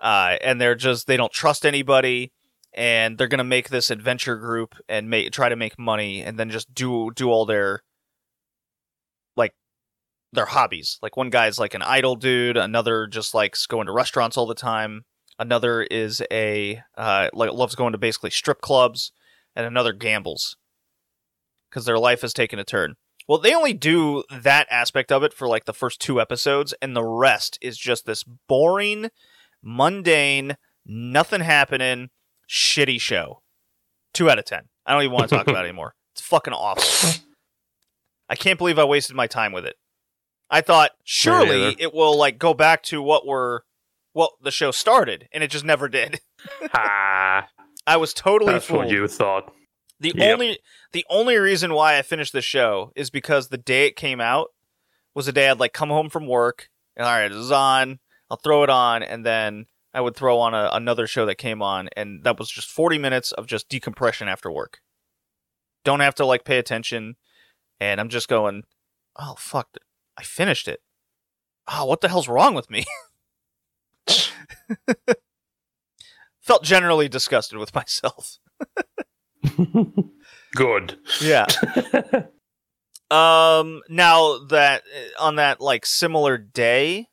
uh, 0.00 0.36
and 0.42 0.60
they're 0.60 0.74
just 0.74 1.06
they 1.06 1.16
don't 1.16 1.32
trust 1.32 1.64
anybody, 1.64 2.32
and 2.74 3.16
they're 3.16 3.28
gonna 3.28 3.44
make 3.44 3.70
this 3.70 3.90
adventure 3.90 4.36
group 4.36 4.74
and 4.88 5.08
make 5.08 5.32
try 5.32 5.48
to 5.48 5.56
make 5.56 5.78
money, 5.78 6.22
and 6.22 6.38
then 6.38 6.50
just 6.50 6.74
do 6.74 7.10
do 7.14 7.30
all 7.30 7.46
their 7.46 7.82
their 10.34 10.46
hobbies. 10.46 10.98
Like 11.02 11.16
one 11.16 11.30
guy's 11.30 11.58
like 11.58 11.74
an 11.74 11.82
idol 11.82 12.16
dude, 12.16 12.56
another 12.56 13.06
just 13.06 13.34
likes 13.34 13.66
going 13.66 13.86
to 13.86 13.92
restaurants 13.92 14.36
all 14.36 14.46
the 14.46 14.54
time. 14.54 15.04
Another 15.38 15.82
is 15.82 16.22
a 16.30 16.80
uh, 16.96 17.28
like 17.32 17.52
loves 17.52 17.74
going 17.74 17.92
to 17.92 17.98
basically 17.98 18.30
strip 18.30 18.60
clubs 18.60 19.12
and 19.56 19.66
another 19.66 19.92
gambles 19.92 20.56
because 21.68 21.84
their 21.86 21.98
life 21.98 22.20
has 22.20 22.32
taken 22.32 22.58
a 22.58 22.64
turn. 22.64 22.94
Well, 23.26 23.38
they 23.38 23.54
only 23.54 23.72
do 23.72 24.22
that 24.30 24.66
aspect 24.70 25.10
of 25.10 25.22
it 25.22 25.32
for 25.32 25.48
like 25.48 25.64
the 25.64 25.72
first 25.72 26.00
two 26.00 26.20
episodes, 26.20 26.74
and 26.82 26.94
the 26.94 27.04
rest 27.04 27.58
is 27.62 27.78
just 27.78 28.04
this 28.04 28.22
boring, 28.22 29.08
mundane, 29.62 30.56
nothing 30.84 31.40
happening, 31.40 32.10
shitty 32.48 33.00
show. 33.00 33.40
Two 34.12 34.30
out 34.30 34.38
of 34.38 34.44
ten. 34.44 34.68
I 34.86 34.92
don't 34.92 35.02
even 35.02 35.14
want 35.14 35.28
to 35.30 35.36
talk 35.36 35.48
about 35.48 35.64
it 35.64 35.68
anymore. 35.70 35.94
It's 36.12 36.20
fucking 36.20 36.52
awful. 36.52 37.22
I 38.28 38.36
can't 38.36 38.58
believe 38.58 38.78
I 38.78 38.84
wasted 38.84 39.16
my 39.16 39.26
time 39.26 39.52
with 39.52 39.64
it. 39.64 39.76
I 40.50 40.60
thought 40.60 40.92
surely 41.04 41.74
it 41.78 41.92
will 41.94 42.16
like 42.16 42.38
go 42.38 42.54
back 42.54 42.82
to 42.84 43.02
what 43.02 43.26
were 43.26 43.64
what 44.12 44.32
the 44.42 44.50
show 44.50 44.70
started, 44.70 45.28
and 45.32 45.42
it 45.42 45.50
just 45.50 45.64
never 45.64 45.88
did. 45.88 46.20
Ah, 46.74 47.48
I 47.86 47.96
was 47.96 48.12
totally 48.14 48.54
that's 48.54 48.66
fooled. 48.66 48.84
what 48.84 48.90
you 48.90 49.08
thought. 49.08 49.52
The 50.00 50.12
Yep. 50.16 50.32
only 50.34 50.58
the 50.92 51.06
only 51.08 51.36
reason 51.36 51.72
why 51.72 51.96
I 51.98 52.02
finished 52.02 52.32
the 52.32 52.42
show 52.42 52.92
is 52.94 53.10
because 53.10 53.48
the 53.48 53.56
day 53.58 53.86
it 53.86 53.96
came 53.96 54.20
out 54.20 54.48
was 55.14 55.26
the 55.26 55.32
day 55.32 55.48
I'd 55.48 55.58
like 55.60 55.72
come 55.72 55.88
home 55.88 56.10
from 56.10 56.26
work. 56.26 56.68
And, 56.96 57.06
all 57.06 57.12
right, 57.12 57.28
this 57.28 57.38
is 57.38 57.50
on. 57.50 57.98
I'll 58.30 58.36
throw 58.36 58.62
it 58.62 58.70
on, 58.70 59.02
and 59.02 59.24
then 59.24 59.66
I 59.92 60.00
would 60.00 60.16
throw 60.16 60.38
on 60.38 60.54
a, 60.54 60.68
another 60.72 61.06
show 61.06 61.26
that 61.26 61.36
came 61.36 61.62
on, 61.62 61.88
and 61.96 62.22
that 62.24 62.38
was 62.38 62.50
just 62.50 62.68
forty 62.70 62.98
minutes 62.98 63.32
of 63.32 63.46
just 63.46 63.68
decompression 63.68 64.28
after 64.28 64.50
work. 64.50 64.80
Don't 65.84 66.00
have 66.00 66.14
to 66.16 66.26
like 66.26 66.44
pay 66.44 66.58
attention, 66.58 67.16
and 67.80 68.00
I'm 68.00 68.08
just 68.08 68.28
going, 68.28 68.62
oh 69.16 69.34
fuck, 69.38 69.76
I 70.18 70.22
finished 70.22 70.68
it. 70.68 70.80
Oh, 71.66 71.84
what 71.86 72.00
the 72.00 72.08
hell's 72.08 72.28
wrong 72.28 72.54
with 72.54 72.70
me? 72.70 72.84
Felt 76.40 76.62
generally 76.62 77.08
disgusted 77.08 77.58
with 77.58 77.74
myself. 77.74 78.38
Good. 80.54 80.98
Yeah. 81.20 81.46
Um. 83.10 83.82
Now 83.90 84.38
that 84.48 84.82
on 85.20 85.36
that 85.36 85.60
like 85.60 85.84
similar 85.84 86.38
day, 86.38 87.08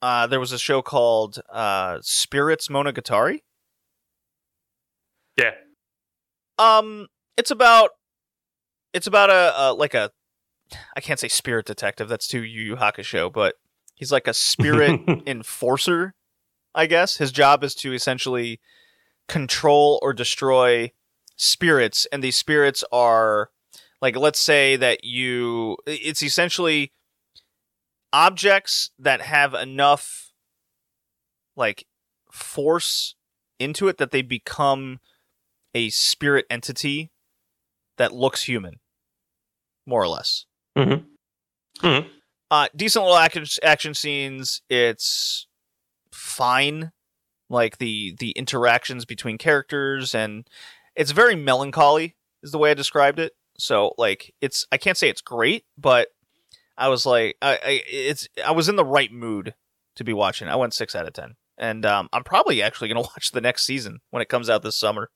uh, 0.00 0.28
there 0.28 0.38
was 0.38 0.52
a 0.52 0.58
show 0.60 0.80
called 0.80 1.40
uh 1.52 1.98
Spirits 2.02 2.68
Monogatari. 2.68 3.40
yeah. 5.36 5.50
Um. 6.56 7.08
It's 7.36 7.50
about. 7.50 7.90
It's 8.94 9.08
about 9.08 9.28
a, 9.28 9.52
a 9.60 9.74
like 9.74 9.94
a. 9.94 10.12
I 10.96 11.00
can't 11.00 11.20
say 11.20 11.28
spirit 11.28 11.66
detective. 11.66 12.08
That's 12.08 12.26
too 12.26 12.42
Yu 12.42 12.62
Yu 12.62 12.76
Hakusho, 12.76 13.32
but 13.32 13.54
he's 13.94 14.12
like 14.12 14.26
a 14.26 14.34
spirit 14.34 15.00
enforcer. 15.26 16.14
I 16.74 16.86
guess 16.86 17.16
his 17.16 17.32
job 17.32 17.64
is 17.64 17.74
to 17.76 17.92
essentially 17.92 18.60
control 19.28 19.98
or 20.02 20.12
destroy 20.12 20.92
spirits, 21.36 22.06
and 22.12 22.22
these 22.22 22.36
spirits 22.36 22.84
are 22.92 23.50
like 24.00 24.16
let's 24.16 24.38
say 24.38 24.76
that 24.76 25.04
you 25.04 25.76
it's 25.86 26.22
essentially 26.22 26.92
objects 28.12 28.90
that 28.98 29.20
have 29.20 29.54
enough 29.54 30.32
like 31.56 31.86
force 32.30 33.14
into 33.58 33.88
it 33.88 33.98
that 33.98 34.10
they 34.10 34.22
become 34.22 35.00
a 35.74 35.88
spirit 35.90 36.46
entity 36.50 37.10
that 37.96 38.12
looks 38.12 38.42
human 38.44 38.80
more 39.86 40.02
or 40.02 40.08
less 40.08 40.46
Mhm. 40.76 41.04
Mhm. 41.78 42.10
uh 42.50 42.68
decent 42.76 43.04
little 43.04 43.18
action, 43.18 43.44
action 43.62 43.94
scenes. 43.94 44.62
It's 44.68 45.46
fine. 46.12 46.92
Like 47.48 47.78
the 47.78 48.14
the 48.18 48.30
interactions 48.32 49.04
between 49.04 49.38
characters 49.38 50.14
and 50.14 50.46
it's 50.94 51.10
very 51.12 51.36
melancholy 51.36 52.16
is 52.42 52.52
the 52.52 52.58
way 52.58 52.70
i 52.70 52.74
described 52.74 53.18
it. 53.18 53.32
So 53.58 53.94
like 53.98 54.34
it's 54.40 54.66
i 54.72 54.76
can't 54.76 54.96
say 54.98 55.08
it's 55.08 55.22
great 55.22 55.64
but 55.78 56.08
i 56.76 56.88
was 56.88 57.06
like 57.06 57.36
i, 57.40 57.52
I 57.54 57.82
it's 57.86 58.28
i 58.44 58.50
was 58.50 58.68
in 58.68 58.76
the 58.76 58.84
right 58.84 59.10
mood 59.12 59.54
to 59.96 60.04
be 60.04 60.12
watching 60.12 60.46
i 60.48 60.56
went 60.56 60.74
six 60.74 60.94
out 60.94 61.06
of 61.06 61.12
ten. 61.14 61.36
And 61.58 61.86
um, 61.86 62.08
i'm 62.12 62.24
probably 62.24 62.62
actually 62.62 62.88
going 62.88 63.02
to 63.02 63.08
watch 63.14 63.30
the 63.32 63.40
next 63.40 63.64
season 63.64 64.00
when 64.10 64.20
it 64.22 64.28
comes 64.28 64.50
out 64.50 64.62
this 64.62 64.78
summer. 64.78 65.08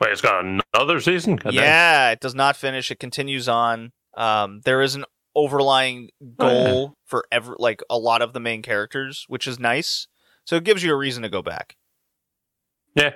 Wait, 0.00 0.10
it's 0.12 0.20
got 0.20 0.44
another 0.44 1.00
season. 1.00 1.36
God 1.36 1.52
yeah 1.54 2.10
it 2.10 2.20
does 2.20 2.34
not 2.34 2.56
finish. 2.56 2.90
It 2.90 2.98
continues 2.98 3.48
on 3.48 3.92
um, 4.16 4.60
there 4.64 4.82
is 4.82 4.94
an 4.94 5.04
overlying 5.34 6.08
Oh, 6.38 6.48
yeah. 6.48 6.70
goal 6.70 6.94
for 7.04 7.24
ever 7.30 7.54
like 7.58 7.82
a 7.90 7.98
lot 7.98 8.22
of 8.22 8.32
the 8.32 8.40
main 8.40 8.62
characters 8.62 9.24
which 9.28 9.46
is 9.46 9.58
nice 9.58 10.06
so 10.44 10.56
it 10.56 10.64
gives 10.64 10.82
you 10.82 10.92
a 10.92 10.96
reason 10.96 11.22
to 11.22 11.28
go 11.28 11.42
back 11.42 11.76
Yeah. 12.94 13.10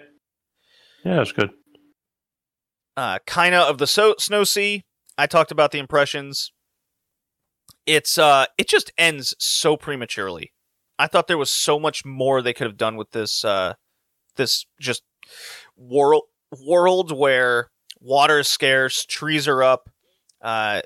Yeah, 1.04 1.16
that's 1.16 1.32
good. 1.32 1.50
uh, 2.96 3.18
of 3.26 3.52
of 3.70 3.78
the 3.78 3.86
so- 3.86 4.16
Snow 4.18 4.44
Sea. 4.44 4.82
I 5.16 5.26
talked 5.26 5.50
about 5.50 5.70
the 5.72 5.78
impressions. 5.78 6.52
It's 7.86 8.18
uh, 8.18 8.46
it 8.58 8.68
just 8.68 8.92
ends 8.98 9.34
so 9.38 9.76
prematurely. 9.76 10.52
I 10.98 11.06
thought 11.06 11.26
there 11.26 11.38
was 11.38 11.50
so 11.50 11.80
much 11.80 12.04
more 12.04 12.42
they 12.42 12.52
could 12.52 12.66
have 12.66 12.76
done 12.76 12.96
with 12.96 13.12
this 13.12 13.44
uh, 13.44 13.74
this 14.36 14.66
just 14.78 15.02
world 15.76 16.24
world 16.66 17.10
where 17.16 17.70
water 18.00 18.40
is 18.40 18.48
scarce, 18.48 19.06
trees 19.06 19.48
are 19.48 19.62
up, 19.62 19.88
uh, 20.42 20.82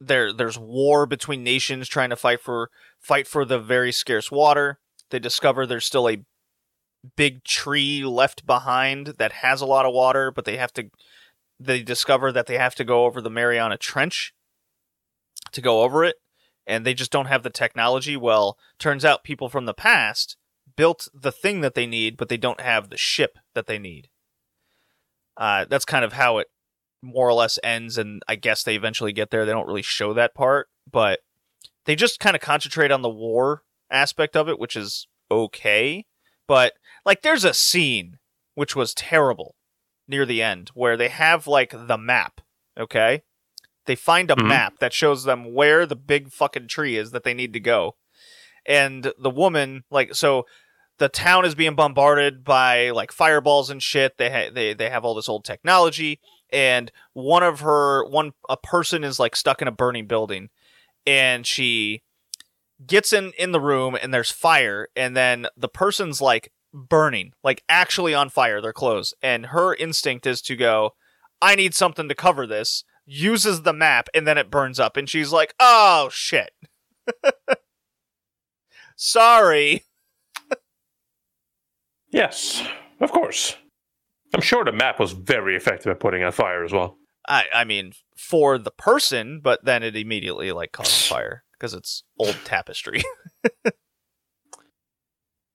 there 0.00 0.32
there's 0.32 0.58
war 0.58 1.06
between 1.06 1.42
nations 1.42 1.88
trying 1.88 2.10
to 2.10 2.16
fight 2.16 2.40
for 2.40 2.70
fight 2.98 3.26
for 3.26 3.44
the 3.44 3.58
very 3.58 3.92
scarce 3.92 4.30
water. 4.30 4.78
They 5.10 5.18
discover 5.18 5.66
there's 5.66 5.86
still 5.86 6.08
a 6.08 6.24
big 7.16 7.44
tree 7.44 8.04
left 8.04 8.46
behind 8.46 9.14
that 9.18 9.32
has 9.32 9.60
a 9.60 9.66
lot 9.66 9.86
of 9.86 9.94
water, 9.94 10.30
but 10.30 10.44
they 10.44 10.56
have 10.56 10.72
to 10.74 10.90
they 11.58 11.82
discover 11.82 12.30
that 12.32 12.46
they 12.46 12.58
have 12.58 12.74
to 12.76 12.84
go 12.84 13.04
over 13.04 13.20
the 13.20 13.30
Mariana 13.30 13.76
Trench 13.76 14.32
to 15.52 15.60
go 15.60 15.82
over 15.82 16.04
it, 16.04 16.16
and 16.66 16.84
they 16.84 16.94
just 16.94 17.10
don't 17.10 17.26
have 17.26 17.42
the 17.42 17.50
technology. 17.50 18.16
Well, 18.16 18.56
turns 18.78 19.04
out 19.04 19.24
people 19.24 19.48
from 19.48 19.66
the 19.66 19.74
past 19.74 20.36
built 20.76 21.08
the 21.12 21.32
thing 21.32 21.60
that 21.62 21.74
they 21.74 21.86
need, 21.86 22.16
but 22.16 22.28
they 22.28 22.36
don't 22.36 22.60
have 22.60 22.88
the 22.88 22.96
ship 22.96 23.38
that 23.54 23.66
they 23.66 23.78
need. 23.78 24.08
Uh, 25.36 25.64
that's 25.68 25.84
kind 25.84 26.04
of 26.04 26.12
how 26.12 26.38
it 26.38 26.48
more 27.02 27.28
or 27.28 27.32
less 27.34 27.58
ends, 27.62 27.96
and 27.98 28.22
I 28.28 28.34
guess 28.36 28.62
they 28.62 28.74
eventually 28.76 29.12
get 29.12 29.30
there. 29.30 29.44
They 29.44 29.52
don't 29.52 29.66
really 29.66 29.82
show 29.82 30.12
that 30.14 30.34
part, 30.34 30.68
but 30.90 31.20
they 31.84 31.94
just 31.94 32.20
kind 32.20 32.34
of 32.36 32.42
concentrate 32.42 32.90
on 32.90 33.02
the 33.02 33.08
war 33.08 33.62
aspect 33.90 34.36
of 34.36 34.48
it, 34.48 34.58
which 34.58 34.76
is 34.76 35.06
okay. 35.30 36.04
But 36.46 36.72
like, 37.04 37.22
there's 37.22 37.44
a 37.44 37.54
scene 37.54 38.18
which 38.54 38.74
was 38.74 38.94
terrible 38.94 39.54
near 40.08 40.24
the 40.26 40.42
end 40.42 40.70
where 40.74 40.96
they 40.96 41.08
have 41.08 41.46
like 41.46 41.70
the 41.86 41.98
map. 41.98 42.40
Okay, 42.78 43.22
they 43.86 43.94
find 43.96 44.30
a 44.30 44.36
Mhm. 44.36 44.48
map 44.48 44.74
that 44.80 44.92
shows 44.92 45.24
them 45.24 45.52
where 45.54 45.86
the 45.86 45.96
big 45.96 46.32
fucking 46.32 46.68
tree 46.68 46.96
is 46.96 47.10
that 47.12 47.22
they 47.24 47.34
need 47.34 47.52
to 47.52 47.60
go, 47.60 47.96
and 48.66 49.12
the 49.18 49.30
woman 49.30 49.84
like 49.90 50.14
so. 50.14 50.46
The 50.98 51.08
town 51.08 51.44
is 51.44 51.54
being 51.54 51.76
bombarded 51.76 52.42
by 52.42 52.90
like 52.90 53.12
fireballs 53.12 53.70
and 53.70 53.80
shit. 53.80 54.18
They 54.18 54.30
ha- 54.30 54.50
they 54.52 54.74
they 54.74 54.90
have 54.90 55.04
all 55.04 55.14
this 55.14 55.28
old 55.28 55.44
technology, 55.44 56.18
and 56.52 56.90
one 57.12 57.42
of 57.42 57.60
her 57.60 58.04
one 58.06 58.32
a 58.48 58.56
person 58.56 59.04
is 59.04 59.18
like 59.18 59.36
stuck 59.36 59.62
in 59.62 59.68
a 59.68 59.72
burning 59.72 60.06
building, 60.06 60.48
and 61.06 61.46
she 61.46 62.02
gets 62.86 63.12
in 63.12 63.32
in 63.38 63.52
the 63.52 63.60
room 63.60 63.96
and 64.00 64.14
there's 64.14 64.30
fire 64.30 64.86
and 64.94 65.16
then 65.16 65.46
the 65.56 65.68
person's 65.68 66.20
like 66.20 66.52
burning 66.72 67.32
like 67.42 67.64
actually 67.68 68.14
on 68.14 68.28
fire 68.28 68.60
their 68.60 68.72
clothes 68.72 69.12
and 69.20 69.46
her 69.46 69.74
instinct 69.74 70.28
is 70.28 70.40
to 70.40 70.54
go 70.54 70.94
i 71.42 71.56
need 71.56 71.74
something 71.74 72.08
to 72.08 72.14
cover 72.14 72.46
this 72.46 72.84
uses 73.04 73.62
the 73.62 73.72
map 73.72 74.08
and 74.14 74.28
then 74.28 74.38
it 74.38 74.48
burns 74.48 74.78
up 74.78 74.96
and 74.96 75.10
she's 75.10 75.32
like 75.32 75.54
oh 75.58 76.08
shit 76.12 76.52
sorry 78.94 79.82
Yes, 82.10 82.66
of 83.00 83.12
course. 83.12 83.56
I'm 84.34 84.40
sure 84.42 84.64
the 84.64 84.72
map 84.72 84.98
was 85.00 85.12
very 85.12 85.56
effective 85.56 85.90
at 85.90 86.00
putting 86.00 86.22
out 86.22 86.34
fire 86.34 86.64
as 86.64 86.72
well. 86.72 86.96
i 87.28 87.44
i 87.54 87.64
mean 87.64 87.92
for 88.16 88.58
the 88.58 88.70
person 88.70 89.40
but 89.42 89.64
then 89.64 89.82
it 89.82 89.96
immediately 89.96 90.52
like 90.52 90.72
causes 90.72 91.06
fire 91.12 91.44
because 91.52 91.74
it's 91.74 92.04
old 92.18 92.36
tapestry 92.44 93.02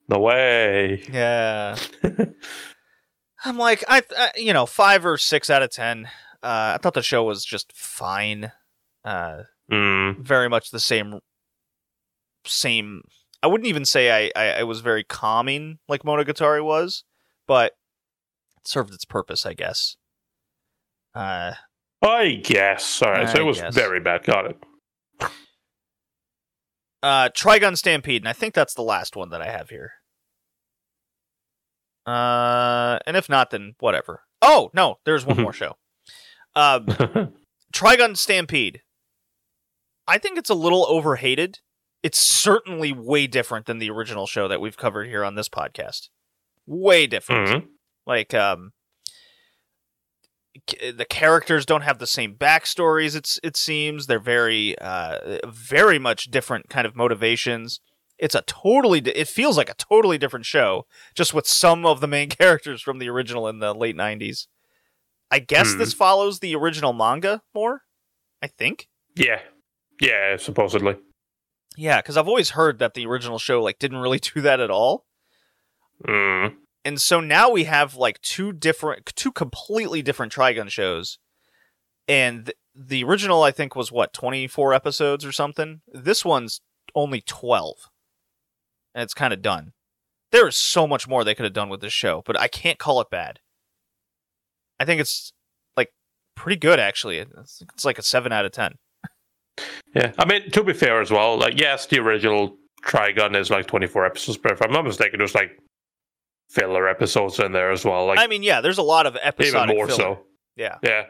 No 0.10 0.20
way. 0.20 1.02
yeah 1.12 1.78
I'm 3.46 3.58
like, 3.58 3.84
I, 3.90 4.02
I, 4.18 4.32
you 4.38 4.54
know, 4.54 4.66
five 4.66 5.06
or 5.06 5.18
six 5.18 5.50
out 5.50 5.64
of 5.64 5.70
ten. 5.70 6.06
Uh, 6.42 6.76
I 6.76 6.78
thought 6.82 6.94
the 6.94 7.02
show 7.02 7.24
was 7.24 7.44
just 7.44 7.72
fine. 7.74 8.52
Uh, 9.04 9.44
Mm, 9.72 10.20
very 10.20 10.50
much 10.50 10.72
the 10.72 10.80
same. 10.80 11.20
Same. 12.46 13.02
I 13.42 13.48
wouldn't 13.48 13.68
even 13.70 13.86
say 13.86 14.12
I, 14.12 14.32
I, 14.42 14.60
I 14.60 14.64
was 14.64 14.82
very 14.82 15.04
calming 15.06 15.80
like 15.88 16.04
Monogatari 16.04 16.64
was, 16.64 17.04
but 17.48 17.72
served 18.66 18.94
its 18.94 19.06
purpose, 19.06 19.46
I 19.46 19.54
guess. 19.54 19.96
Uh, 21.16 21.54
I 22.02 22.42
guess. 22.44 23.02
All 23.02 23.12
right, 23.12 23.30
so 23.30 23.40
it 23.40 23.46
was 23.46 23.60
guess. 23.62 23.74
very 23.76 24.00
bad. 24.00 24.24
Got 24.24 24.46
it. 24.52 24.58
uh, 27.02 27.30
Trigun 27.30 27.78
Stampede, 27.78 28.22
and 28.22 28.30
I 28.30 28.34
think 28.34 28.54
that's 28.54 28.74
the 28.74 28.82
last 28.82 29.16
one 29.16 29.30
that 29.30 29.42
I 29.42 29.50
have 29.50 29.70
here. 29.70 29.92
Uh, 32.06 33.00
and 33.06 33.16
if 33.16 33.30
not, 33.30 33.50
then 33.52 33.76
whatever. 33.80 34.22
Oh 34.42 34.70
no, 34.74 34.98
there's 35.06 35.26
one 35.26 35.38
Mhm. 35.38 35.44
more 35.44 35.54
show. 35.54 35.78
Um, 36.56 36.86
Trigun 37.74 38.18
Stampede. 38.18 38.82
I 40.08 40.18
think 40.18 40.38
it's 40.38 40.50
a 40.50 40.54
little 40.56 40.86
overhated. 40.88 41.60
It's 42.04 42.20
certainly 42.20 42.92
way 42.92 43.26
different 43.28 43.66
than 43.66 43.78
the 43.80 43.90
original 43.90 44.28
show 44.28 44.50
that 44.50 44.60
we've 44.60 44.76
covered 44.76 45.08
here 45.08 45.24
on 45.24 45.36
this 45.36 45.48
podcast. 45.48 46.10
Way 46.66 47.08
different. 47.08 47.50
Mhm. 47.50 47.68
Like 48.06 48.34
um 48.34 48.72
the 50.98 51.06
characters 51.10 51.66
don't 51.66 51.82
have 51.82 51.98
the 51.98 52.08
same 52.08 52.36
backstories 52.36 53.16
it's 53.16 53.40
it 53.44 53.58
seems 53.58 54.06
they're 54.06 54.20
very 54.20 54.78
uh 54.80 55.40
very 55.48 55.98
much 55.98 56.26
different 56.26 56.70
kind 56.70 56.86
of 56.86 56.96
motivations 56.96 57.80
it's 58.20 58.36
a 58.36 58.44
totally 58.44 59.02
di- 59.02 59.12
it 59.18 59.28
feels 59.28 59.58
like 59.58 59.70
a 59.70 59.74
totally 59.74 60.18
different 60.18 60.46
show 60.46 60.86
just 61.16 61.34
with 61.34 61.48
some 61.48 61.86
of 61.88 62.02
the 62.02 62.08
main 62.08 62.30
characters 62.40 62.82
from 62.84 63.00
the 63.00 63.10
original 63.10 63.48
in 63.48 63.60
the 63.60 63.74
late 63.74 63.98
90s 63.98 64.46
i 65.32 65.40
guess 65.40 65.74
Hmm. 65.74 65.80
this 65.80 65.92
follows 65.94 66.40
the 66.40 66.56
original 66.56 66.94
manga 66.94 67.42
more 67.56 67.82
i 68.42 68.48
think 68.48 68.88
Yeah. 69.16 69.40
Yeah, 70.00 70.38
supposedly. 70.38 70.98
yeah 71.78 72.00
because 72.00 72.16
i've 72.16 72.28
always 72.28 72.52
heard 72.52 72.78
that 72.78 72.94
the 72.94 73.08
original 73.08 73.40
show 73.40 73.62
like 73.64 73.80
didn't 73.80 73.98
really 74.00 74.20
do 74.34 74.40
that 74.42 74.60
at 74.60 74.70
all 74.72 75.06
Mm. 76.08 76.56
And 76.86 77.02
so 77.02 77.20
now 77.20 77.50
we 77.50 77.64
have 77.64 77.96
like 77.96 78.22
two 78.22 78.52
different 78.52 79.06
two 79.16 79.32
completely 79.32 80.02
different 80.02 80.34
trigun 80.34 80.70
shows. 80.70 81.18
And 82.08 82.46
th- 82.48 82.58
the 82.76 83.04
original 83.04 83.44
i 83.44 83.52
think 83.52 83.76
was 83.76 83.92
what 83.92 84.14
24 84.14 84.74
episodes 84.74 85.26
or 85.26 85.32
something? 85.32 85.82
This 85.88 86.26
one's 86.26 86.62
only 86.96 87.22
12 87.22 87.90
and 88.94 89.04
it's 89.04 89.14
kind 89.14 89.34
of 89.34 89.42
done. 89.42 89.74
There 90.32 90.48
is 90.48 90.56
so 90.56 90.88
much 90.88 91.08
more 91.08 91.24
they 91.24 91.36
could 91.36 91.46
have 91.46 91.54
done 91.54 91.70
with 91.70 91.82
this 91.82 91.94
show 91.94 92.24
but 92.26 92.40
i 92.40 92.48
can't 92.48 92.80
call 92.80 93.00
it 93.00 93.10
bad. 93.10 93.40
I 94.80 94.86
think 94.86 95.00
it's 95.00 95.32
like 95.78 95.94
pretty 96.36 96.58
good 96.58 96.80
actually. 96.80 97.20
It's, 97.20 97.62
it's 97.74 97.86
like 97.86 98.00
a 98.00 98.04
7 98.04 98.32
out 98.32 98.46
of 98.46 98.52
10 98.52 98.74
Yeah. 99.96 100.12
I 100.18 100.26
mean, 100.26 100.50
to 100.52 100.64
be 100.64 100.74
fair 100.74 101.00
as 101.00 101.12
well, 101.12 101.38
like 101.38 101.60
yes, 101.60 101.86
the 101.86 102.00
original 102.00 102.58
Trigun 102.84 103.36
is 103.38 103.50
like 103.50 103.68
24 103.68 104.06
episodes, 104.06 104.38
but 104.38 104.52
if 104.52 104.62
I'm 104.62 104.74
not 104.74 104.84
mistaken, 104.84 105.22
it 105.22 105.24
was 105.24 105.36
like 105.36 105.58
filler 106.50 106.88
episodes 106.88 107.40
in 107.40 107.52
there 107.52 107.72
as 107.72 107.84
well. 107.86 108.06
Like 108.08 108.20
i 108.20 108.28
mean 108.28 108.44
yeah 108.44 108.62
there's 108.62 108.78
a 108.78 108.84
lot 108.84 109.06
of 109.08 109.16
episodes. 109.22 109.50
even 109.56 109.62
episodic 109.70 109.76
more 109.76 109.88
filler. 109.88 109.98
so. 109.98 110.20
yeah 110.56 110.78
Yeah. 110.84 111.04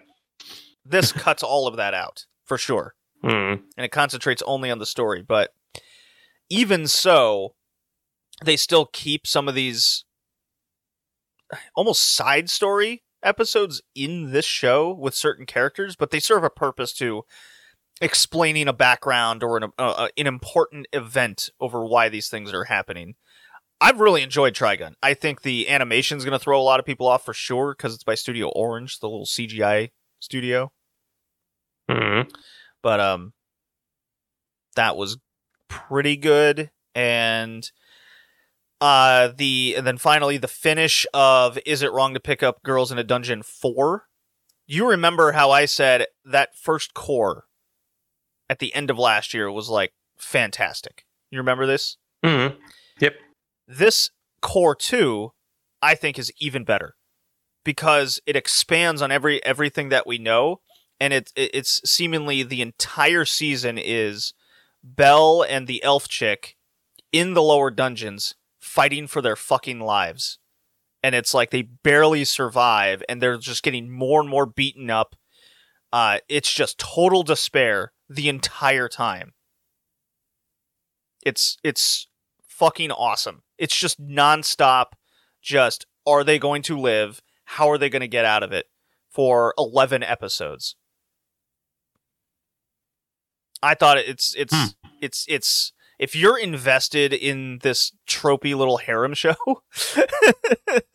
this 0.85 1.11
cuts 1.11 1.43
all 1.43 1.67
of 1.67 1.75
that 1.77 1.93
out 1.93 2.25
for 2.45 2.57
sure 2.57 2.93
Mm. 3.23 3.61
and 3.77 3.85
it 3.85 3.89
concentrates 3.91 4.41
only 4.45 4.69
on 4.69 4.79
the 4.79 4.85
story. 4.85 5.21
But 5.21 5.51
even 6.49 6.87
so, 6.87 7.55
they 8.43 8.57
still 8.57 8.85
keep 8.91 9.25
some 9.25 9.47
of 9.47 9.55
these 9.55 10.03
almost 11.75 12.13
side 12.15 12.49
story 12.49 13.03
episodes 13.23 13.81
in 13.95 14.31
this 14.33 14.43
show 14.45 14.91
with 14.93 15.15
certain 15.15 15.45
characters, 15.45 15.95
but 15.95 16.11
they 16.11 16.19
serve 16.19 16.43
a 16.43 16.49
purpose 16.49 16.91
to 16.95 17.23
explaining 18.01 18.67
a 18.67 18.73
background 18.73 19.41
or 19.43 19.55
an, 19.55 19.63
uh, 19.79 19.91
uh, 19.91 20.07
an 20.17 20.27
important 20.27 20.87
event 20.91 21.49
over 21.61 21.85
why 21.85 22.09
these 22.09 22.27
things 22.27 22.51
are 22.53 22.65
happening. 22.65 23.15
I've 23.83 23.99
really 23.99 24.21
enjoyed 24.23 24.53
Trigun. 24.53 24.93
I 25.03 25.13
think 25.13 25.41
the 25.41 25.67
animation's 25.69 26.23
going 26.23 26.31
to 26.31 26.39
throw 26.39 26.59
a 26.59 26.63
lot 26.63 26.79
of 26.79 26.85
people 26.85 27.05
off 27.05 27.25
for 27.25 27.33
sure 27.33 27.75
because 27.77 27.93
it's 27.93 28.05
by 28.05 28.15
Studio 28.15 28.47
Orange, 28.47 28.99
the 28.99 29.09
little 29.09 29.25
CGI 29.25 29.91
studio 30.19 30.71
Mm. 31.89 32.31
but 32.81 33.01
um 33.01 33.33
that 34.77 34.95
was 34.95 35.17
pretty 35.67 36.15
good 36.15 36.71
and 36.95 37.69
uh 38.79 39.29
the 39.35 39.73
and 39.77 39.85
then 39.85 39.97
finally 39.97 40.37
the 40.37 40.47
finish 40.47 41.05
of 41.13 41.59
is 41.65 41.81
it 41.81 41.91
wrong 41.91 42.13
to 42.13 42.21
pick 42.21 42.41
up 42.41 42.63
girls 42.63 42.89
in 42.89 42.97
a 42.97 43.03
dungeon 43.03 43.43
4 43.43 44.05
you 44.65 44.87
remember 44.89 45.33
how 45.33 45.51
i 45.51 45.65
said 45.65 46.05
that 46.23 46.55
first 46.55 46.93
cour 46.93 47.47
at 48.49 48.59
the 48.59 48.73
end 48.73 48.89
of 48.89 48.97
last 48.97 49.33
year 49.33 49.51
was 49.51 49.67
like 49.67 49.91
fantastic 50.17 51.03
you 51.31 51.37
remember 51.37 51.65
this 51.65 51.97
Mm. 52.23 52.55
This 53.67 54.09
cour 54.41 54.75
2 54.75 55.31
i 55.81 55.95
think 55.95 56.19
is 56.19 56.31
even 56.39 56.65
better 56.65 56.95
because 57.63 58.19
it 58.25 58.35
expands 58.35 59.01
on 59.01 59.11
every 59.11 59.43
everything 59.43 59.89
that 59.89 60.07
we 60.07 60.17
know. 60.17 60.59
And 60.99 61.13
it, 61.13 61.31
it 61.35 61.51
it's 61.53 61.81
seemingly 61.89 62.43
the 62.43 62.61
entire 62.61 63.25
season 63.25 63.77
is 63.77 64.33
Belle 64.83 65.45
and 65.47 65.67
the 65.67 65.83
elf 65.83 66.07
chick 66.07 66.57
in 67.11 67.33
the 67.33 67.41
lower 67.41 67.71
dungeons 67.71 68.35
fighting 68.59 69.07
for 69.07 69.21
their 69.21 69.35
fucking 69.35 69.79
lives. 69.79 70.39
And 71.01 71.15
it's 71.15 71.33
like 71.33 71.51
they 71.51 71.61
barely 71.61 72.23
survive 72.23 73.03
and 73.09 73.21
they're 73.21 73.37
just 73.37 73.63
getting 73.63 73.91
more 73.91 74.21
and 74.21 74.29
more 74.29 74.45
beaten 74.45 74.89
up. 74.89 75.15
Uh 75.91 76.19
it's 76.29 76.51
just 76.51 76.77
total 76.79 77.23
despair 77.23 77.93
the 78.09 78.29
entire 78.29 78.87
time. 78.87 79.33
It's 81.25 81.57
it's 81.63 82.07
fucking 82.53 82.91
awesome. 82.91 83.41
It's 83.57 83.75
just 83.75 84.01
nonstop 84.01 84.93
just 85.41 85.85
are 86.05 86.23
they 86.23 86.39
going 86.39 86.61
to 86.63 86.77
live? 86.77 87.21
How 87.45 87.69
are 87.69 87.77
they 87.77 87.89
going 87.89 88.01
to 88.01 88.07
get 88.07 88.25
out 88.25 88.43
of 88.43 88.51
it 88.51 88.67
for 89.09 89.53
11 89.57 90.03
episodes? 90.03 90.75
I 93.61 93.75
thought 93.75 93.97
it's 93.97 94.35
it's 94.35 94.53
Hmm. 94.53 94.65
it's 95.01 95.25
it's 95.29 95.71
if 95.99 96.15
you're 96.15 96.37
invested 96.37 97.13
in 97.13 97.59
this 97.61 97.93
tropey 98.07 98.53
little 98.55 98.77
harem 98.77 99.13
show 99.13 99.35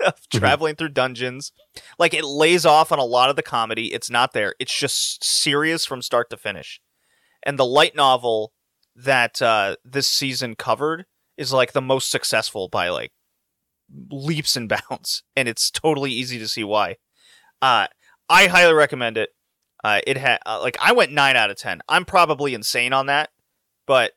of 0.04 0.28
traveling 0.30 0.74
through 0.74 0.90
dungeons 0.90 1.52
like 1.98 2.12
it 2.12 2.24
lays 2.24 2.66
off 2.66 2.92
on 2.92 2.98
a 2.98 3.04
lot 3.04 3.30
of 3.30 3.36
the 3.36 3.42
comedy. 3.42 3.92
It's 3.94 4.10
not 4.10 4.32
there. 4.32 4.54
It's 4.58 4.76
just 4.76 5.24
serious 5.24 5.86
from 5.86 6.02
start 6.02 6.28
to 6.30 6.36
finish. 6.36 6.80
And 7.42 7.58
the 7.58 7.64
light 7.64 7.96
novel 7.96 8.52
that 8.94 9.40
uh, 9.40 9.76
this 9.84 10.08
season 10.08 10.54
covered 10.56 11.06
is 11.38 11.52
like 11.52 11.72
the 11.72 11.80
most 11.80 12.10
successful 12.10 12.68
by 12.68 12.90
like 12.90 13.12
leaps 14.10 14.56
and 14.56 14.68
bounds 14.68 15.22
and 15.36 15.48
it's 15.48 15.70
totally 15.70 16.10
easy 16.10 16.38
to 16.38 16.48
see 16.48 16.64
why. 16.64 16.96
Uh 17.62 17.86
i 18.28 18.46
highly 18.46 18.74
recommend 18.74 19.16
it. 19.16 19.30
Uh 19.82 20.00
it 20.06 20.18
had 20.18 20.40
uh, 20.44 20.60
like 20.60 20.76
i 20.82 20.92
went 20.92 21.12
9 21.12 21.36
out 21.36 21.50
of 21.50 21.56
10 21.56 21.80
i'm 21.88 22.04
probably 22.04 22.52
insane 22.52 22.92
on 22.92 23.06
that 23.06 23.30
but 23.86 24.12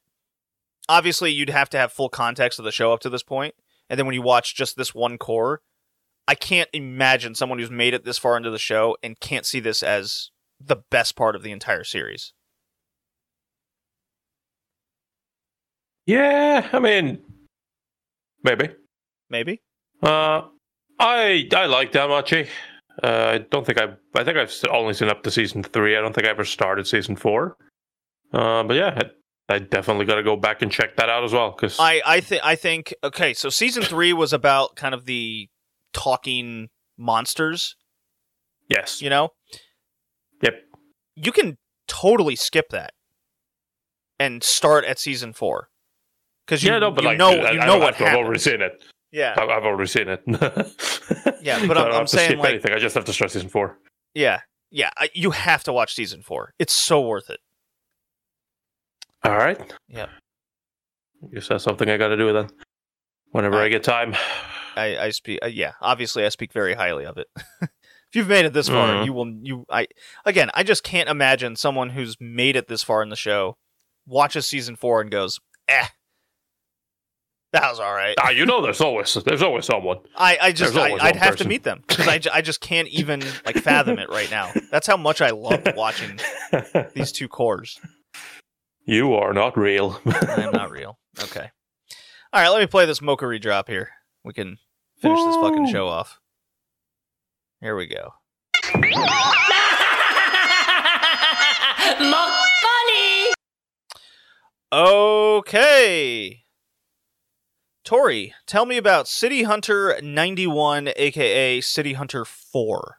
obviously 0.89 1.32
you'd 1.32 1.49
have 1.49 1.69
to 1.69 1.78
have 1.78 1.93
full 1.93 2.09
context 2.09 2.59
of 2.59 2.65
the 2.65 2.72
show 2.72 2.91
up 2.91 2.99
to 2.99 3.09
this 3.09 3.24
point 3.24 3.55
and 3.89 3.97
then 3.97 4.05
when 4.05 4.15
you 4.15 4.22
watch 4.22 4.55
just 4.55 4.76
this 4.76 4.93
one 4.93 5.17
cour 5.17 5.61
i 6.28 6.36
can't 6.36 6.69
imagine 6.74 7.36
someone 7.36 7.59
who's 7.59 7.72
made 7.72 7.93
it 7.93 8.03
this 8.03 8.17
far 8.17 8.36
into 8.36 8.49
the 8.49 8.59
show 8.59 8.97
and 9.03 9.19
can't 9.19 9.45
see 9.45 9.59
this 9.59 9.84
as 9.84 10.32
the 10.59 10.78
best 10.89 11.15
part 11.15 11.36
of 11.36 11.43
the 11.43 11.51
entire 11.51 11.84
series 11.84 12.34
Yeah, 16.06 16.68
I 16.72 16.80
mean, 16.80 17.20
maybe. 18.43 18.70
maybe 19.30 19.62
Uh, 20.02 20.43
I 20.99 21.47
I 21.56 21.66
like 21.68 21.91
Danmachi. 21.91 22.47
Uh, 23.02 23.08
I 23.08 23.38
don't 23.39 23.66
think 23.66 23.80
I. 23.80 23.93
I 24.16 24.24
think 24.24 24.38
I've 24.38 24.54
only 24.70 24.93
seen 24.93 25.10
up 25.10 25.24
to 25.24 25.32
season 25.32 25.64
three. 25.64 25.95
I 25.95 26.02
don't 26.02 26.14
think 26.14 26.28
I 26.28 26.30
ever 26.32 26.45
started 26.45 26.88
season 26.88 27.16
four. 27.16 27.58
Uh, 28.34 28.64
but 28.64 28.76
yeah, 28.76 28.99
I, 29.49 29.56
I 29.56 29.60
definitely 29.60 30.06
got 30.06 30.16
to 30.16 30.24
go 30.24 30.36
back 30.36 30.62
and 30.62 30.72
check 30.72 30.95
that 30.97 31.10
out 31.10 31.24
as 31.24 31.34
well. 31.34 31.52
Because 31.52 31.78
I 31.80 32.02
I 32.06 32.20
think 32.20 32.41
I 32.43 32.56
think 32.56 32.93
okay. 33.04 33.34
So 33.34 33.49
season 33.49 33.84
three 33.84 34.14
was 34.14 34.34
about 34.34 34.76
kind 34.76 34.93
of 34.93 35.06
the 35.06 35.49
talking 35.93 36.70
monsters. 36.97 37.76
yes, 38.70 39.02
You 39.02 39.10
know, 39.10 39.30
yep, 40.41 40.62
you 41.16 41.32
can 41.32 41.58
totally 41.88 42.36
skip 42.36 42.70
that 42.70 42.93
and 44.20 44.43
start 44.43 44.86
at 44.86 44.99
season 44.99 45.34
four 45.34 45.70
because 46.52 46.64
you, 46.64 46.72
yeah, 46.72 46.80
no, 46.80 46.91
but 46.91 47.04
you 47.04 47.10
like, 47.12 47.18
know 47.18 47.30
I, 47.32 47.52
you 47.52 47.60
I 47.62 47.66
know 47.66 47.78
what 47.78 47.97
to, 47.97 48.06
I've 48.06 48.18
already 48.18 48.39
seen 48.39 48.62
it. 48.62 48.84
Yeah, 49.14 49.36
I've, 49.38 49.49
I've 49.49 49.64
already 49.64 49.88
seen 49.88 50.08
it. 50.10 50.22
Yeah, 51.41 51.66
but 51.66 51.76
So 51.78 51.84
I'm- 51.84 51.93
I 51.93 51.97
I'm 51.97 52.08
saying, 52.08 52.30
skip 52.32 52.39
like- 52.39 52.49
anything. 52.49 52.74
I 52.74 52.78
just 52.80 52.93
have 52.95 53.06
to 53.06 53.14
start 53.14 53.32
season 53.32 53.49
four. 53.49 53.78
yeah, 54.14 54.41
yeah. 54.70 54.89
I- 54.97 55.10
You 55.16 55.32
have 55.32 55.64
to 55.64 55.74
watch 55.74 55.95
season 55.95 56.22
four. 56.22 56.54
It's 56.60 56.74
so 56.74 57.02
worth 57.02 57.30
it. 57.30 57.39
All 59.24 59.36
right. 59.38 59.60
Yeah. 59.88 60.08
I 61.24 61.34
guess 61.34 61.47
that's 61.47 61.64
something 61.64 61.89
I 61.89 61.97
got 61.97 62.10
to 62.10 62.18
do 62.18 62.26
with 62.28 62.36
then. 62.36 62.49
Whenever 63.32 63.56
All 63.56 63.62
I 63.64 63.70
get 63.70 63.84
time. 63.84 64.16
I 64.76 64.97
I 64.97 65.10
speak. 65.12 65.39
Uh, 65.43 65.47
yeah, 65.47 65.74
obviously 65.82 66.26
I 66.26 66.30
speak 66.30 66.52
very 66.54 66.74
highly 66.74 67.06
of 67.06 67.18
it. 67.18 67.28
if 67.62 67.70
you've 68.14 68.28
made 68.28 68.45
it 68.45 68.54
this 68.54 68.68
far, 68.70 68.88
Mhm. 68.88 69.06
you 69.06 69.14
will. 69.14 69.30
You 69.41 69.66
I 69.70 69.88
again. 70.26 70.49
I 70.54 70.64
just 70.64 70.84
can't 70.84 71.10
imagine 71.10 71.56
someone 71.56 71.89
who's 71.91 72.16
made 72.20 72.56
it 72.56 72.68
this 72.68 72.84
far 72.84 73.02
in 73.04 73.10
the 73.10 73.16
show 73.16 73.58
watches 74.06 74.47
season 74.47 74.76
four 74.76 74.99
and 75.02 75.12
goes, 75.12 75.39
"Eh, 75.68 75.88
that 77.54 77.70
was 77.70 77.80
all 77.80 77.93
right." 77.93 78.16
Ah, 78.20 78.30
you 78.30 78.45
know, 78.45 78.62
there's 78.62 78.82
always 78.82 79.14
there's 79.26 79.41
always 79.41 79.66
someone. 79.66 79.99
I, 80.16 80.38
I 80.41 80.52
just 80.52 80.76
I, 80.76 80.88
always 80.88 81.02
I'd 81.04 81.16
one 81.16 81.24
have 81.24 81.36
to 81.38 81.47
meet 81.47 81.64
them 81.64 81.84
because 81.88 82.08
I, 82.08 82.20
I 82.34 82.41
just 82.41 82.62
can't 82.62 82.88
even 82.89 83.22
like 83.45 83.58
fathom 83.58 83.99
it 83.99 84.10
right 84.10 84.30
now. 84.32 84.52
That's 84.72 84.88
how 84.88 84.97
much 84.97 85.22
I 85.22 85.32
love 85.32 85.62
watching 85.76 86.20
these 86.93 87.12
two 87.12 87.28
cours. 87.28 87.80
you 88.86 89.14
are 89.14 89.34
not 89.34 89.58
real. 89.58 89.99
I'm 90.06 90.52
not 90.52 90.72
real. 90.78 90.97
Okay. 91.24 91.49
All 92.34 92.41
right, 92.41 92.49
let 92.49 92.62
me 92.62 92.68
play 92.68 92.86
this 92.86 92.99
mokkori 93.02 93.41
drop 93.41 93.68
here. 93.68 93.89
We 94.24 94.34
can 94.34 94.58
finish 95.02 95.20
this 95.20 95.36
fucking 95.36 95.70
show 95.70 95.88
off. 95.88 96.20
Here 97.60 97.76
we 97.76 97.88
go. 97.88 98.14
Okay. 104.74 106.40
Tori, 107.84 108.34
tell 108.45 108.65
me 108.65 108.77
about 108.77 109.07
City 109.07 109.43
Hunter 109.43 109.99
91, 110.03 110.89
aka 110.95 111.61
City 111.61 111.93
Hunter 111.93 112.25
4. 112.25 112.97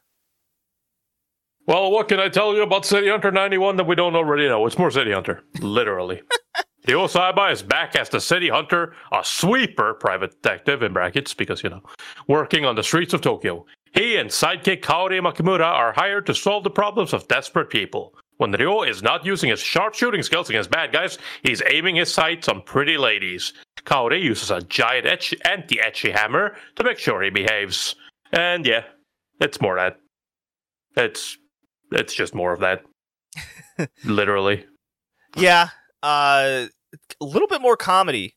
Well, 1.66 1.92
what 1.92 2.08
can 2.08 2.18
I 2.18 2.28
tell 2.28 2.54
you 2.56 2.62
about 2.62 2.84
City 2.84 3.08
Hunter 3.08 3.30
91 3.30 3.76
that 3.76 3.86
we 3.86 3.94
don't 3.94 4.16
already 4.16 4.48
know? 4.48 4.66
It's 4.66 4.78
more 4.78 4.90
City 4.90 5.12
Hunter, 5.12 5.44
literally. 5.60 6.22
Ryo 6.88 7.06
Saeba 7.06 7.52
is 7.52 7.62
back 7.62 7.94
as 7.94 8.08
the 8.08 8.20
City 8.20 8.48
Hunter, 8.48 8.94
a 9.12 9.24
sweeper 9.24 9.94
private 9.94 10.42
detective 10.42 10.82
in 10.82 10.92
brackets 10.92 11.32
because, 11.32 11.62
you 11.62 11.70
know, 11.70 11.82
working 12.26 12.64
on 12.64 12.74
the 12.74 12.82
streets 12.82 13.14
of 13.14 13.20
Tokyo. 13.20 13.64
He 13.94 14.16
and 14.16 14.28
sidekick 14.28 14.80
Kaori 14.80 15.20
Makimura 15.20 15.64
are 15.64 15.92
hired 15.92 16.26
to 16.26 16.34
solve 16.34 16.64
the 16.64 16.70
problems 16.70 17.12
of 17.12 17.28
desperate 17.28 17.70
people. 17.70 18.14
When 18.38 18.50
Ryo 18.50 18.82
is 18.82 19.04
not 19.04 19.24
using 19.24 19.50
his 19.50 19.60
sharp 19.60 19.94
shooting 19.94 20.24
skills 20.24 20.50
against 20.50 20.70
bad 20.70 20.92
guys, 20.92 21.18
he's 21.44 21.62
aiming 21.66 21.94
his 21.94 22.12
sights 22.12 22.48
on 22.48 22.62
pretty 22.62 22.98
ladies. 22.98 23.52
Kaori 23.84 24.22
uses 24.22 24.50
a 24.50 24.60
giant 24.60 25.06
etch- 25.06 25.34
anti-etchy 25.44 26.12
hammer 26.12 26.56
to 26.76 26.84
make 26.84 26.98
sure 26.98 27.22
he 27.22 27.30
behaves. 27.30 27.94
And 28.32 28.66
yeah, 28.66 28.84
it's 29.40 29.60
more 29.60 29.76
that. 29.76 29.96
It's 30.96 31.38
it's 31.90 32.14
just 32.14 32.34
more 32.34 32.52
of 32.52 32.60
that. 32.60 32.82
Literally. 34.04 34.66
Yeah, 35.36 35.68
uh, 36.02 36.66
a 37.20 37.24
little 37.24 37.48
bit 37.48 37.60
more 37.62 37.76
comedy. 37.76 38.36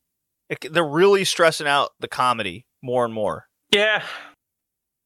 It, 0.50 0.74
they're 0.74 0.86
really 0.86 1.26
stressing 1.26 1.68
out 1.68 1.92
the 2.00 2.08
comedy 2.08 2.66
more 2.82 3.04
and 3.06 3.14
more. 3.14 3.48
Yeah. 3.72 4.04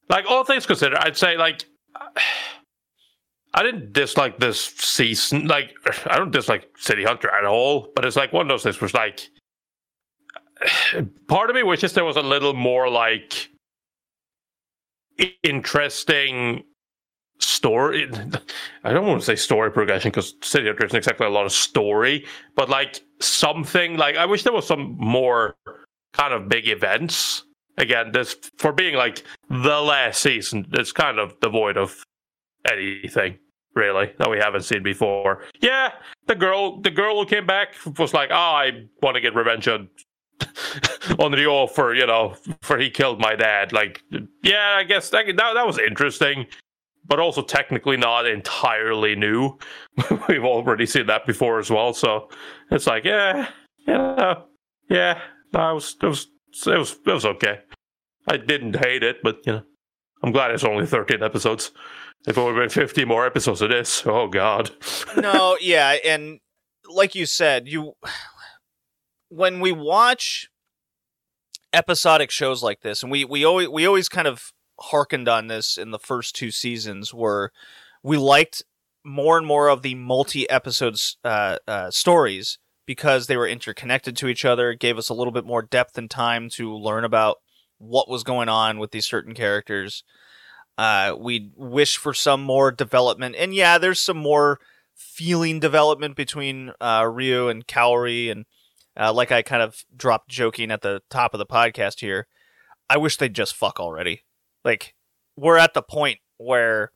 Like 0.10 0.26
all 0.28 0.44
things 0.44 0.66
considered, 0.66 0.98
I'd 1.00 1.18
say 1.18 1.38
like 1.38 1.66
I 3.54 3.64
didn't 3.64 3.94
dislike 3.94 4.40
this 4.40 4.64
season. 4.64 5.48
Like 5.48 5.74
I 6.06 6.18
don't 6.18 6.32
dislike 6.32 6.68
City 6.78 7.04
Hunter 7.04 7.30
at 7.30 7.46
all, 7.46 7.90
but 7.96 8.06
it's 8.06 8.16
like 8.16 8.34
one 8.34 8.46
of 8.46 8.50
those 8.50 8.64
things 8.64 8.82
was 8.82 8.94
like 8.94 9.28
part 11.28 11.50
of 11.50 11.56
me 11.56 11.64
wishes 11.64 11.94
there 11.94 12.06
was 12.06 12.18
a 12.18 12.22
little 12.22 12.54
more 12.54 12.90
like 12.90 13.50
interesting 15.44 16.64
story. 17.40 18.10
I 18.84 18.94
don't 18.94 19.08
want 19.08 19.22
to 19.22 19.26
say 19.26 19.36
story 19.36 19.72
progression 19.72 20.12
because 20.12 20.36
City 20.42 20.68
Hunter 20.68 20.86
isn't 20.86 20.98
exactly 20.98 21.26
a 21.26 21.30
lot 21.30 21.46
of 21.46 21.52
story, 21.52 22.26
but 22.56 22.70
like 22.70 23.02
something 23.20 23.98
like 23.98 24.16
I 24.16 24.26
wish 24.26 24.44
there 24.44 24.54
was 24.54 24.68
some 24.68 24.96
more 24.98 25.56
kind 26.14 26.34
of 26.34 26.50
big 26.50 26.68
events. 26.68 27.44
Again, 27.78 28.12
this 28.12 28.36
for 28.58 28.74
being 28.74 28.96
like 28.96 29.24
the 29.50 29.82
last 29.82 30.22
season, 30.22 30.68
it's 30.74 30.92
kind 30.92 31.18
of 31.18 31.40
devoid 31.40 31.78
of 31.78 32.04
anything 32.70 33.38
really 33.76 34.12
that 34.18 34.30
we 34.30 34.38
haven't 34.38 34.64
seen 34.64 34.84
before. 34.84 35.44
Yeah, 35.62 35.94
the 36.28 36.36
girl, 36.36 36.82
the 36.82 36.92
girl 36.92 37.20
who 37.20 37.26
came 37.26 37.46
back 37.46 37.76
was 37.98 38.14
like, 38.14 38.32
"Oh, 38.32 38.36
I 38.36 38.84
want 39.02 39.16
to 39.16 39.22
get 39.22 39.34
revenge 39.34 39.68
on 39.70 39.88
on 41.20 41.34
Ryo 41.34 41.68
for 41.68 41.94
you 41.94 42.06
know 42.06 42.36
for 42.62 42.78
he 42.78 42.90
killed 42.90 43.20
my 43.20 43.36
dad." 43.36 43.74
Like, 43.74 44.04
yeah, 44.44 44.76
I 44.78 44.84
guess 44.84 45.10
that 45.10 45.26
that, 45.28 45.54
that 45.54 45.68
was 45.68 45.78
interesting, 45.80 46.48
but 47.06 47.20
also 47.20 47.42
technically 47.42 47.98
not 47.98 48.28
entirely 48.28 49.16
new. 49.16 49.58
We've 50.30 50.46
already 50.46 50.86
seen 50.86 51.08
that 51.08 51.26
before 51.26 51.60
as 51.60 51.70
well, 51.70 51.94
so 51.94 52.30
it's 52.72 52.88
like, 52.88 53.04
yeah, 53.04 53.50
yeah, 53.88 54.36
yeah. 54.90 55.20
It 55.54 55.58
was 55.58 55.96
it 56.02 56.06
was 56.06 56.28
it 56.68 56.78
was 56.78 56.98
it 57.06 57.12
was 57.12 57.26
okay. 57.26 57.60
I 58.28 58.38
didn't 58.38 58.76
hate 58.76 59.04
it, 59.04 59.18
but 59.24 59.40
you 59.46 59.54
know, 59.54 59.64
I'm 60.22 60.32
glad 60.32 60.52
it's 60.52 60.64
only 60.64 60.86
13 60.86 61.24
episodes. 61.24 61.72
If 62.28 62.38
it 62.38 62.42
would 62.42 62.56
have 62.56 62.62
been 62.62 62.70
50 62.70 63.06
more 63.06 63.26
episodes 63.26 63.62
of 63.62 63.70
this, 63.70 64.06
oh 64.06 64.28
god. 64.28 64.72
no, 65.18 65.58
yeah, 65.62 65.98
and 66.06 66.40
like 66.90 67.16
you 67.16 67.26
said, 67.26 67.68
you 67.68 67.94
when 69.30 69.60
we 69.60 69.72
watch 69.72 70.50
episodic 71.72 72.32
shows 72.32 72.62
like 72.62 72.82
this, 72.82 73.04
and 73.04 73.12
we 73.12 73.26
we 73.26 73.46
always 73.46 73.70
we 73.70 73.86
always 73.86 74.10
kind 74.10 74.28
of 74.28 74.52
harkened 74.80 75.28
on 75.28 75.48
this 75.48 75.78
in 75.78 75.92
the 75.92 76.00
first 76.00 76.36
two 76.36 76.52
seasons, 76.52 77.14
where 77.14 77.52
we 78.04 78.18
liked 78.18 78.64
more 79.06 79.38
and 79.38 79.48
more 79.48 79.70
of 79.70 79.82
the 79.82 79.96
multi 79.96 80.50
episodes 80.50 81.18
uh, 81.24 81.58
uh, 81.68 81.90
stories 81.92 82.60
because 82.86 83.28
they 83.28 83.38
were 83.38 83.48
interconnected 83.48 84.18
to 84.18 84.28
each 84.28 84.44
other, 84.44 84.74
gave 84.74 84.98
us 84.98 85.10
a 85.10 85.14
little 85.14 85.32
bit 85.32 85.46
more 85.46 85.62
depth 85.62 85.98
and 85.98 86.10
time 86.10 86.50
to 86.50 86.76
learn 86.76 87.04
about 87.04 87.38
what 87.78 88.10
was 88.10 88.24
going 88.24 88.50
on 88.50 88.80
with 88.80 88.92
these 88.92 89.06
certain 89.06 89.34
characters. 89.34 90.04
Uh, 90.78 91.14
we 91.18 91.52
wish 91.56 91.98
for 91.98 92.14
some 92.14 92.42
more 92.42 92.72
development, 92.72 93.36
and 93.38 93.54
yeah, 93.54 93.78
there's 93.78 94.00
some 94.00 94.18
more 94.18 94.60
feeling 94.96 95.60
development 95.60 96.16
between 96.16 96.72
uh, 96.82 97.06
Ryo 97.10 97.48
and 97.48 97.68
Kaori, 97.68 98.32
and 98.32 98.46
uh, 99.00 99.14
like 99.14 99.32
I 99.32 99.42
kind 99.42 99.64
of 99.64 99.86
dropped 99.96 100.30
joking 100.30 100.72
at 100.72 100.82
the 100.82 101.02
top 101.10 101.34
of 101.34 101.38
the 101.40 101.46
podcast 101.46 102.02
here. 102.02 102.28
I 102.90 102.98
wish 102.98 103.18
they'd 103.18 103.34
just 103.34 103.56
fuck 103.56 103.80
already. 103.80 104.26
Like 104.66 104.96
we're 105.38 105.58
at 105.58 105.74
the 105.74 105.82
point 105.82 106.20
where 106.38 106.92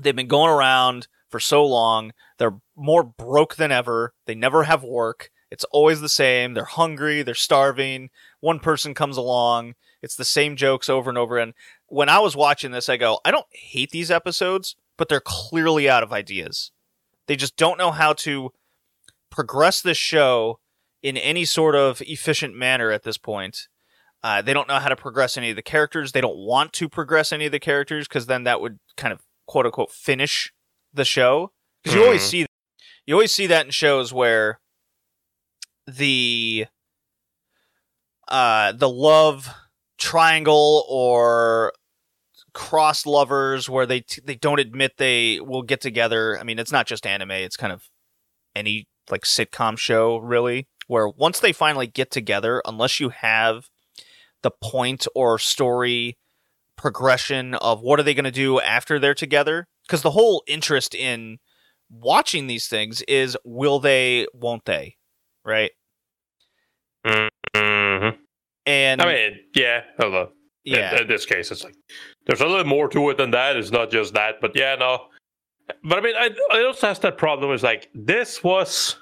they've 0.00 0.16
been 0.16 0.26
going 0.26 0.50
around 0.50 1.06
for 1.30 1.38
so 1.38 1.64
long. 1.64 2.12
They're 2.38 2.58
more 2.76 3.04
broke 3.04 3.56
than 3.56 3.70
ever. 3.70 4.14
They 4.26 4.34
never 4.34 4.64
have 4.64 4.82
work. 4.82 5.30
It's 5.50 5.64
always 5.64 6.00
the 6.00 6.08
same. 6.08 6.54
They're 6.54 6.64
hungry. 6.64 7.22
They're 7.22 7.34
starving. 7.34 8.10
One 8.40 8.58
person 8.58 8.92
comes 8.92 9.16
along. 9.16 9.74
It's 10.02 10.16
the 10.16 10.24
same 10.24 10.56
jokes 10.56 10.88
over 10.88 11.08
and 11.08 11.18
over. 11.18 11.38
And 11.38 11.54
when 11.86 12.08
I 12.08 12.18
was 12.18 12.36
watching 12.36 12.72
this, 12.72 12.88
I 12.88 12.96
go, 12.96 13.20
I 13.24 13.30
don't 13.30 13.46
hate 13.52 13.90
these 13.90 14.10
episodes, 14.10 14.74
but 14.98 15.08
they're 15.08 15.22
clearly 15.24 15.88
out 15.88 16.02
of 16.02 16.12
ideas. 16.12 16.72
They 17.28 17.36
just 17.36 17.56
don't 17.56 17.78
know 17.78 17.92
how 17.92 18.14
to 18.14 18.50
progress 19.30 19.80
this 19.80 19.96
show 19.96 20.58
in 21.04 21.16
any 21.18 21.44
sort 21.44 21.76
of 21.76 22.00
efficient 22.00 22.56
manner 22.56 22.90
at 22.90 23.02
this 23.04 23.18
point. 23.18 23.68
Uh, 24.22 24.40
they 24.40 24.54
don't 24.54 24.66
know 24.66 24.78
how 24.78 24.88
to 24.88 24.96
progress 24.96 25.36
any 25.36 25.50
of 25.50 25.56
the 25.56 25.62
characters. 25.62 26.12
They 26.12 26.22
don't 26.22 26.38
want 26.38 26.72
to 26.72 26.88
progress 26.88 27.30
any 27.30 27.44
of 27.44 27.52
the 27.52 27.60
characters 27.60 28.08
because 28.08 28.24
then 28.24 28.44
that 28.44 28.58
would 28.62 28.78
kind 28.96 29.12
of 29.12 29.20
quote 29.46 29.66
unquote 29.66 29.90
finish 29.92 30.50
the 30.94 31.04
show. 31.04 31.52
Because 31.82 31.94
you 31.94 32.04
always 32.04 32.22
Mhm. 32.22 32.30
see, 32.30 32.46
you 33.04 33.14
always 33.14 33.32
see 33.32 33.46
that 33.46 33.66
in 33.66 33.70
shows 33.70 34.14
where 34.14 34.60
the 35.86 36.66
uh 38.28 38.72
the 38.72 38.88
love 38.88 39.50
triangle 39.98 40.86
or 40.88 41.74
cross 42.54 43.04
lovers 43.04 43.68
where 43.68 43.84
they 43.84 44.00
t- 44.00 44.22
they 44.24 44.36
don't 44.36 44.58
admit 44.60 44.92
they 44.96 45.38
will 45.40 45.62
get 45.62 45.82
together. 45.82 46.38
I 46.40 46.44
mean, 46.44 46.58
it's 46.58 46.72
not 46.72 46.86
just 46.86 47.06
anime; 47.06 47.32
it's 47.32 47.58
kind 47.58 47.74
of 47.74 47.90
any 48.56 48.88
like 49.10 49.22
sitcom 49.24 49.76
show, 49.76 50.16
really. 50.16 50.66
Where 50.86 51.08
once 51.08 51.40
they 51.40 51.52
finally 51.52 51.86
get 51.86 52.10
together, 52.10 52.62
unless 52.64 53.00
you 53.00 53.08
have 53.10 53.68
the 54.42 54.50
point 54.50 55.06
or 55.14 55.38
story 55.38 56.18
progression 56.76 57.54
of 57.54 57.80
what 57.80 57.98
are 57.98 58.02
they 58.02 58.14
going 58.14 58.24
to 58.24 58.30
do 58.30 58.60
after 58.60 58.98
they're 58.98 59.14
together, 59.14 59.68
because 59.86 60.02
the 60.02 60.10
whole 60.10 60.42
interest 60.46 60.94
in 60.94 61.38
watching 61.90 62.46
these 62.46 62.68
things 62.68 63.02
is 63.02 63.36
will 63.44 63.78
they, 63.78 64.26
won't 64.34 64.64
they, 64.64 64.96
right? 65.44 65.70
Mhm. 67.06 68.18
And 68.66 69.02
I 69.02 69.06
mean, 69.06 69.40
yeah, 69.54 69.82
although 70.02 70.30
yeah, 70.64 70.94
in, 70.94 71.02
in 71.02 71.08
this 71.08 71.26
case, 71.26 71.50
it's 71.50 71.62
like 71.62 71.76
there's 72.26 72.40
a 72.40 72.46
little 72.46 72.64
more 72.64 72.88
to 72.88 73.10
it 73.10 73.18
than 73.18 73.30
that. 73.32 73.56
It's 73.56 73.70
not 73.70 73.90
just 73.90 74.14
that, 74.14 74.40
but 74.40 74.52
yeah, 74.56 74.74
no. 74.74 75.06
But 75.82 75.98
I 75.98 76.00
mean, 76.00 76.14
I, 76.16 76.30
I 76.50 76.64
also 76.64 76.88
has 76.88 76.98
that 77.00 77.18
problem 77.18 77.52
is 77.52 77.62
like 77.62 77.88
this 77.94 78.42
was, 78.42 78.96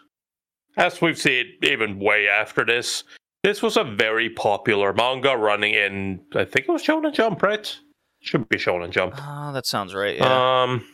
as 0.77 1.01
we've 1.01 1.19
seen 1.19 1.47
even 1.63 1.99
way 1.99 2.29
after 2.29 2.65
this, 2.65 3.05
this 3.43 3.63
was 3.63 3.77
a 3.77 3.85
very 3.85 4.31
popular 4.31 4.93
manga 4.93 5.37
running 5.37 5.75
in. 5.75 6.21
I 6.35 6.45
think 6.45 6.67
it 6.69 6.73
was 6.73 6.83
Shonen 6.83 7.13
Jump, 7.13 7.43
right? 7.43 7.77
Should 8.21 8.49
be 8.49 8.57
Shonen 8.57 8.91
Jump. 8.91 9.15
Ah, 9.17 9.51
that 9.53 9.67
sounds 9.67 9.95
right. 9.95 10.17
Yeah, 10.17 10.63
Um, 10.63 10.87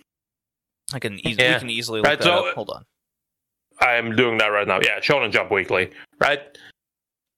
I 0.95 0.99
can 0.99 1.15
easily 1.27 1.45
yeah. 1.45 1.55
we 1.55 1.61
can 1.61 1.71
easily 1.71 2.01
look 2.01 2.07
Right, 2.09 2.19
that 2.19 2.25
so- 2.25 2.49
up. 2.49 2.55
Hold 2.55 2.71
on. 2.71 2.85
I'm 3.81 4.17
doing 4.17 4.39
that 4.39 4.49
right 4.49 4.67
now. 4.67 4.81
Yeah, 4.83 4.99
Shonen 4.99 5.31
Jump 5.31 5.53
Weekly, 5.53 5.91
right? 6.21 6.41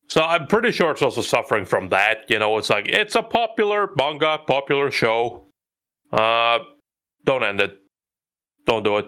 So 0.08 0.22
I'm 0.22 0.46
pretty 0.46 0.72
sure 0.72 0.90
it's 0.90 1.02
also 1.02 1.20
suffering 1.20 1.64
from 1.66 1.90
that. 1.90 2.24
You 2.28 2.38
know, 2.38 2.56
it's 2.56 2.70
like 2.70 2.88
it's 2.88 3.14
a 3.14 3.22
popular 3.22 3.90
manga, 3.96 4.38
popular 4.46 4.90
show. 4.90 5.44
Uh, 6.12 6.60
don't 7.24 7.44
end 7.44 7.60
it. 7.60 7.76
Don't 8.66 8.82
do 8.84 8.96
it. 8.98 9.06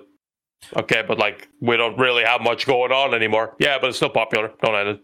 Okay, 0.76 1.02
but 1.06 1.18
like 1.18 1.48
we 1.60 1.76
don't 1.76 1.98
really 1.98 2.24
have 2.24 2.40
much 2.40 2.66
going 2.66 2.92
on 2.92 3.14
anymore. 3.14 3.56
Yeah, 3.58 3.78
but 3.80 3.88
it's 3.88 3.96
still 3.96 4.10
popular. 4.10 4.52
Don't 4.62 4.74
end 4.74 4.88
it. 4.88 5.00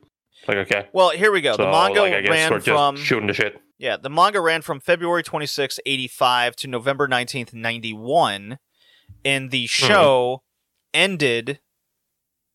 Like 0.46 0.56
okay. 0.58 0.88
Well, 0.92 1.10
here 1.10 1.32
we 1.32 1.40
go. 1.40 1.52
So 1.56 1.64
the 1.64 1.70
manga 1.70 2.00
like 2.02 2.28
ran 2.28 2.60
from 2.60 2.96
shooting 2.96 3.26
the 3.26 3.34
shit. 3.34 3.60
yeah, 3.78 3.96
the 3.96 4.08
manga 4.10 4.40
ran 4.40 4.62
from 4.62 4.80
February 4.80 5.22
26, 5.22 5.80
85 5.84 6.56
to 6.56 6.68
November 6.68 7.08
19th, 7.08 7.52
91 7.52 8.58
and 9.24 9.44
Mm-hmm. 9.44 9.50
the 9.50 9.66
show 9.66 10.42
ended 10.94 11.60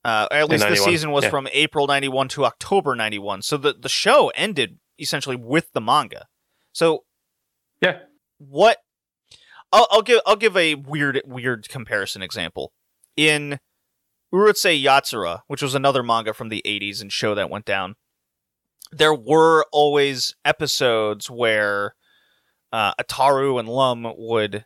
uh, 0.05 0.27
at 0.31 0.49
least 0.49 0.67
the 0.67 0.75
season 0.75 1.11
was 1.11 1.23
yeah. 1.25 1.29
from 1.29 1.47
April 1.53 1.87
91 1.87 2.27
to 2.29 2.45
October 2.45 2.95
91. 2.95 3.41
So 3.41 3.57
the 3.57 3.73
the 3.73 3.89
show 3.89 4.31
ended 4.35 4.79
essentially 4.99 5.35
with 5.35 5.71
the 5.73 5.81
manga. 5.81 6.27
So 6.71 7.03
Yeah. 7.81 7.99
what 8.37 8.77
I'll, 9.71 9.87
I'll 9.91 10.01
give 10.01 10.21
I'll 10.25 10.35
give 10.35 10.55
a 10.57 10.75
weird 10.75 11.21
weird 11.25 11.67
comparison 11.69 12.21
example. 12.21 12.71
In 13.15 13.59
Urusei 14.33 14.81
Yatsura, 14.81 15.41
which 15.47 15.61
was 15.61 15.75
another 15.75 16.01
manga 16.03 16.33
from 16.33 16.49
the 16.49 16.61
80s 16.65 17.01
and 17.01 17.11
show 17.11 17.35
that 17.35 17.49
went 17.49 17.65
down, 17.65 17.95
there 18.91 19.13
were 19.13 19.65
always 19.71 20.35
episodes 20.43 21.29
where 21.29 21.95
uh, 22.71 22.93
Ataru 22.95 23.59
and 23.59 23.69
Lum 23.69 24.11
would 24.17 24.65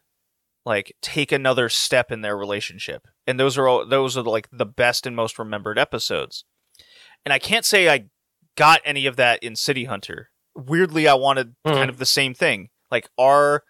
like 0.66 0.94
take 1.02 1.32
another 1.32 1.70
step 1.70 2.12
in 2.12 2.22
their 2.22 2.38
relationship, 2.38 3.08
and 3.26 3.40
those 3.40 3.58
are 3.58 3.68
all, 3.68 3.86
those 3.86 4.18
are 4.18 4.24
like 4.24 4.50
the 4.52 4.66
best 4.66 5.06
and 5.06 5.16
most 5.16 5.40
remembered 5.40 5.78
episodes. 5.80 6.44
And 7.26 7.34
I 7.34 7.40
can't 7.40 7.66
say 7.66 7.90
I 7.90 8.06
got 8.56 8.82
any 8.86 9.06
of 9.06 9.16
that 9.18 9.42
in 9.44 9.56
City 9.56 9.86
Hunter. 9.86 10.30
Weirdly, 10.56 11.08
I 11.08 11.14
wanted 11.14 11.56
Mhm. 11.66 11.74
kind 11.74 11.90
of 11.90 11.98
the 12.00 12.06
same 12.06 12.34
thing. 12.34 12.70
Like, 12.90 13.10
are 13.18 13.64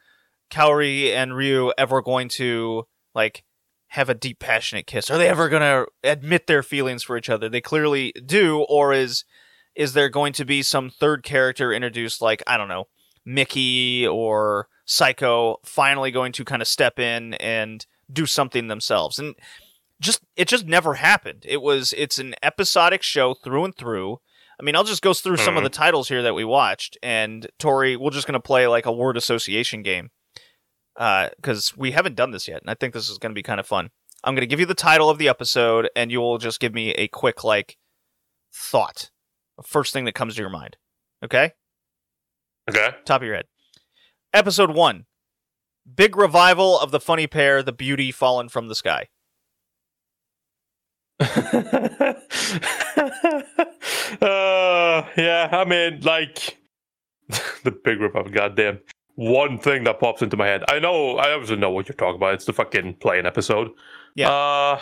Kaori 0.52 1.12
and 1.12 1.36
Ryo 1.36 1.72
ever 1.78 2.02
going 2.02 2.30
to 2.30 2.88
like 3.14 3.44
have 3.90 4.10
a 4.10 4.14
deep, 4.14 4.40
passionate 4.40 4.88
kiss? 4.88 5.10
Are 5.10 5.18
they 5.18 5.30
ever 5.30 5.50
going 5.50 5.62
to 5.62 5.88
admit 6.04 6.48
their 6.48 6.64
feelings 6.64 7.04
for 7.04 7.18
each 7.18 7.30
other? 7.30 7.50
They 7.50 7.62
clearly 7.62 8.14
do, 8.26 8.66
or 8.70 8.94
is 8.94 9.24
is 9.76 9.94
there 9.94 10.10
going 10.10 10.34
to 10.34 10.46
be 10.46 10.64
some 10.64 10.90
third 10.90 11.24
character 11.24 11.72
introduced, 11.72 12.22
like 12.22 12.44
I 12.48 12.58
don't 12.58 12.68
know, 12.68 12.88
Miki 13.26 14.08
or 14.08 14.68
Saeko, 14.88 15.58
finally 15.64 16.12
going 16.12 16.32
to 16.34 16.44
kind 16.44 16.62
of 16.62 16.68
step 16.68 17.00
in 17.00 17.36
and 17.36 17.86
do 18.12 18.26
something 18.26 18.68
themselves? 18.68 19.20
And 19.20 19.36
just 20.02 20.22
it 20.36 20.48
just 20.48 20.66
never 20.66 20.96
happened. 20.96 21.46
It 21.48 21.62
was 21.62 21.94
it's 21.98 22.20
an 22.20 22.36
episodic 22.44 23.04
show 23.04 23.34
through 23.34 23.66
and 23.66 23.76
through. 23.76 24.20
I 24.60 24.64
mean, 24.64 24.76
I'll 24.76 24.84
just 24.84 25.04
go 25.04 25.14
through 25.14 25.38
some 25.38 25.50
of 25.50 25.60
mm-hmm. 25.60 25.66
the 25.66 25.70
titles 25.70 26.10
here 26.10 26.24
that 26.24 26.34
we 26.34 26.44
watched, 26.44 26.98
and 27.04 27.48
Tori, 27.60 27.96
we're 27.96 28.10
just 28.10 28.26
gonna 28.26 28.40
play 28.40 28.68
like 28.68 28.86
a 28.86 28.92
word 28.92 29.16
association 29.16 29.84
game 29.84 30.10
because 30.98 31.76
we 31.78 31.92
haven't 31.92 32.16
done 32.16 32.32
this 32.32 32.48
yet, 32.48 32.62
and 32.62 32.70
I 32.70 32.74
think 32.74 32.94
this 32.94 33.10
is 33.10 33.18
gonna 33.18 33.34
be 33.34 33.44
kind 33.44 33.60
of 33.60 33.68
fun. 33.68 33.90
I'm 34.24 34.34
gonna 34.36 34.46
give 34.48 34.60
you 34.60 34.66
the 34.66 34.74
title 34.74 35.10
of 35.10 35.18
the 35.20 35.30
episode, 35.30 35.90
and 35.96 36.12
you 36.12 36.20
will 36.20 36.38
just 36.40 36.60
give 36.60 36.74
me 36.74 36.92
a 36.92 37.08
quick 37.08 37.44
like 37.44 37.78
thought, 38.54 39.12
first 39.64 39.94
thing 39.94 40.06
that 40.06 40.16
comes 40.16 40.36
to 40.36 40.42
your 40.42 40.50
mind. 40.50 40.78
Okay, 41.24 41.52
Okay. 42.70 42.90
top 43.06 43.22
of 43.22 43.26
your 43.28 43.36
head. 43.36 43.46
Episode 44.34 44.72
one: 44.72 45.06
Big 45.96 46.18
revival 46.18 46.80
of 46.80 46.92
the 46.92 47.00
funny 47.00 47.28
pair, 47.28 47.62
the 47.64 47.72
beauty 47.72 48.12
fallen 48.12 48.50
from 48.50 48.68
the 48.68 48.76
sky. 48.76 49.08
uh, 54.22 55.04
yeah, 55.18 55.50
I 55.52 55.66
mean, 55.68 56.02
like 56.02 56.58
the 57.64 57.72
big 57.72 58.00
revival. 58.00 58.28
of 58.28 58.32
goddamn 58.34 58.80
one 59.18 59.58
thing 59.58 59.84
that 59.84 60.00
pops 60.00 60.22
into 60.22 60.38
my 60.38 60.46
head. 60.46 60.64
I 60.70 60.78
know, 60.78 61.18
I 61.18 61.32
obviously 61.32 61.58
know 61.58 61.72
what 61.72 61.90
you're 61.90 61.96
talking 61.96 62.18
about. 62.18 62.36
It's 62.36 62.46
the 62.46 62.54
fucking 62.54 62.96
plane 62.96 63.26
episode. 63.26 63.72
Yeah. 64.16 64.30
Uh, 64.30 64.80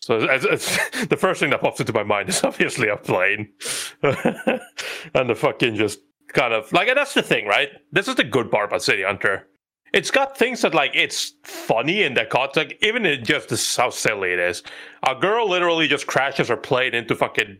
so 0.00 0.20
it's, 0.22 0.44
it's, 0.46 1.06
the 1.06 1.16
first 1.16 1.38
thing 1.38 1.50
that 1.50 1.60
pops 1.60 1.80
into 1.80 1.92
my 1.92 2.02
mind 2.02 2.30
is 2.30 2.42
obviously 2.44 2.88
a 2.88 2.96
plane, 2.96 3.50
and 4.02 5.28
the 5.28 5.34
fucking 5.34 5.76
just 5.76 6.00
kind 6.28 6.54
of 6.54 6.72
like 6.72 6.88
and 6.88 6.96
that's 6.96 7.14
the 7.14 7.22
thing, 7.22 7.46
right? 7.46 7.68
This 7.92 8.08
is 8.08 8.14
the 8.14 8.24
good 8.24 8.50
part 8.50 8.70
about 8.70 8.82
City 8.82 9.02
Hunter. 9.02 9.48
It's 9.92 10.10
got 10.10 10.36
things 10.36 10.62
that 10.62 10.74
like 10.74 10.92
it's 10.94 11.34
funny 11.44 12.02
in 12.02 12.14
the 12.14 12.24
context, 12.24 12.74
even 12.80 13.04
in 13.04 13.22
just 13.22 13.50
this, 13.50 13.76
how 13.76 13.90
silly 13.90 14.32
it 14.32 14.38
is. 14.38 14.62
A 15.06 15.14
girl 15.14 15.48
literally 15.48 15.88
just 15.88 16.06
crashes 16.06 16.48
her 16.48 16.56
plane 16.56 16.94
into 16.94 17.14
fucking 17.14 17.58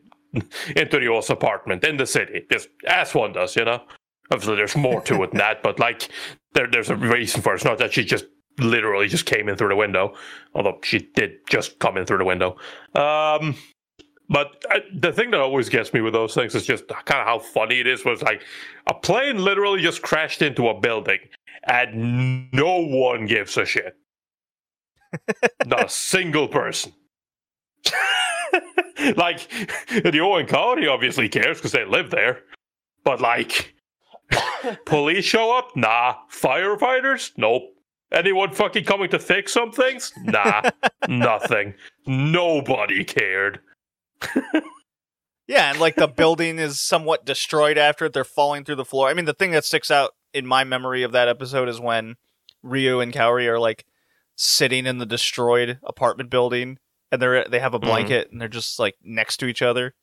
into 0.75 0.99
Ryo's 0.99 1.29
apartment 1.29 1.85
in 1.85 1.99
the 1.99 2.07
city, 2.07 2.47
just 2.51 2.69
as 2.89 3.15
one 3.15 3.33
does, 3.33 3.55
you 3.57 3.67
know. 3.67 3.83
Obviously, 4.31 4.57
there's 4.57 4.77
more 4.77 5.01
to 5.03 5.23
it 5.23 5.31
than 5.31 5.39
that, 5.39 5.63
but 5.63 5.79
like 5.79 6.09
there, 6.55 6.67
there's 6.67 6.91
a 6.91 6.97
reason 6.97 7.43
for 7.43 7.53
it. 7.53 7.57
It's 7.57 7.65
not 7.65 7.79
that 7.79 7.93
she 7.93 8.05
just 8.05 8.25
literally 8.59 9.09
just 9.09 9.27
came 9.27 9.49
in 9.49 9.57
through 9.57 9.69
the 9.69 9.77
window, 9.77 10.15
although 10.55 10.79
she 10.83 11.11
did 11.15 11.39
just 11.49 11.79
come 11.79 11.97
in 11.97 12.07
through 12.07 12.19
the 12.19 12.25
window. 12.25 12.57
Um, 12.95 13.57
but 14.29 14.65
I, 14.71 14.81
the 14.95 15.13
thing 15.13 15.31
that 15.33 15.41
always 15.41 15.69
gets 15.69 15.93
me 15.93 16.01
with 16.01 16.15
those 16.15 16.35
things 16.35 16.55
is 16.55 16.65
just 16.65 16.89
kind 16.89 17.21
of 17.21 17.27
how 17.27 17.39
funny 17.39 17.81
it 17.81 17.87
is. 17.87 18.05
Was 18.05 18.23
like 18.23 18.43
a 18.87 18.95
plane 18.95 19.39
literally 19.39 19.83
just 19.83 20.03
crashed 20.03 20.41
into 20.43 20.69
a 20.69 20.81
building, 20.81 21.19
and 21.65 22.51
no 22.53 22.79
one 22.79 23.27
gives 23.27 23.57
a 23.57 23.67
shit. 23.67 23.97
Not 25.67 25.87
a 25.87 25.89
single 25.89 26.49
person. 26.49 26.93
like 29.17 29.49
the 29.91 30.21
Owen 30.21 30.47
County 30.47 30.87
obviously 30.87 31.29
cares 31.29 31.59
because 31.59 31.73
they 31.73 31.85
live 31.85 32.11
there, 32.11 32.41
but 33.05 33.21
like 33.21 33.75
police 34.87 35.25
show 35.25 35.57
up? 35.57 35.77
Nah. 35.77 36.15
Firefighters? 36.31 37.33
Nope. 37.37 37.63
Anyone 38.13 38.53
fucking 38.53 38.85
coming 38.85 39.09
to 39.11 39.19
fix 39.19 39.53
some 39.53 39.73
things? 39.73 40.13
Nah. 40.25 40.63
nothing. 41.09 41.75
Nobody 42.07 43.05
cared. 43.05 43.61
Yeah, 45.47 45.71
and 45.71 45.79
like 45.79 45.97
the 45.97 46.09
building 46.09 46.59
is 46.59 46.81
somewhat 46.81 47.27
destroyed 47.27 47.77
after 47.77 48.07
it. 48.07 48.15
They're 48.15 48.25
falling 48.25 48.65
through 48.65 48.77
the 48.77 48.85
floor. 48.85 49.09
I 49.11 49.15
mean, 49.15 49.27
the 49.27 49.35
thing 49.35 49.51
that 49.51 49.67
sticks 49.67 49.91
out 49.91 50.13
in 50.33 50.47
my 50.47 50.65
memory 50.65 51.03
of 51.03 51.13
that 51.13 51.29
episode 51.29 51.69
is 51.69 51.79
when 51.79 52.15
Ryo 52.63 53.01
and 53.01 53.13
Kaori 53.13 53.47
are 53.47 53.59
like 53.59 53.85
sitting 54.37 54.87
in 54.87 54.97
the 54.97 55.05
destroyed 55.05 55.79
apartment 55.85 56.31
building 56.31 56.79
and 57.13 57.21
they're 57.21 57.45
they 57.47 57.59
have 57.61 57.75
a 57.75 57.79
Mhm. 57.79 57.83
blanket 57.83 58.33
and 58.33 58.41
they're 58.41 58.49
just 58.49 58.79
like 58.79 58.97
next 59.03 59.37
to 59.37 59.47
each 59.47 59.61
other 59.61 59.95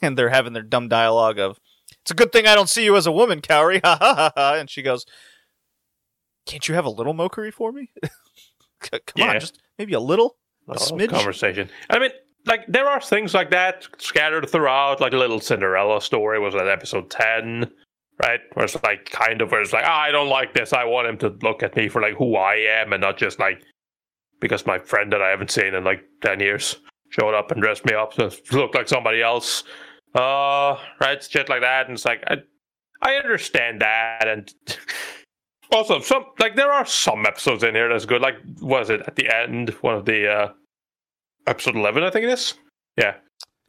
and 0.00 0.16
they're 0.16 0.30
having 0.30 0.54
their 0.54 0.62
dumb 0.62 0.88
dialogue 0.88 1.38
of 1.38 1.60
it's 2.02 2.10
a 2.10 2.14
good 2.14 2.32
thing 2.32 2.46
I 2.46 2.54
don't 2.54 2.68
see 2.68 2.84
you 2.84 2.96
as 2.96 3.06
a 3.06 3.12
woman, 3.12 3.40
Kaori. 3.40 3.80
Ha 3.84 3.96
ha 4.00 4.14
ha 4.14 4.32
ha. 4.36 4.54
And 4.54 4.68
she 4.70 4.82
goes, 4.82 5.04
Can't 6.46 6.66
you 6.68 6.74
have 6.74 6.84
a 6.84 6.90
little 6.90 7.14
mokkori 7.14 7.52
for 7.52 7.72
me? 7.72 7.90
Come 8.80 9.00
Yeah. 9.16 9.30
on, 9.34 9.40
just 9.40 9.60
maybe 9.78 9.92
a 9.92 10.00
little? 10.00 10.36
A 10.68 10.72
Oh, 10.72 10.74
smidge? 10.76 11.10
conversation. 11.10 11.68
I 11.90 11.98
mean, 11.98 12.10
like 12.46 12.64
there 12.68 12.86
are 12.88 13.00
things 13.00 13.34
like 13.34 13.50
that 13.50 13.86
scattered 13.98 14.48
throughout. 14.48 15.00
Like 15.00 15.12
a 15.12 15.16
little 15.18 15.40
Cinderella 15.40 16.00
story 16.00 16.38
was 16.38 16.54
at 16.54 16.66
episode 16.68 17.10
ten, 17.10 17.70
right? 18.22 18.40
Where 18.54 18.64
it's 18.64 18.82
like 18.82 19.06
kind 19.10 19.42
of 19.42 19.50
where 19.50 19.60
it's 19.60 19.72
like, 19.72 19.84
ah, 19.86 20.00
I 20.00 20.10
don't 20.10 20.28
like 20.28 20.54
this. 20.54 20.72
I 20.72 20.84
want 20.84 21.08
him 21.08 21.18
to 21.18 21.28
look 21.42 21.62
at 21.62 21.76
me 21.76 21.88
for 21.88 22.00
like 22.00 22.14
who 22.14 22.36
I 22.36 22.54
am 22.56 22.92
and 22.92 23.00
not 23.02 23.18
just 23.18 23.38
like 23.38 23.62
because 24.40 24.64
my 24.64 24.78
friend 24.78 25.12
that 25.12 25.20
I 25.20 25.28
haven't 25.28 25.50
seen 25.50 25.74
in 25.74 25.84
like 25.84 26.02
ten 26.22 26.40
years 26.40 26.76
showed 27.10 27.34
up 27.34 27.50
and 27.50 27.60
dressed 27.60 27.84
me 27.84 27.92
up 27.92 28.14
to 28.14 28.30
look 28.52 28.74
like 28.74 28.88
somebody 28.88 29.20
else. 29.20 29.64
Uh, 30.14 30.76
right, 31.00 31.22
shit 31.22 31.48
like 31.48 31.60
that. 31.60 31.86
And 31.86 31.94
it's 31.94 32.04
like 32.04 32.24
I, 32.26 32.38
I 33.02 33.14
understand 33.14 33.80
that, 33.80 34.26
and 34.26 34.52
also 35.72 36.00
some 36.00 36.24
like 36.38 36.56
there 36.56 36.72
are 36.72 36.86
some 36.86 37.24
episodes 37.26 37.62
in 37.62 37.74
here 37.74 37.88
that's 37.88 38.06
good. 38.06 38.20
Like 38.22 38.36
was 38.60 38.90
it 38.90 39.02
at 39.06 39.16
the 39.16 39.28
end 39.34 39.70
one 39.80 39.94
of 39.94 40.04
the 40.04 40.28
uh 40.28 40.52
episode 41.46 41.76
11 41.76 42.02
i 42.02 42.10
think 42.10 42.24
it 42.24 42.30
is 42.30 42.54
yeah 42.96 43.14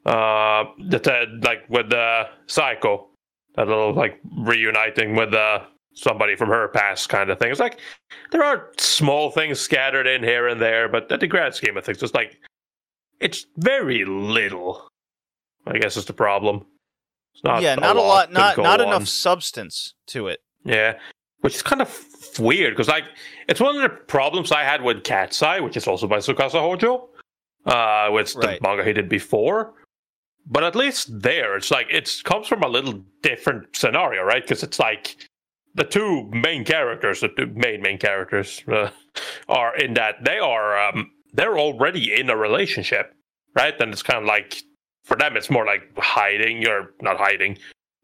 uh 0.05 0.65
that 0.89 1.07
uh, 1.07 1.25
like 1.43 1.67
with 1.69 1.91
uh 1.93 2.25
Saeko 2.47 3.07
that 3.55 3.67
little 3.67 3.93
like 3.93 4.19
reuniting 4.37 5.15
with 5.15 5.33
uh 5.33 5.61
somebody 5.93 6.35
from 6.35 6.49
her 6.49 6.69
past 6.69 7.09
kind 7.09 7.29
of 7.29 7.37
thing 7.37 7.51
it's 7.51 7.59
like 7.59 7.79
there 8.31 8.43
are 8.43 8.71
small 8.77 9.29
things 9.29 9.59
scattered 9.59 10.07
in 10.07 10.23
here 10.23 10.47
and 10.47 10.61
there 10.61 10.87
but 10.87 11.11
at 11.11 11.19
the 11.19 11.27
grand 11.27 11.53
scheme 11.53 11.75
of 11.75 11.83
things 11.83 12.01
it's 12.01 12.13
like 12.13 12.39
it's 13.19 13.45
very 13.57 14.05
little 14.05 14.87
i 15.67 15.77
guess 15.77 15.97
is 15.97 16.05
the 16.05 16.13
problem 16.13 16.65
it's 17.33 17.43
not 17.43 17.61
yeah, 17.61 17.75
not 17.75 17.95
a 17.95 18.01
lot, 18.01 18.31
not 18.31 18.57
not 18.57 18.81
on. 18.81 18.87
enough 18.87 19.07
substance 19.07 19.93
to 20.07 20.27
it. 20.27 20.39
Yeah, 20.65 20.97
which 21.39 21.55
is 21.55 21.61
kind 21.61 21.81
of 21.81 21.97
weird 22.37 22.73
because 22.73 22.87
like 22.89 23.05
it's 23.47 23.59
one 23.61 23.75
of 23.75 23.81
the 23.81 23.89
problems 23.89 24.51
I 24.51 24.63
had 24.63 24.81
with 24.81 25.03
Cat's 25.03 25.41
Eye, 25.41 25.59
which 25.61 25.77
is 25.77 25.87
also 25.87 26.07
by 26.07 26.17
Tsukasa 26.17 26.59
Hojo, 26.59 27.09
uh, 27.65 28.09
with 28.11 28.35
Right. 28.35 28.59
the 28.59 28.67
manga 28.67 28.83
he 28.83 28.93
did 28.93 29.07
before. 29.07 29.73
But 30.45 30.63
at 30.63 30.75
least 30.75 31.21
there, 31.21 31.55
it's 31.55 31.71
like 31.71 31.87
it 31.89 32.11
comes 32.25 32.47
from 32.47 32.63
a 32.63 32.67
little 32.67 33.01
different 33.21 33.75
scenario, 33.75 34.23
right? 34.23 34.43
Because 34.43 34.61
it's 34.63 34.79
like 34.79 35.15
the 35.73 35.85
two 35.85 36.29
main 36.31 36.65
characters, 36.65 37.21
the 37.21 37.29
two 37.29 37.47
main 37.47 37.81
main 37.81 37.97
characters, 37.97 38.61
uh, 38.71 38.89
are 39.47 39.75
in 39.77 39.93
that 39.93 40.23
they 40.25 40.39
are 40.39 40.77
um, 40.89 41.11
they're 41.33 41.57
already 41.57 42.13
in 42.19 42.29
a 42.29 42.35
relationship, 42.35 43.13
right? 43.55 43.79
And 43.79 43.93
it's 43.93 44.03
kind 44.03 44.19
of 44.19 44.25
like 44.25 44.63
for 45.11 45.17
them, 45.17 45.35
it's 45.35 45.49
more 45.49 45.65
like 45.65 45.91
hiding 45.97 46.65
or 46.69 46.93
not 47.01 47.17
hiding. 47.17 47.57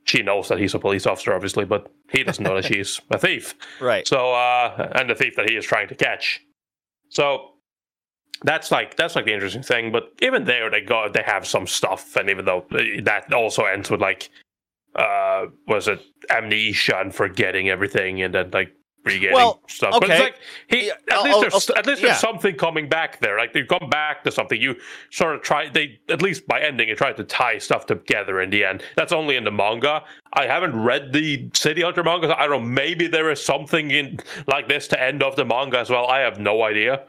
She 0.04 0.24
knows 0.24 0.50
that 0.50 0.60
he's 0.60 0.74
a 0.74 0.80
police 0.80 1.06
officer, 1.06 1.34
obviously, 1.34 1.64
but 1.64 1.90
he 2.12 2.22
doesn't 2.22 2.44
know 2.44 2.56
that 2.56 2.66
she's 2.74 3.00
a 3.12 3.18
thief. 3.18 3.56
Right. 3.80 4.06
So, 4.06 4.34
uh, 4.34 4.92
and 4.94 5.10
the 5.10 5.16
thief 5.16 5.38
that 5.38 5.50
he 5.50 5.56
is 5.56 5.64
trying 5.64 5.88
to 5.88 5.96
catch. 5.96 6.42
So 7.08 7.52
that's 8.44 8.72
like 8.72 8.98
that's 8.98 9.16
like 9.16 9.24
the 9.24 9.34
interesting 9.34 9.64
thing. 9.64 9.94
But 9.94 10.12
even 10.22 10.44
there, 10.44 10.70
they 10.70 10.82
go 10.82 11.08
they 11.08 11.24
have 11.26 11.48
some 11.48 11.66
stuff, 11.66 12.18
and 12.18 12.30
even 12.30 12.44
though 12.44 12.66
that 13.04 13.32
also 13.34 13.64
ends 13.64 13.90
with 13.90 14.02
like, 14.02 14.30
uh, 14.96 15.46
was 15.66 15.88
it 15.88 16.02
amnesia 16.30 16.98
and 17.00 17.16
forgetting 17.16 17.70
everything, 17.70 18.22
and 18.22 18.34
then 18.34 18.52
like 18.52 18.74
Well, 19.34 19.62
stuff. 19.68 19.92
But 19.92 20.04
okay. 20.04 20.14
it's 20.14 20.22
like 20.22 20.36
he 20.70 20.90
at 20.92 20.98
I'll- 21.12 21.24
least 21.24 21.36
I'll- 21.36 21.42
there's 21.42 21.70
I'll- 21.72 21.78
at 21.78 21.86
least 21.88 22.02
yeah. 22.02 22.08
there's 22.10 22.20
something 22.20 22.56
coming 22.56 22.90
back 22.90 23.20
there. 23.20 23.38
Like 23.38 23.54
they've 23.54 23.68
come 23.68 23.90
back 23.90 24.24
to 24.26 24.32
something. 24.32 24.62
You 24.62 24.76
sort 25.12 25.36
of 25.36 25.42
try 25.42 25.70
they 25.70 26.00
at 26.10 26.22
least 26.22 26.48
by 26.48 26.60
ending 26.62 26.90
it 26.90 26.98
tried 26.98 27.18
to 27.18 27.24
tie 27.24 27.58
stuff 27.58 27.86
together 27.86 28.42
in 28.42 28.50
the 28.50 28.64
end. 28.66 28.84
That's 28.96 29.12
only 29.12 29.36
in 29.36 29.44
the 29.44 29.52
manga. 29.52 30.04
I 30.34 30.46
haven't 30.46 30.76
read 30.82 31.14
the 31.14 31.50
City 31.54 31.82
Hunter 31.82 32.04
manga. 32.04 32.28
so 32.28 32.34
I 32.34 32.48
don't 32.48 32.62
know. 32.64 32.68
Maybe 32.70 33.08
there 33.08 33.32
is 33.32 33.44
something 33.44 33.92
in 33.92 34.20
like 34.48 34.68
this 34.68 34.88
to 34.90 35.02
end 35.02 35.24
off 35.24 35.36
the 35.36 35.46
manga 35.46 35.80
as 35.80 35.90
well. 35.90 36.08
I 36.08 36.20
have 36.20 36.40
no 36.40 36.64
idea. 36.64 37.04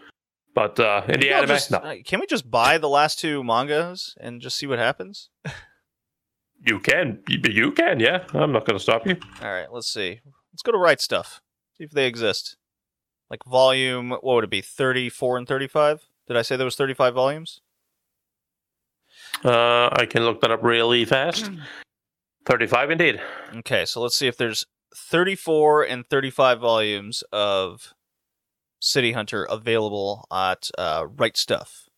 But 0.55 0.81
uh, 0.81 1.03
in 1.09 1.21
the 1.21 1.31
anime, 1.33 1.49
just- 1.49 1.71
no. 1.71 1.79
uh, 1.79 1.95
can 2.05 2.19
we 2.19 2.27
just 2.27 2.51
buy 2.51 2.79
the 2.79 2.89
last 2.89 3.19
two 3.21 3.45
mangas 3.45 4.15
and 4.21 4.41
just 4.41 4.57
see 4.57 4.67
what 4.67 4.79
happens? 4.81 5.31
You 6.67 6.81
can, 6.81 7.21
you, 7.29 7.39
you 7.49 7.71
can, 7.71 8.01
yeah. 8.01 8.25
I'm 8.35 8.51
not 8.51 8.67
going 8.67 8.77
to 8.77 8.83
stop 8.83 9.07
you. 9.07 9.17
All 9.41 9.49
right, 9.49 9.73
let's 9.73 9.87
see. 9.93 10.21
Let's 10.53 10.63
go 10.65 10.73
to 10.73 10.79
Right 10.79 10.99
Stuf. 10.99 11.39
See 11.79 11.85
if 11.85 11.91
they 11.91 12.07
exist. 12.07 12.57
Like 13.31 13.45
volume, 13.45 14.11
what 14.11 14.25
would 14.25 14.45
it 14.45 14.51
be? 14.51 14.61
34 14.61 15.39
and 15.39 15.49
35? 15.49 16.03
Did 16.27 16.37
I 16.37 16.43
say 16.43 16.57
there 16.57 16.65
was 16.65 16.77
35 16.77 17.15
volumes? 17.15 17.61
Uh, 19.45 19.89
I 19.93 20.07
can 20.07 20.25
look 20.25 20.41
that 20.41 20.51
up 20.51 20.63
really 20.63 21.05
fast. 21.05 21.51
Thirty-five, 22.47 22.91
indeed. 22.91 23.21
Okay, 23.59 23.85
so 23.85 24.01
let's 24.01 24.17
see 24.17 24.27
if 24.27 24.37
there's 24.37 24.65
34 24.97 25.83
and 25.83 26.09
35 26.09 26.61
volumes 26.61 27.23
of 27.31 27.93
City 28.81 29.13
Hunter 29.13 29.45
available 29.45 30.27
at 30.33 30.71
uh, 30.79 31.07
Right 31.17 31.35
Stuf. 31.35 31.89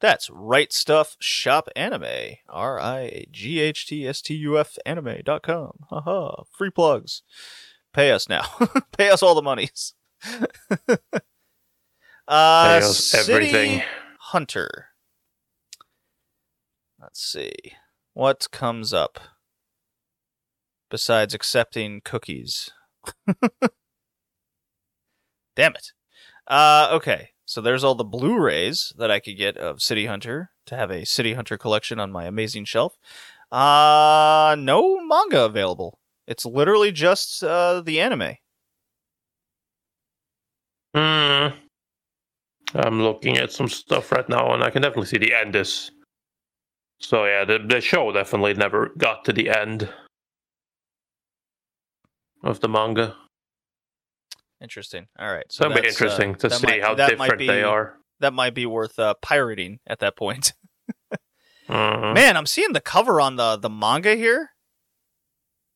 That's 0.00 0.28
Right 0.30 0.68
Stuf 0.70 1.16
Shop 1.20 1.68
Anime. 1.74 2.36
R 2.48 2.78
I 2.80 3.24
G 3.30 3.60
H 3.60 3.86
T 3.86 4.06
S 4.06 4.20
T 4.20 4.34
U 4.34 4.58
F 4.58 4.76
anime.com. 4.84 5.72
Haha. 5.88 6.42
Free 6.50 6.70
plugs. 6.70 7.22
Pay 7.92 8.10
us 8.10 8.28
now. 8.28 8.44
Pay 8.96 9.10
us 9.10 9.22
all 9.22 9.34
the 9.34 9.42
monies. 9.42 9.94
uh, 10.88 10.98
Pay 12.28 12.78
us 12.78 12.98
City 12.98 13.32
everything. 13.32 13.82
Hunter. 14.18 14.86
Let's 17.00 17.20
see. 17.20 17.52
What 18.14 18.48
comes 18.50 18.92
up 18.92 19.18
besides 20.90 21.34
accepting 21.34 22.00
cookies? 22.04 22.70
Damn 25.56 25.74
it. 25.74 25.92
Uh, 26.46 26.88
okay. 26.92 27.30
So 27.44 27.60
there's 27.60 27.84
all 27.84 27.94
the 27.94 28.04
Blu-rays 28.04 28.94
that 28.96 29.10
I 29.10 29.20
could 29.20 29.36
get 29.36 29.58
of 29.58 29.82
City 29.82 30.06
Hunter 30.06 30.50
to 30.66 30.76
have 30.76 30.90
a 30.90 31.04
City 31.04 31.34
Hunter 31.34 31.58
collection 31.58 32.00
on 32.00 32.12
my 32.12 32.24
amazing 32.24 32.64
shelf. 32.64 32.96
Uh, 33.50 34.56
no 34.58 35.04
manga 35.04 35.44
available. 35.44 35.98
It's 36.26 36.44
literally 36.46 36.92
just 36.92 37.42
uh, 37.42 37.80
the 37.80 38.00
anime. 38.00 38.34
Hmm. 40.94 41.48
I'm 42.74 43.02
looking 43.02 43.36
at 43.38 43.52
some 43.52 43.68
stuff 43.68 44.12
right 44.12 44.28
now, 44.28 44.54
and 44.54 44.62
I 44.62 44.70
can 44.70 44.82
definitely 44.82 45.06
see 45.06 45.18
the 45.18 45.34
end 45.34 45.54
is. 45.56 45.90
So 47.00 47.24
yeah, 47.24 47.44
the 47.44 47.58
the 47.58 47.80
show 47.80 48.12
definitely 48.12 48.54
never 48.54 48.90
got 48.96 49.24
to 49.26 49.32
the 49.32 49.50
end 49.50 49.88
of 52.44 52.60
the 52.60 52.68
manga. 52.68 53.16
Interesting. 54.62 55.08
All 55.18 55.32
right. 55.32 55.44
So 55.50 55.64
that'd 55.68 55.82
be 55.82 55.88
uh, 55.88 55.90
interesting 55.90 56.34
to 56.36 56.50
see 56.50 56.66
might- 56.66 56.82
how 56.82 56.94
different 56.94 57.38
they 57.38 57.46
be- 57.46 57.62
are. 57.62 57.96
That 58.20 58.32
might 58.32 58.54
be 58.54 58.66
worth 58.66 59.00
uh, 59.00 59.14
pirating 59.20 59.80
at 59.86 59.98
that 60.00 60.16
point. 60.16 60.52
Mhm. 61.68 62.14
Man, 62.14 62.36
I'm 62.36 62.44
seeing 62.44 62.72
the 62.72 62.80
cover 62.80 63.20
on 63.20 63.36
the 63.36 63.56
the 63.56 63.70
manga 63.70 64.14
here. 64.16 64.50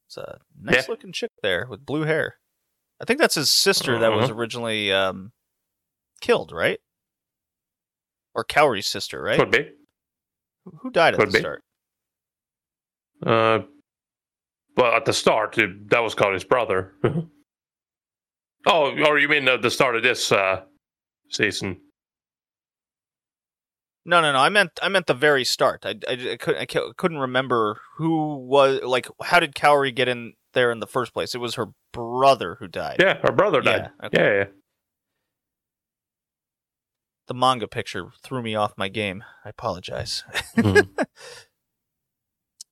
It's 0.06 0.16
a 0.16 0.38
nice 0.60 0.74
Yeah. 0.76 0.84
looking 0.88 1.12
chick 1.12 1.30
there 1.42 1.66
with 1.68 1.84
blue 1.84 2.02
hair. 2.02 2.38
I 3.00 3.04
think 3.04 3.20
that's 3.20 3.34
his 3.34 3.50
sister 3.50 3.98
that 3.98 4.12
was 4.12 4.30
Uh-huh. 4.30 4.34
originally 4.38 4.92
um, 4.92 5.32
killed, 6.20 6.52
right? 6.52 6.80
Or 8.34 8.44
Kaori's 8.44 8.86
sister, 8.86 9.20
right? 9.22 9.38
Could 9.38 9.50
be. 9.50 9.70
Who- 10.80 10.90
died 10.90 11.14
at 11.14 11.20
Could 11.20 11.28
the 11.30 11.32
be. 11.32 11.38
start? 11.40 11.62
Uh, 13.24 13.60
well, 14.76 14.92
at 14.94 15.04
the 15.04 15.12
start, 15.12 15.56
it- 15.58 15.88
that 15.90 16.00
was 16.00 16.14
called 16.14 16.34
his 16.34 16.44
brother. 16.44 16.94
oh, 18.66 18.92
or 19.06 19.18
you 19.18 19.28
mean 19.28 19.48
at 19.48 19.62
the 19.62 19.70
start 19.70 19.96
of 19.96 20.02
this 20.02 20.30
uh, 20.32 20.64
season? 21.30 21.80
No, 24.06 24.20
no, 24.20 24.32
no. 24.32 24.38
I 24.38 24.48
meant 24.48 24.70
I 24.80 24.88
meant 24.88 25.06
the 25.06 25.14
very 25.14 25.44
start. 25.44 25.84
I, 25.84 25.96
I, 26.08 26.30
I 26.32 26.36
couldn't 26.36 26.60
I 26.60 26.92
couldn't 26.96 27.18
remember 27.18 27.80
who 27.96 28.36
was 28.36 28.80
like. 28.82 29.08
How 29.20 29.40
did 29.40 29.54
Kaori 29.54 29.94
get 29.94 30.06
in 30.06 30.34
there 30.52 30.70
in 30.70 30.78
the 30.78 30.86
first 30.86 31.12
place? 31.12 31.34
It 31.34 31.38
was 31.38 31.56
her 31.56 31.66
brother 31.92 32.56
who 32.60 32.68
died. 32.68 32.96
Yeah, 33.00 33.18
her 33.22 33.32
brother 33.32 33.60
died. 33.60 33.90
Yeah, 34.00 34.06
okay. 34.06 34.22
Yeah, 34.22 34.38
yeah. 34.38 34.44
The 37.26 37.34
manga 37.34 37.66
picture 37.66 38.10
threw 38.22 38.40
me 38.42 38.54
off 38.54 38.74
my 38.76 38.88
game. 38.88 39.24
I 39.44 39.48
apologize. 39.50 40.22
Mhm. 40.56 40.88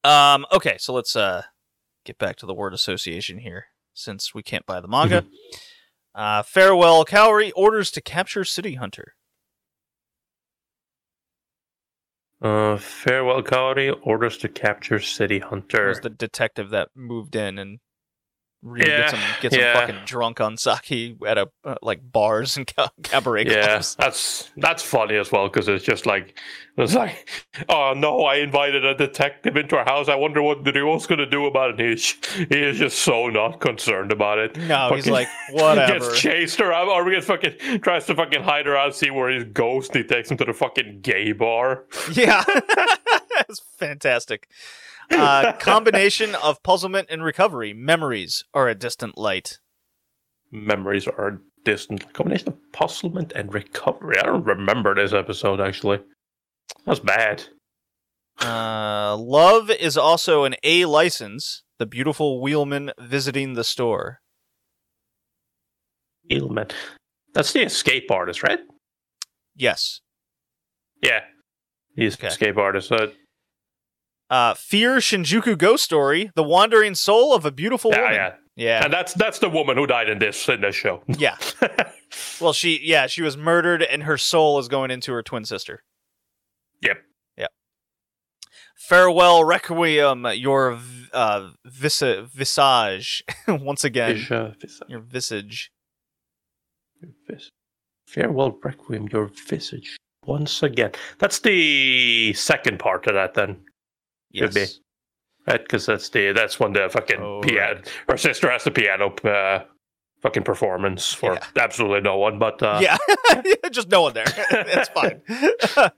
Um, 0.04 0.44
okay, 0.52 0.76
so 0.78 0.92
let's 0.92 1.16
uh 1.16 1.44
get 2.04 2.18
back 2.18 2.36
to 2.36 2.46
the 2.46 2.52
word 2.52 2.74
association 2.74 3.38
here, 3.38 3.68
since 3.94 4.34
we 4.34 4.42
can't 4.42 4.66
buy 4.66 4.80
the 4.80 4.86
manga. 4.86 5.22
Mm-hmm. 5.22 5.56
Uh, 6.14 6.42
farewell, 6.42 7.06
Kaori 7.06 7.50
orders 7.56 7.90
to 7.92 8.02
capture 8.02 8.44
City 8.44 8.74
Hunter. 8.74 9.14
Uh, 12.42 12.76
farewell, 12.76 13.42
Kaori 13.42 13.96
orders 14.02 14.36
to 14.38 14.48
capture 14.48 15.00
City 15.00 15.38
Hunter. 15.38 15.86
It 15.86 15.88
was 15.88 16.00
the 16.00 16.10
detective 16.10 16.70
that 16.70 16.88
moved 16.94 17.36
in 17.36 17.58
and 17.58 17.78
really 18.64 18.90
Yeah, 18.90 18.98
gets 19.02 19.12
him 19.12 19.20
gets 19.42 19.54
him 19.54 19.60
yeah. 19.60 19.80
fucking 19.80 20.00
drunk 20.06 20.40
on 20.40 20.56
sake 20.56 21.16
at 21.26 21.38
a 21.38 21.48
uh, 21.64 21.76
like 21.82 22.00
bars 22.10 22.56
and 22.56 22.66
ca- 22.66 22.90
cabaret 23.04 23.46
yeah, 23.46 23.66
clubs. 23.66 23.94
that's 23.96 24.50
that's 24.56 24.82
funny 24.82 25.16
as 25.16 25.30
well 25.30 25.48
because 25.48 25.68
it's 25.68 25.84
just 25.84 26.06
like 26.06 26.38
it's 26.76 26.94
like, 26.94 27.28
oh 27.68 27.92
no, 27.96 28.22
I 28.24 28.36
invited 28.36 28.84
a 28.84 28.96
detective 28.96 29.56
into 29.56 29.76
our 29.76 29.84
house. 29.84 30.08
I 30.08 30.16
wonder 30.16 30.42
what 30.42 30.64
the 30.64 30.72
going 30.72 31.18
to 31.18 31.26
do 31.26 31.46
about 31.46 31.78
it. 31.78 31.86
He's 31.88 32.16
he 32.36 32.62
is 32.62 32.78
just 32.78 32.98
so 32.98 33.28
not 33.28 33.60
concerned 33.60 34.10
about 34.10 34.38
it. 34.38 34.56
No, 34.56 34.88
he's 34.94 35.04
Fucking- 35.04 35.12
like 35.12 35.28
whatever. 35.52 36.00
Gets 36.00 36.20
chased 36.20 36.60
around, 36.60 36.88
or 36.88 37.04
he 37.08 37.14
gets 37.14 37.26
fucking 37.26 37.80
tries 37.82 38.06
to 38.06 38.14
fucking 38.16 38.42
hide 38.42 38.66
around, 38.66 38.92
see 38.94 39.10
where 39.10 39.28
his 39.30 39.44
ghost. 39.44 39.94
He 39.94 40.02
takes 40.02 40.30
him 40.30 40.36
to 40.38 40.44
the 40.44 40.52
fucking 40.52 41.00
gay 41.02 41.30
bar. 41.32 41.84
Yeah, 42.12 42.42
that's 43.36 43.60
fantastic. 43.78 44.48
Uh, 45.10 45.52
combination 45.58 46.34
of 46.36 46.62
puzzlement 46.62 47.08
and 47.10 47.22
recovery. 47.24 47.72
Memories 47.72 48.42
are 48.54 48.68
a 48.68 48.74
distant 48.74 49.16
light. 49.18 49.58
Memories 50.50 51.06
are 51.06 51.28
a 51.28 51.38
distant 51.64 52.12
combination 52.12 52.48
of 52.48 52.56
puzzlement 52.72 53.32
and 53.34 53.52
recovery. 53.52 54.18
I 54.18 54.22
don't 54.24 54.44
remember 54.44 54.94
this 54.94 55.12
episode 55.12 55.60
actually. 55.60 56.00
That's 56.86 57.00
bad. 57.00 57.44
Uh, 58.40 59.16
love 59.16 59.70
is 59.70 59.96
also 59.96 60.44
an 60.44 60.54
A 60.62 60.84
license. 60.86 61.62
The 61.78 61.86
beautiful 61.86 62.40
wheelman 62.40 62.92
visiting 62.98 63.54
the 63.54 63.64
store. 63.64 64.20
Wheelman, 66.30 66.68
That's 67.34 67.52
the 67.52 67.62
escape 67.62 68.10
artist, 68.10 68.42
right? 68.42 68.60
Yes. 69.56 70.00
Yeah. 71.02 71.20
He's 71.96 72.14
Okay. 72.14 72.28
an 72.28 72.32
escape 72.32 72.56
artist. 72.56 72.88
So 72.88 73.12
Uh, 74.30 74.54
Fear 74.54 74.96
Shinjuku 74.96 75.56
Ghost 75.58 75.84
Story. 75.84 76.30
The 76.34 76.42
wandering 76.42 76.94
soul 76.94 77.34
of 77.34 77.44
a 77.44 77.50
beautiful 77.50 77.90
yeah, 77.90 78.00
woman. 78.00 78.14
yeah. 78.14 78.34
Yeah. 78.56 78.84
And 78.84 78.92
that's 78.92 79.12
that's 79.14 79.40
the 79.40 79.48
woman 79.50 79.76
who 79.76 79.86
died 79.86 80.08
in 80.08 80.18
this 80.20 80.48
in 80.48 80.60
this 80.60 80.74
show. 80.76 81.02
Yeah. 81.18 81.36
Well, 82.40 82.52
she 82.52 82.78
yeah 82.82 83.06
she 83.08 83.20
was 83.22 83.36
murdered 83.36 83.82
and 83.82 84.04
her 84.04 84.16
soul 84.16 84.58
is 84.60 84.68
going 84.68 84.90
into 84.92 85.12
her 85.12 85.22
twin 85.24 85.44
sister. 85.44 85.82
Yep. 86.80 86.98
Yep. 87.36 87.50
Farewell 88.76 89.44
Requiem, 89.44 90.26
your 90.36 90.78
uh, 91.12 91.50
visa- 91.64 92.22
visage 92.32 93.24
once 93.48 93.82
again. 93.84 94.16
Vis- 94.18 94.30
uh, 94.30 94.52
vis- 94.60 94.80
Your 94.88 95.00
visage. 95.00 95.70
vis- 97.28 97.50
Farewell 98.06 98.56
Requiem, 98.62 99.08
your 99.12 99.30
visage 99.48 99.96
once 100.26 100.62
again. 100.62 100.92
That's 101.18 101.40
the 101.40 102.32
second 102.34 102.78
part 102.78 103.06
of 103.08 103.14
that 103.14 103.34
then. 103.34 103.64
Yes. 104.34 104.48
Could 104.48 104.54
be. 104.54 104.66
Right, 105.46 105.62
because 105.62 105.86
that's 105.86 106.08
the 106.08 106.32
that's 106.32 106.58
when 106.58 106.72
the 106.72 106.88
fucking 106.90 107.20
Oh, 107.20 107.40
piano. 107.42 107.80
Her 108.08 108.16
sister 108.16 108.50
has 108.50 108.64
the 108.64 108.70
piano 108.70 109.14
uh, 109.24 109.64
fucking 110.22 110.42
performance 110.42 111.12
for 111.12 111.34
Yeah. 111.34 111.44
absolutely 111.62 112.00
no 112.00 112.16
one. 112.18 112.38
But 112.38 112.62
uh, 112.62 112.78
yeah, 112.82 112.96
just 113.70 113.88
no 113.90 114.02
one 114.02 114.14
there. 114.14 114.24
it's 114.50 114.88
fine. 114.88 115.20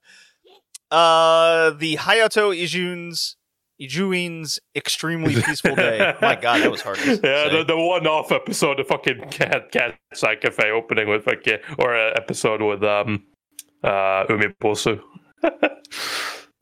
uh, 0.91 1.71
the 1.71 1.97
Hayato 1.97 2.53
Ijun's 2.57 3.37
Ijuin's 3.81 4.59
extremely 4.75 5.35
peaceful 5.43 5.75
day. 5.77 6.15
My 6.23 6.35
God, 6.35 6.63
that 6.63 6.71
was 6.71 6.81
hard. 6.81 6.97
To 6.99 7.11
yeah, 7.11 7.17
say. 7.45 7.51
the, 7.59 7.65
the 7.65 7.77
one-off 7.77 8.33
episode, 8.33 8.79
the 8.79 8.85
fucking 8.85 9.29
cat 9.31 9.71
Cat's 9.71 10.25
Eye 10.25 10.37
cafe 10.37 10.71
opening 10.71 11.09
with 11.09 11.25
fucking 11.25 11.59
or 11.79 11.95
uh, 11.95 12.11
episode 12.17 12.63
with 12.63 12.83
um 12.83 13.25
uh 13.85 14.25
Umibozu. 14.27 15.01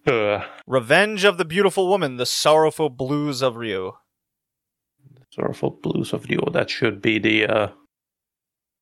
Uh, 0.06 0.44
Revenge 0.66 1.24
of 1.24 1.38
the 1.38 1.44
Beautiful 1.44 1.88
Woman: 1.88 2.16
The 2.16 2.26
Sorrowful 2.26 2.90
Blues 2.90 3.42
of 3.42 3.56
Ryo. 3.56 3.98
Sorrowful 5.30 5.78
Blues 5.82 6.12
of 6.12 6.26
Ryo. 6.28 6.50
That 6.52 6.70
should 6.70 7.00
be 7.02 7.18
the 7.18 7.46
uh 7.46 7.68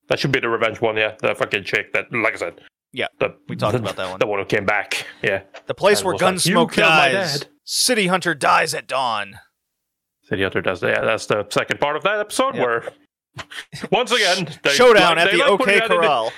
That 0.09 0.19
should 0.19 0.33
be 0.33 0.41
the 0.41 0.49
revenge 0.49 0.81
one, 0.81 0.97
yeah. 0.97 1.15
The 1.21 1.35
fucking 1.35 1.65
chick 1.65 1.93
that, 1.93 2.13
like 2.13 2.35
I 2.35 2.37
said. 2.37 2.61
Yeah, 2.95 3.07
the, 3.21 3.35
we 3.49 3.57
talked 3.57 3.75
about 3.77 3.97
that 3.97 4.11
one. 4.11 4.19
The 4.19 4.27
one 4.27 4.39
who 4.39 4.45
came 4.45 4.67
back, 4.67 5.07
yeah. 5.23 5.43
The 5.67 5.73
place 5.75 6.01
And 6.01 6.07
where 6.09 6.15
like, 6.17 6.35
Gunsmoke 6.35 6.77
my 6.77 6.83
dies. 7.13 7.47
City 7.65 8.09
Hunter 8.09 8.35
dies 8.35 8.75
at 8.75 8.87
dawn. 8.87 9.39
City 10.25 10.43
Hunter 10.43 10.61
does 10.61 10.81
that. 10.83 10.97
Yeah, 10.99 11.01
that's 11.05 11.25
the 11.27 11.47
second 11.49 11.81
part 11.81 11.97
of 11.97 12.03
that 12.03 12.19
episode 12.19 12.55
Yeah. 12.55 12.63
where, 12.63 12.93
once 13.91 14.13
again, 14.13 14.49
they, 14.63 14.71
Showdown 14.71 15.17
like- 15.17 15.27
at 15.27 15.33
the 15.33 15.39
like 15.39 15.49
OK 15.51 15.75
in 15.75 15.79
the- 15.81 15.89
Corral. 15.89 16.33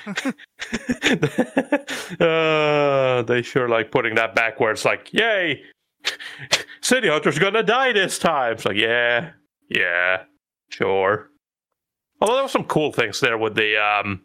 uh, 3.19 3.23
they 3.23 3.43
sure 3.43 3.69
like 3.69 3.91
putting 3.91 4.15
that 4.17 4.35
back 4.35 4.61
where 4.61 4.71
it's 4.71 4.85
like, 4.85 5.13
yay, 5.13 5.63
City 6.83 7.09
Hunter's 7.09 7.39
gonna 7.39 7.63
die 7.63 7.93
this 7.93 8.19
time. 8.19 8.53
It's 8.53 8.65
like, 8.65 8.77
yeah, 8.77 9.31
yeah, 9.69 10.25
sure. 10.71 11.31
Although 12.21 12.35
there 12.35 12.43
were 12.45 12.49
some 12.49 12.65
cool 12.65 12.93
things 12.93 13.21
there 13.21 13.37
with 13.39 13.55
the 13.55 13.77
um, 13.77 14.23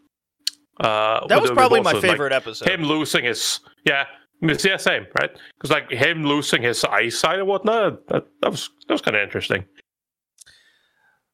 uh, 0.80 1.26
That 1.28 1.41
was 1.41 1.51
probably 1.51 1.82
my 1.82 1.91
bosses, 1.93 2.03
like, 2.03 2.11
favorite 2.11 2.34
episode. 2.34 2.70
him 2.70 2.84
losing 2.84 3.26
his 3.26 3.59
yeah 3.86 4.05
yeah 4.41 4.78
same 4.78 5.05
right 5.20 5.32
because 5.57 5.70
like 5.70 5.91
him 5.91 6.24
losing 6.24 6.61
his 6.61 6.86
eyesight 6.86 7.39
and 7.39 7.47
whatnot 7.47 8.07
that, 8.07 8.26
that 8.41 8.49
was 8.51 8.70
that 8.88 8.93
was 8.93 9.01
kind 9.01 9.17
of 9.17 9.22
interesting 9.24 9.65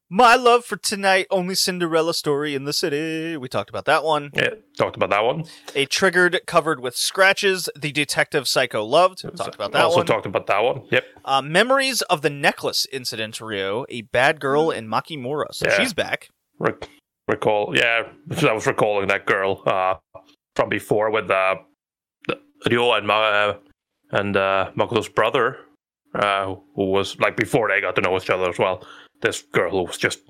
My 0.08 0.36
love 0.36 0.64
for 0.64 0.76
tonight, 0.76 1.26
only 1.30 1.56
Cinderella 1.56 2.14
story 2.14 2.54
in 2.54 2.62
the 2.64 2.72
city. 2.72 3.36
We 3.36 3.48
talked 3.48 3.70
about 3.70 3.86
that 3.86 4.04
one. 4.04 4.30
yeah 4.34 4.50
talked 4.78 4.94
about 4.96 5.10
that 5.10 5.24
one 5.24 5.44
A 5.74 5.84
triggered 5.86 6.38
covered 6.46 6.78
with 6.80 6.94
scratches. 6.96 7.68
The 7.76 7.90
detective 7.90 8.44
Saeko 8.44 8.86
loved. 8.88 9.24
We 9.24 9.30
talked 9.30 9.56
about 9.56 9.72
that 9.72 9.78
one. 9.78 9.84
also 9.84 9.96
one. 9.98 10.06
talked 10.06 10.26
about 10.26 10.46
that 10.46 10.60
one 10.62 10.82
yep 10.92 11.04
uh, 11.24 11.42
memories 11.42 12.02
of 12.02 12.22
the 12.22 12.30
necklace 12.30 12.86
incident. 12.92 13.40
Rio, 13.40 13.84
a 13.88 14.02
bad 14.02 14.38
girl 14.40 14.70
in 14.70 14.86
Makimura. 14.86 15.46
So 15.52 15.66
Yeah. 15.66 15.76
she's 15.78 15.92
back. 15.92 16.28
Rec- 16.60 16.88
recall 17.28 17.74
yeah 17.76 18.02
I 18.48 18.52
was 18.52 18.66
recalling 18.66 19.08
that 19.08 19.26
girl 19.26 19.62
uh 19.66 19.94
from 20.54 20.68
before 20.68 21.10
with 21.10 21.28
uh 21.30 21.56
the- 22.28 22.38
Ryo 22.70 22.92
and 22.92 23.06
Ma- 23.08 23.20
uh, 23.20 23.56
and 24.12 24.36
uh 24.36 24.70
Makoto's 24.76 25.08
brother 25.08 25.56
uh 26.14 26.54
who 26.76 26.90
was 26.92 27.18
like 27.18 27.36
before 27.36 27.68
they 27.68 27.80
got 27.80 27.96
to 27.96 28.02
know 28.02 28.16
each 28.16 28.30
other 28.30 28.48
as 28.48 28.58
well 28.58 28.86
this 29.20 29.42
girl 29.42 29.86
was 29.86 29.98
just 29.98 30.20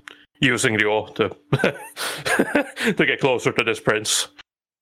using 0.41 0.75
Ryo 0.75 1.07
to 1.15 1.29
to 2.93 3.07
get 3.07 3.21
closer 3.21 3.53
to 3.53 3.65
this 3.65 3.81
prince 3.81 4.29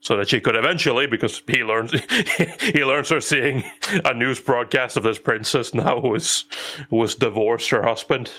so 0.00 0.16
that 0.16 0.28
she 0.28 0.40
could 0.40 0.56
eventually 0.56 1.06
because 1.06 1.42
he 1.48 1.64
learns 1.64 1.92
he 2.60 2.84
learns 2.84 3.08
her 3.08 3.20
seeing 3.20 3.64
a 4.04 4.14
news 4.14 4.40
broadcast 4.40 4.96
of 4.96 5.02
this 5.02 5.18
princess 5.18 5.74
now 5.74 6.00
who 6.00 6.14
is 6.14 6.44
who 6.90 7.02
is 7.02 7.14
divorced 7.14 7.70
her 7.70 7.82
husband 7.82 8.30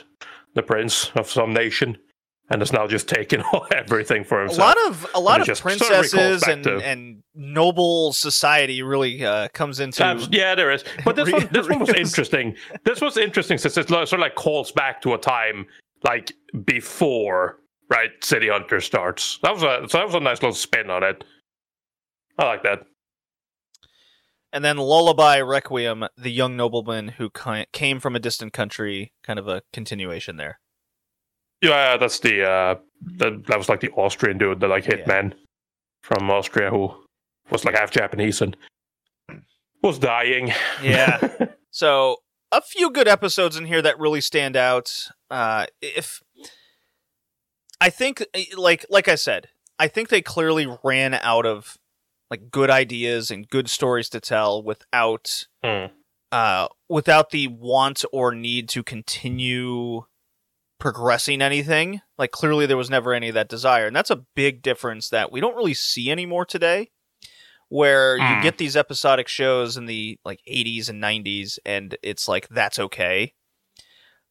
the 0.54 0.64
prince 0.64 1.12
of 1.16 1.30
some 1.30 1.54
nation 1.54 1.98
and 2.50 2.62
has 2.62 2.72
now 2.72 2.88
just 2.88 3.08
taken 3.08 3.42
all 3.54 3.66
everything 3.76 4.24
for 4.24 4.42
himself. 4.42 4.60
A 4.60 4.62
lot 4.62 4.90
of 4.90 5.08
a 5.16 5.20
lot 5.20 5.42
of 5.42 5.48
just 5.48 5.62
sort 5.62 5.74
of 5.74 5.82
recalls 5.82 6.12
princesses 6.12 6.44
and 6.44 6.64
to- 6.64 6.78
and 6.78 7.24
noble 7.34 8.14
society 8.14 8.82
really 8.82 9.26
uh, 9.26 9.48
comes 9.50 9.80
into. 9.80 10.28
Yeah, 10.32 10.56
there 10.56 10.72
is. 10.72 10.84
But 11.04 11.16
this 11.16 11.32
one, 11.32 11.48
this 11.52 11.68
one 11.68 11.80
was 11.80 11.90
interesting. 11.90 12.56
This 12.84 13.02
was 13.02 13.18
interesting 13.18 13.58
since 13.58 13.78
it 13.78 13.88
sort 13.90 14.14
of 14.14 14.20
like 14.20 14.36
calls 14.36 14.72
back 14.72 15.02
to 15.02 15.14
a 15.14 15.18
time 15.18 15.66
like 16.04 16.32
before, 16.66 17.58
right? 17.90 18.12
City 18.22 18.50
Hunter 18.50 18.80
starts. 18.80 19.40
That 19.42 19.54
was 19.54 19.64
a 19.64 19.88
so 19.90 19.98
that 19.98 20.06
was 20.06 20.16
a 20.16 20.20
nice 20.20 20.42
little 20.42 20.54
spin 20.56 20.90
on 20.90 21.04
it. 21.04 21.24
I 22.38 22.46
like 22.46 22.64
that. 22.64 22.80
And 24.52 24.64
then 24.64 24.78
Lullaby 24.78 25.42
Requiem, 25.42 26.06
the 26.18 26.32
young 26.32 26.56
nobleman 26.56 27.10
who 27.18 27.30
came 27.74 28.00
from 28.00 28.16
a 28.16 28.20
distant 28.20 28.54
country, 28.54 29.12
kind 29.22 29.38
of 29.38 29.50
a 29.50 29.64
continuation 29.74 30.38
there. 30.38 30.60
Yeah, 31.70 31.98
that's 31.98 32.20
the 32.20 32.44
uh, 32.44 32.76
that, 33.18 33.46
that 33.48 33.58
was 33.58 33.70
like 33.70 33.80
the 33.82 33.92
Austrian 33.92 34.38
dude, 34.38 34.60
the 34.60 34.68
like 34.68 34.86
Yeah. 34.86 34.96
hitman 34.98 35.34
from 36.04 36.30
Austria 36.30 36.70
who 36.70 36.94
was 37.50 37.66
like 37.66 37.76
half 37.76 37.92
Japanese 37.92 38.42
and 38.42 38.56
was 39.82 40.00
dying. 40.00 40.52
Yeah. 40.82 41.20
so 41.72 42.18
a 42.52 42.62
few 42.62 42.92
good 42.92 43.08
episodes 43.08 43.56
in 43.58 43.66
here 43.66 43.82
that 43.82 44.00
really 44.00 44.22
stand 44.22 44.56
out. 44.56 45.08
Uh, 45.30 45.66
if 45.82 46.22
I 47.82 47.90
think, 47.90 48.24
eh, 48.34 48.46
like 48.56 48.86
like 48.90 49.08
I 49.08 49.16
said, 49.16 49.48
I 49.80 49.88
think 49.88 50.10
they 50.10 50.22
clearly 50.22 50.68
ran 50.84 51.14
out 51.16 51.46
of 51.46 51.78
like 52.32 52.50
good 52.50 52.70
ideas 52.70 53.30
and 53.32 53.48
good 53.48 53.70
stories 53.70 54.10
to 54.10 54.20
tell 54.20 54.64
without 54.64 55.46
Hmm. 55.64 55.86
uh, 56.32 56.68
without 56.90 57.30
the 57.32 57.48
want 57.48 58.04
or 58.12 58.34
need 58.34 58.70
to 58.70 58.84
continue 58.84 60.06
progressing 60.80 61.42
anything. 61.42 62.02
Like 62.18 62.32
clearly 62.32 62.66
there 62.66 62.78
was 62.78 62.90
never 62.90 63.14
any 63.14 63.30
of 63.30 63.34
that 63.36 63.50
desire, 63.50 63.88
and 63.88 63.96
that's 63.96 64.12
a 64.12 64.24
big 64.36 64.62
difference 64.62 65.10
that 65.10 65.32
we 65.32 65.40
don't 65.40 65.56
really 65.56 65.74
see 65.74 66.12
anymore 66.12 66.46
today. 66.46 66.90
Where 67.70 68.16
you 68.16 68.24
Mm. 68.24 68.44
get 68.44 68.58
these 68.60 68.78
episodic 68.78 69.28
shows 69.28 69.76
in 69.76 69.86
the 69.88 70.20
like 70.24 70.40
80s 70.48 70.88
and 70.88 71.02
90s, 71.02 71.58
and 71.66 71.98
it's 72.04 72.28
like 72.28 72.48
that's 72.50 72.78
okay. 72.78 73.34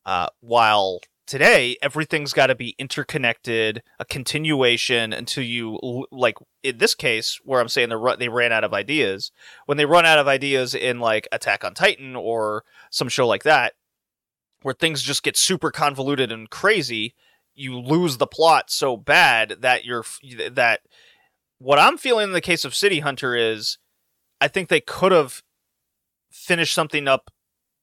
Uh, 0.07 0.28
while 0.40 1.01
today 1.26 1.76
everything's 1.82 2.32
got 2.32 2.47
to 2.49 2.55
be 2.55 2.76
interconnected, 2.78 3.82
a 3.99 4.05
continuation 4.05 5.12
until 5.12 5.42
you 5.42 5.78
like 6.12 6.36
in 6.62 6.78
this 6.78 6.95
case 6.95 7.40
where 7.42 7.61
I'm 7.61 7.68
saying 7.68 7.88
they 7.88 7.97
they 8.18 8.28
ran 8.28 8.53
out 8.53 8.62
of 8.64 8.72
ideas. 8.74 9.32
When 9.66 9.78
they 9.78 9.86
run 9.86 10.07
out 10.07 10.18
of 10.18 10.28
ideas 10.28 10.74
in 10.74 11.01
like 11.01 11.26
Attack 11.32 11.64
on 11.64 11.74
Titan 11.74 12.14
or 12.14 12.62
some 12.90 13.09
show 13.09 13.26
like 13.26 13.42
that, 13.45 13.72
where 14.64 14.74
things 14.74 15.02
just 15.02 15.22
get 15.22 15.36
super 15.36 15.70
convoluted 15.70 16.32
and 16.32 16.48
crazy, 16.48 17.14
you 17.54 17.78
lose 17.78 18.16
the 18.16 18.26
plot 18.26 18.70
so 18.70 18.96
bad 18.96 19.56
that 19.60 19.84
you're 19.84 20.06
that 20.50 20.80
what 21.58 21.78
I'm 21.78 21.98
feeling 21.98 22.28
in 22.28 22.32
the 22.32 22.40
case 22.40 22.64
of 22.64 22.74
City 22.74 23.00
Hunter 23.00 23.36
is 23.36 23.76
I 24.40 24.48
think 24.48 24.70
they 24.70 24.80
could 24.80 25.12
have 25.12 25.42
finished 26.32 26.72
something 26.72 27.06
up 27.06 27.30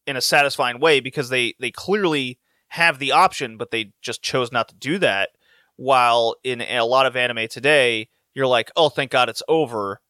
in 0.08 0.18
a 0.18 0.22
satisfying 0.22 0.80
way 0.80 1.00
because 1.00 1.30
they 1.30 1.54
they 1.60 1.70
clearly 1.70 2.40
have 2.70 2.98
the 2.98 3.12
option 3.12 3.58
but 3.58 3.70
they 3.70 3.94
just 4.02 4.24
chose 4.24 4.52
not 4.52 4.68
to 4.70 4.76
do 4.76 4.98
that. 4.98 5.30
While 5.76 6.36
in 6.44 6.62
a 6.62 6.82
lot 6.82 7.06
of 7.06 7.16
anime 7.16 7.48
today 7.48 8.10
you're 8.34 8.48
like 8.48 8.72
oh 8.76 8.90
thank 8.90 9.12
god 9.12 9.30
it's 9.30 9.44
over 9.48 10.02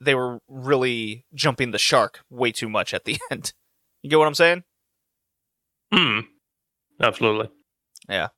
they 0.00 0.14
were 0.14 0.38
really 0.48 1.26
jumping 1.34 1.70
the 1.70 1.78
shark 1.78 2.20
way 2.30 2.50
too 2.50 2.70
much 2.70 2.94
at 2.94 3.04
the 3.04 3.18
end. 3.30 3.52
You 4.00 4.08
get 4.08 4.18
what 4.18 4.26
i'm 4.26 4.34
saying 4.34 4.64
Hmm. 5.94 6.20
Absolutely. 7.00 7.50
Yeah. 8.08 8.28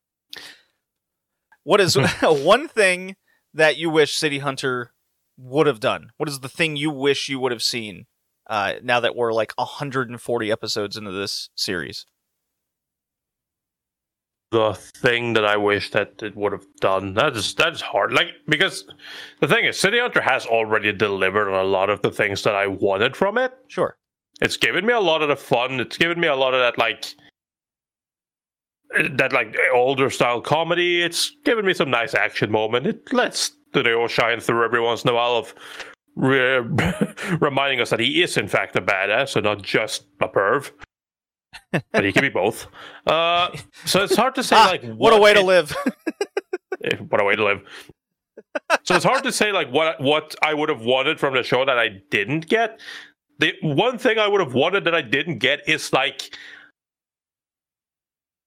What 1.64 1.80
is 1.80 1.96
one 2.22 2.68
thing 2.68 3.16
that 3.54 3.78
you 3.78 3.88
wish 3.88 4.16
City 4.16 4.40
Hunter 4.40 4.92
would 5.38 5.66
have 5.66 5.80
done? 5.80 6.10
What 6.18 6.28
is 6.28 6.40
the 6.40 6.48
thing 6.48 6.76
you 6.76 6.90
wish 6.90 7.28
you 7.28 7.40
would 7.40 7.52
have 7.52 7.62
seen 7.62 8.06
uh, 8.48 8.74
now 8.82 9.00
that 9.00 9.16
we're 9.16 9.32
like 9.32 9.52
140 9.56 10.52
episodes 10.52 10.96
into 10.96 11.12
this 11.12 11.48
series? 11.56 12.04
the 14.52 14.74
thing 14.74 15.32
that 15.32 15.44
I 15.44 15.56
wish 15.56 15.90
that 15.90 16.22
it 16.22 16.36
would 16.36 16.52
have 16.52 16.64
done. 16.80 17.14
That 17.14 17.36
is 17.36 17.54
that 17.56 17.72
is 17.72 17.80
hard. 17.80 18.12
Like 18.12 18.28
because 18.48 18.84
the 19.40 19.48
thing 19.48 19.64
is, 19.64 19.78
City 19.78 19.98
Hunter 19.98 20.20
has 20.20 20.46
already 20.46 20.92
delivered 20.92 21.50
on 21.52 21.64
a 21.64 21.68
lot 21.68 21.90
of 21.90 22.00
the 22.02 22.10
things 22.10 22.42
that 22.44 22.54
I 22.54 22.66
wanted 22.66 23.16
from 23.16 23.38
it. 23.38 23.52
Sure. 23.68 23.96
It's 24.40 24.56
given 24.56 24.86
me 24.86 24.92
a 24.92 25.00
lot 25.00 25.22
of 25.22 25.28
the 25.28 25.36
fun. 25.36 25.80
It's 25.80 25.98
given 25.98 26.20
me 26.20 26.28
a 26.28 26.36
lot 26.36 26.54
of 26.54 26.60
that 26.60 26.78
like 26.78 27.14
that 29.12 29.32
like 29.32 29.56
older 29.72 30.10
style 30.10 30.40
comedy. 30.40 31.02
It's 31.02 31.30
given 31.44 31.64
me 31.66 31.74
some 31.74 31.90
nice 31.90 32.14
action 32.14 32.50
moment. 32.50 32.86
It 32.86 33.12
lets 33.12 33.52
Studio 33.70 34.06
shine 34.06 34.40
through 34.40 34.64
every 34.64 34.80
once 34.80 35.02
in 35.04 35.10
a 35.10 35.14
while 35.14 35.34
of 35.36 35.54
re- 36.14 36.60
reminding 37.40 37.80
us 37.80 37.90
that 37.90 38.00
he 38.00 38.22
is 38.22 38.36
in 38.36 38.48
fact 38.48 38.74
a 38.76 38.80
badass 38.80 39.36
and 39.36 39.44
not 39.44 39.60
just 39.62 40.06
a 40.20 40.28
perv. 40.28 40.70
but 41.92 42.04
he 42.04 42.12
can 42.12 42.22
be 42.22 42.28
both. 42.30 42.66
Uh, 43.06 43.54
so 43.84 44.02
it's 44.02 44.16
hard 44.16 44.34
to 44.34 44.42
say 44.42 44.56
Ah, 44.56 44.66
like 44.66 44.82
what 44.94 45.12
a 45.12 45.18
way 45.20 45.32
to 45.34 45.42
live. 45.42 45.74
Eh, 46.84 46.96
what 47.08 47.20
a 47.20 47.24
way 47.24 47.34
to 47.36 47.44
live. 47.44 47.62
so 48.84 48.94
it's 48.94 49.04
hard 49.04 49.22
to 49.24 49.32
say 49.32 49.50
like 49.52 49.70
what 49.72 50.00
what 50.00 50.34
I 50.42 50.54
would 50.54 50.68
have 50.68 50.82
wanted 50.82 51.18
from 51.20 51.34
the 51.34 51.42
show 51.42 51.64
that 51.64 51.78
I 51.78 51.88
didn't 52.10 52.48
get. 52.48 52.80
The 53.38 53.52
one 53.62 53.98
thing 53.98 54.18
I 54.18 54.26
would 54.28 54.40
have 54.40 54.54
wanted 54.54 54.84
that 54.84 54.94
I 54.94 55.02
didn't 55.02 55.38
get 55.38 55.68
is 55.68 55.92
like 55.92 56.34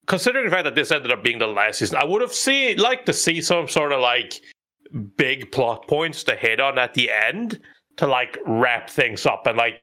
considering 0.10 0.46
the 0.46 0.52
fact 0.52 0.66
that 0.66 0.76
this 0.76 0.92
ended 0.92 1.12
up 1.12 1.24
being 1.24 1.38
the 1.38 1.48
last 1.48 1.80
season, 1.80 1.98
I 1.98 2.04
would 2.04 2.22
have 2.22 2.34
seen 2.34 2.78
like 2.78 3.06
to 3.06 3.14
see 3.14 3.40
some 3.40 3.70
sort 3.70 3.94
of 3.94 4.02
like 4.02 4.42
big 5.16 5.52
plot 5.52 5.88
points 5.88 6.24
to 6.26 6.36
hit 6.36 6.60
on 6.60 6.78
at 6.78 6.96
the 6.96 7.10
end 7.12 7.62
to 7.98 8.08
like 8.08 8.38
wrap 8.46 8.90
things 8.90 9.26
up 9.26 9.46
and 9.46 9.56
like 9.56 9.82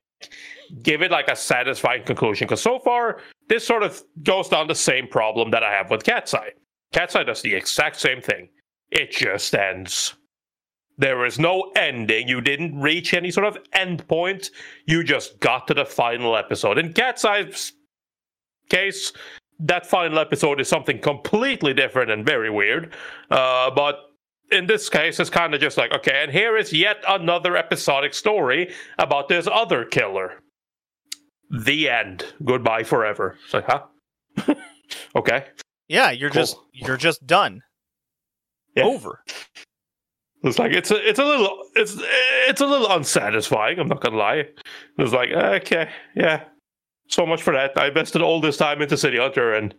give 0.83 1.01
it 1.01 1.12
like 1.12 1.29
a 1.29 1.37
satisfying 1.37 2.03
conclusion. 2.03 2.47
Because 2.47 2.61
so 2.61 2.81
far, 2.81 3.20
this 3.49 3.64
sort 3.64 3.85
of 3.85 4.03
goes 4.24 4.49
down 4.49 4.66
the 4.66 4.74
same 4.74 5.07
problem 5.07 5.51
that 5.53 5.62
I 5.62 5.72
have 5.72 5.91
with 5.91 6.03
Cat's 6.03 6.35
Eye. 6.35 6.51
Cat's 6.93 7.14
Eye 7.14 7.22
does 7.22 7.43
the 7.43 7.55
exact 7.55 8.01
same 8.01 8.20
thing. 8.20 8.49
It 8.91 9.12
just 9.12 9.55
ends. 9.55 10.14
There 10.99 11.24
is 11.24 11.39
no 11.39 11.70
ending. 11.77 12.27
You 12.27 12.41
didn't 12.41 12.81
reach 12.81 13.14
any 13.14 13.31
sort 13.31 13.47
of 13.47 13.59
end 13.74 14.09
point. 14.09 14.51
You 14.87 15.05
just 15.05 15.39
got 15.39 15.68
to 15.68 15.74
the 15.74 15.85
final 15.85 16.37
episode. 16.37 16.79
In 16.79 16.93
Cat's 16.95 17.24
Eye's 17.24 17.74
case, 18.70 19.12
that 19.61 19.86
final 19.86 20.18
episode 20.18 20.61
is 20.61 20.68
something 20.68 20.98
completely 21.00 21.72
different 21.74 22.11
and 22.11 22.24
very 22.26 22.50
weird. 22.50 22.92
Uh, 23.30 23.70
but 23.70 24.00
in 24.52 24.66
this 24.66 24.88
case, 24.88 25.18
it's 25.18 25.30
kind 25.30 25.54
of 25.54 25.61
just 25.61 25.76
like, 25.76 25.92
okay, 25.92 26.22
and 26.22 26.30
here 26.32 26.57
is 26.57 26.72
yet 26.72 26.98
another 27.09 27.57
episodic 27.57 28.14
story 28.14 28.72
about 28.98 29.28
this 29.28 29.46
other 29.50 29.84
killer. 29.84 30.40
The 31.50 31.88
end. 31.88 32.24
Goodbye 32.44 32.82
forever. 32.84 33.36
It's 33.44 33.54
like, 33.54 33.66
huh? 33.66 34.54
okay. 35.16 35.46
Yeah, 35.88 36.11
you're 36.11 36.30
Cool. 36.30 36.42
just 36.42 36.57
you're 36.72 36.96
just 36.96 37.24
done. 37.26 37.62
Yeah. 38.74 38.84
Over. 38.84 39.22
It's 40.42 40.59
like 40.59 40.72
it's 40.72 40.90
a 40.90 41.09
it's 41.09 41.18
a 41.18 41.24
little 41.24 41.59
it's 41.74 41.96
it's 42.48 42.61
a 42.61 42.66
little 42.66 42.88
unsatisfying. 42.90 43.78
I'm 43.78 43.88
not 43.88 44.00
gonna 44.00 44.16
lie. 44.16 44.48
It's 44.98 45.12
like 45.12 45.30
okay, 45.30 45.88
yeah, 46.14 46.44
so 47.09 47.26
much 47.26 47.42
for 47.42 47.52
that. 47.52 47.72
I 47.78 47.88
invested 47.88 48.22
all 48.22 48.40
this 48.40 48.57
time 48.57 48.82
into 48.82 48.96
City 48.96 49.18
Hunter, 49.18 49.54
and 49.54 49.74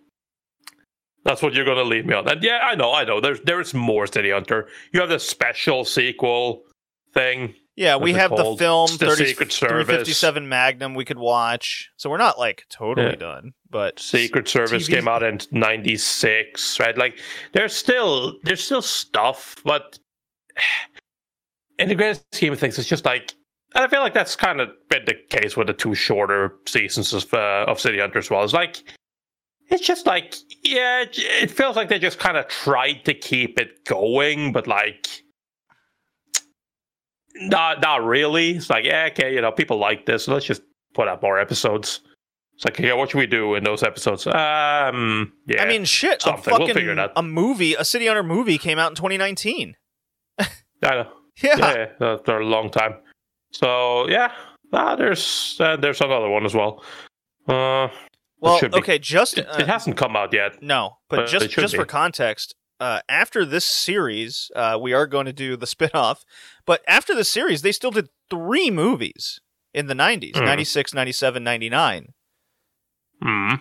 that's 1.23 1.41
what 1.41 1.53
you're 1.53 1.65
gonna 1.65 1.83
leave 1.83 2.05
me 2.05 2.13
on. 2.13 2.27
And 2.27 2.41
yeah, 2.43 2.59
I 2.63 2.75
know, 2.75 2.93
I 2.93 3.03
know. 3.03 3.19
There's 3.19 3.41
there's 3.41 3.73
more 3.73 4.07
City 4.07 4.31
Hunter. 4.31 4.67
You 4.93 4.99
have 5.01 5.09
the 5.09 5.19
special 5.19 5.83
sequel 5.85 6.63
thing. 7.13 7.53
Yeah, 7.75 7.95
we 7.97 8.13
have 8.13 8.31
the 8.31 8.55
film 8.57 8.85
It's 8.85 8.97
the 8.97 9.05
30, 9.05 9.25
Secret 9.27 9.51
Service. 9.51 9.85
357 9.85 10.49
Magnum 10.49 10.95
we 10.95 11.05
could 11.05 11.19
watch. 11.19 11.91
So 11.97 12.09
we're 12.09 12.17
not 12.17 12.39
like 12.39 12.65
totally 12.69 13.09
Yeah. 13.09 13.15
done, 13.15 13.53
but 13.69 13.99
Secret 13.99 14.47
Service 14.47 14.87
TV. 14.87 14.95
came 14.95 15.07
out 15.07 15.21
in 15.21 15.39
'96, 15.51 16.79
right? 16.79 16.97
Like 16.97 17.19
there's 17.53 17.75
still 17.75 18.39
there's 18.43 18.63
still 18.63 18.81
stuff, 18.81 19.55
but 19.63 19.99
in 21.79 21.89
the 21.89 21.95
grand 21.95 22.19
scheme 22.31 22.53
of 22.53 22.59
things, 22.59 22.79
it's 22.79 22.87
just 22.89 23.05
like 23.05 23.33
and 23.77 23.85
I 23.85 23.87
feel 23.87 23.99
like 23.99 24.15
that's 24.15 24.35
kind 24.35 24.59
of 24.59 24.69
been 24.89 25.05
the 25.05 25.13
case 25.29 25.55
with 25.55 25.67
the 25.67 25.73
two 25.73 25.93
shorter 25.93 26.55
seasons 26.65 27.13
of 27.13 27.31
uh, 27.31 27.65
of 27.67 27.79
City 27.79 27.99
Hunter 27.99 28.17
as 28.17 28.31
well. 28.31 28.43
It's 28.43 28.51
like 28.51 28.81
it's 29.67 29.85
just 29.85 30.07
like 30.07 30.35
yeah, 30.63 31.03
it, 31.03 31.11
it 31.13 31.51
feels 31.51 31.75
like 31.75 31.87
they 31.87 31.99
just 31.99 32.17
kind 32.17 32.37
of 32.37 32.47
tried 32.47 33.05
to 33.05 33.13
keep 33.13 33.59
it 33.59 33.85
going, 33.85 34.51
but 34.51 34.67
like. 34.67 35.07
Not, 37.39 37.81
not 37.81 38.03
really. 38.03 38.53
It's 38.53 38.67
like, 38.67 38.83
yeah, 38.83 39.09
okay, 39.11 39.35
you 39.35 39.41
know, 39.41 39.51
people 39.51 39.77
like 39.77 40.07
this. 40.07 40.23
So 40.23 40.33
let's 40.33 40.47
just 40.47 40.63
put 40.95 41.07
out 41.07 41.21
more 41.21 41.37
episodes. 41.39 42.01
It's 42.55 42.65
like, 42.65 42.79
yeah, 42.79 42.93
what 42.93 43.11
should 43.11 43.19
we 43.19 43.27
do 43.27 43.53
in 43.53 43.63
those 43.63 43.83
episodes? 43.83 44.25
Um, 44.25 45.33
yeah. 45.45 45.61
I 45.61 45.67
mean, 45.67 45.85
shit, 45.85 46.17
a 46.17 46.21
something. 46.21 46.51
We'll 46.51 46.61
fucking 46.61 46.73
figure 46.73 46.93
it 46.93 46.97
out. 46.97 47.11
a 47.15 47.21
movie, 47.21 47.75
a 47.75 47.85
City 47.85 48.07
Hunter 48.07 48.23
movie 48.23 48.57
came 48.57 48.79
out 48.79 48.89
in 48.89 48.95
2019. 48.95 49.75
I 50.39 50.47
know. 50.81 51.11
Yeah. 51.43 51.57
Yeah, 51.59 51.87
yeah, 52.01 52.17
they're 52.25 52.39
a 52.39 52.45
long 52.45 52.71
time. 52.71 52.95
So 53.51 54.07
yeah, 54.09 54.31
ah, 54.73 54.95
there's 54.95 55.57
uh, 55.59 55.77
there's 55.77 56.01
another 56.01 56.29
one 56.29 56.45
as 56.45 56.53
well. 56.53 56.83
Uh, 57.47 57.87
well, 58.39 58.59
okay, 58.73 58.99
just 58.99 59.37
it, 59.37 59.47
uh, 59.47 59.57
it 59.59 59.67
hasn't 59.67 59.97
come 59.97 60.15
out 60.15 60.33
yet. 60.33 60.61
no, 60.61 60.97
but 61.09 61.17
but 61.17 61.27
just 61.27 61.49
just 61.49 61.75
for 61.75 61.85
context, 61.85 62.55
uh, 62.79 62.99
after 63.09 63.45
this 63.45 63.65
series, 63.65 64.51
uh, 64.55 64.77
we 64.79 64.93
are 64.93 65.07
going 65.07 65.25
to 65.25 65.33
do 65.33 65.55
the 65.57 65.67
spin-off, 65.75 66.23
but 66.65 66.81
after 66.87 67.15
the 67.15 67.23
series, 67.23 67.61
they 67.61 67.71
still 67.71 67.91
did 67.91 68.09
three 68.29 68.69
movies 68.69 69.39
in 69.73 69.87
the 69.87 69.93
90s, 69.93 70.37
Hmm. 70.37 70.45
96, 70.45 70.93
97, 70.93 71.43
99. 71.43 72.13
Hmm. 73.21 73.53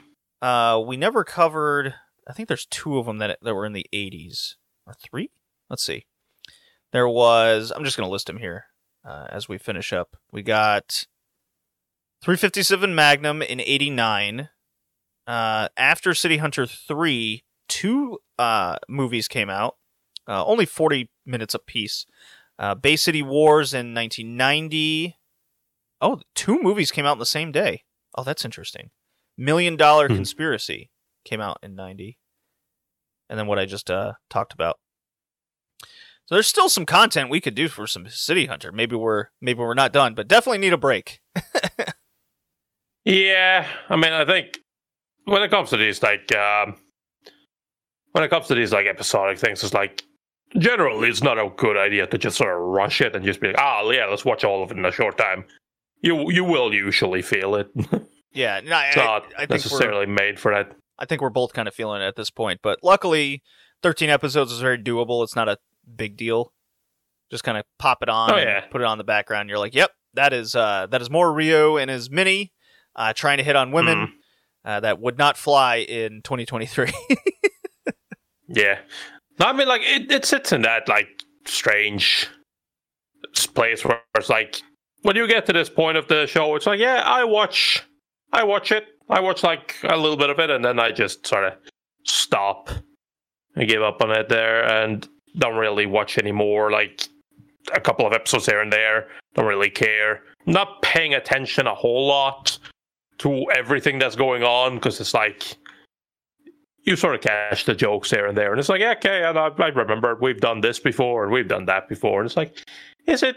Uh, 0.43 0.83
we 0.87 0.97
never 0.97 1.25
covered. 1.25 1.95
I 2.29 2.33
think 2.33 2.49
there's 2.49 2.67
two 2.67 2.99
of 2.99 3.07
them 3.07 3.19
that 3.19 3.39
that 3.43 3.55
were 3.55 3.67
in 3.67 3.73
the 3.73 3.87
80s 3.95 4.55
or 4.87 4.95
three. 4.95 5.31
Let's 5.71 5.85
see. 5.85 6.05
There 6.93 7.09
was. 7.09 7.73
I'm 7.75 7.85
just 7.85 7.97
gonna 7.97 8.11
list 8.11 8.27
them 8.27 8.39
here 8.39 8.67
uh, 9.07 9.27
as 9.31 9.49
we 9.49 9.57
finish 9.59 9.93
up. 9.93 10.17
We 10.33 10.43
got 10.43 11.05
357 12.23 12.95
Magnum 12.95 13.43
in 13.43 13.61
'89. 13.61 14.49
Uh, 15.27 15.69
after 15.77 16.15
City 16.15 16.37
Hunter 16.37 16.67
3, 16.67 17.45
two 17.69 18.19
uh, 18.39 18.77
movies 18.89 19.27
came 19.27 19.51
out, 19.51 19.77
uh, 20.29 20.45
only 20.45 20.65
40 20.67 21.11
minutes 21.25 21.53
apiece. 21.55 22.07
Uh, 22.59 22.75
Bay 22.75 22.95
City 22.97 23.23
Wars 23.23 23.75
in 23.75 23.93
1990. 23.93 25.17
Oh, 26.01 26.21
two 26.35 26.63
movies 26.63 26.91
came 26.91 27.05
out 27.07 27.15
in 27.15 27.19
the 27.19 27.27
same 27.27 27.51
day. 27.53 27.83
Oh, 28.17 28.23
that's 28.23 28.45
interesting. 28.45 28.91
Million 29.37 29.77
Dollar 29.77 30.09
Hmm. 30.09 30.15
Conspiracy 30.15 30.91
came 31.25 31.41
out 31.41 31.59
in 31.63 31.75
90. 31.75 32.19
And 33.29 33.39
then 33.39 33.47
what 33.49 33.59
I 33.59 33.67
just 33.67 33.91
uh, 33.91 34.13
talked 34.31 34.53
about. 34.53 34.79
So 36.27 36.35
there's 36.35 36.49
still 36.49 36.69
some 36.69 36.87
content 36.87 37.31
we 37.31 37.41
could 37.41 37.55
do 37.55 37.69
for 37.69 37.87
some 37.87 38.09
City 38.09 38.47
Hunter. 38.47 38.73
Maybe 38.73 38.97
we're 38.97 39.27
maybe 39.41 39.61
we're 39.61 39.75
not 39.75 39.93
done, 39.93 40.15
but 40.15 40.29
definitely 40.29 40.59
need 40.59 40.73
a 40.73 40.79
break. 40.79 41.21
Yeah, 43.07 43.69
I 43.89 43.95
mean, 43.95 44.13
I 44.13 44.25
think 44.25 44.59
when 45.27 45.41
it 45.43 45.49
comes 45.49 45.71
to 45.71 45.77
these 45.77 46.03
like 46.03 46.35
um, 46.35 46.75
when 48.11 48.25
it 48.25 48.31
comes 48.31 48.49
to 48.49 48.57
these 48.57 48.73
like 48.73 48.87
episodic 48.87 49.39
things, 49.39 49.63
it's 49.63 49.73
like 49.73 50.03
generally 50.59 51.09
it's 51.09 51.23
not 51.23 51.39
a 51.39 51.49
good 51.57 51.77
idea 51.77 52.09
to 52.09 52.19
just 52.19 52.37
sort 52.37 52.53
of 52.53 52.61
rush 52.61 53.01
it 53.01 53.15
and 53.15 53.25
just 53.25 53.41
be 53.41 53.47
like, 53.47 53.61
ah, 53.61 53.89
yeah, 53.91 54.07
let's 54.07 54.25
watch 54.25 54.43
all 54.43 54.61
of 54.65 54.73
it 54.73 54.77
in 54.77 54.85
a 54.85 54.91
short 54.91 55.17
time. 55.17 55.45
You 56.03 56.33
you 56.33 56.43
will 56.43 56.75
usually 56.75 57.23
feel 57.23 57.55
it. 57.55 57.71
Yeah, 58.33 58.61
no, 58.63 58.77
I, 58.77 58.93
not 58.95 59.33
I 59.35 59.39
think 59.39 59.51
necessarily 59.53 60.05
made 60.05 60.39
for 60.39 60.53
that. 60.53 60.71
I 60.99 61.07
think 61.07 61.23
we're 61.23 61.31
both 61.31 61.55
kind 61.55 61.67
of 61.67 61.75
feeling 61.75 62.03
it 62.03 62.05
at 62.05 62.17
this 62.17 62.29
point. 62.29 62.61
But 62.63 62.81
luckily, 62.83 63.43
13 63.83 64.11
episodes 64.11 64.53
is 64.53 64.61
very 64.61 64.77
doable. 64.77 65.25
It's 65.25 65.35
not 65.35 65.49
a 65.49 65.57
big 65.95 66.17
deal. 66.17 66.53
Just 67.31 67.45
kind 67.45 67.59
of 67.59 67.65
pop 67.79 68.03
it 68.03 68.09
on 68.09 68.31
Oh, 68.33 68.37
and 68.37 68.45
yeah. 68.49 68.61
put 68.71 68.81
it 68.81 68.85
on 68.87 68.99
the 68.99 69.05
background. 69.05 69.49
You're 69.49 69.59
like, 69.59 69.75
yep, 69.75 69.91
that 70.15 70.33
is 70.33 70.55
uh, 70.55 70.87
that 70.91 71.03
is 71.03 71.11
more 71.11 71.33
Ryo 71.33 71.77
and 71.77 71.91
his 71.91 72.11
mini 72.11 72.53
uh, 72.95 73.13
trying 73.13 73.39
to 73.39 73.45
hit 73.45 73.57
on 73.57 73.73
women. 73.73 73.99
Mhm. 73.99 74.11
Uh, 74.65 74.81
that 74.81 75.01
would 75.01 75.17
not 75.19 75.37
fly 75.37 75.77
in 75.77 76.23
2023. 76.23 76.91
Yeah. 78.49 78.79
No, 79.41 79.47
I 79.47 79.53
mean, 79.53 79.67
like, 79.69 79.83
it, 79.85 80.11
it 80.11 80.25
sits 80.25 80.53
in 80.53 80.63
that, 80.63 80.89
like, 80.89 81.09
strange 81.47 82.29
place 83.55 83.85
where 83.85 84.01
it's 84.15 84.29
like, 84.29 84.63
when 85.03 85.17
you 85.17 85.27
get 85.27 85.47
to 85.47 85.53
this 85.53 85.69
point 85.69 85.97
of 85.97 86.09
the 86.09 86.27
show, 86.27 86.55
it's 86.55 86.67
like, 86.67 86.79
yeah, 86.81 87.03
I 87.05 87.25
watch, 87.25 87.83
I 88.33 88.45
watch 88.45 88.71
it. 88.73 88.85
I 89.09 89.21
watch, 89.21 89.43
like, 89.43 89.77
a 89.85 89.97
little 89.97 90.17
bit 90.17 90.31
of 90.31 90.39
it, 90.39 90.51
and 90.51 90.65
then 90.65 90.79
I 90.79 90.91
just 90.93 91.27
sort 91.27 91.45
of 91.45 91.55
stop 92.05 92.71
and 93.57 93.69
give 93.69 93.83
up 93.83 94.01
on 94.01 94.11
it 94.13 94.29
there 94.29 94.65
and 94.65 95.07
don't 95.39 95.57
really 95.57 95.87
watch 95.87 96.19
anymore. 96.19 96.71
Like, 96.71 97.09
a 97.75 97.81
couple 97.81 98.07
of 98.07 98.13
episodes 98.13 98.47
here 98.47 98.61
and 98.61 98.73
there. 98.73 99.09
Don't 99.35 99.47
really 99.47 99.71
care. 99.71 100.23
Not 100.47 100.83
paying 100.83 101.15
attention 101.15 101.67
a 101.67 101.75
whole 101.75 102.07
lot 102.07 102.59
to 103.19 103.47
everything 103.57 103.99
that's 103.99 104.17
going 104.17 104.43
on 104.43 104.77
because 104.77 105.01
it's 105.01 105.15
like, 105.15 105.57
you 106.85 106.95
sort 106.95 107.17
of 107.17 107.21
catch 107.21 107.65
the 107.65 107.75
jokes 107.75 108.11
here 108.11 108.27
and 108.27 108.39
there, 108.39 108.53
and 108.53 108.61
it's 108.61 108.69
like, 108.69 108.81
okay, 108.81 109.25
and 109.25 109.37
I, 109.37 109.49
I 109.59 109.69
remember 109.69 110.17
we've 110.21 110.41
done 110.41 110.61
this 110.61 110.79
before, 110.79 111.25
and 111.25 111.33
we've 111.33 111.49
done 111.49 111.65
that 111.67 111.89
before, 111.89 112.21
and 112.21 112.27
it's 112.27 112.37
like, 112.37 112.63
is 113.07 113.25
it 113.25 113.37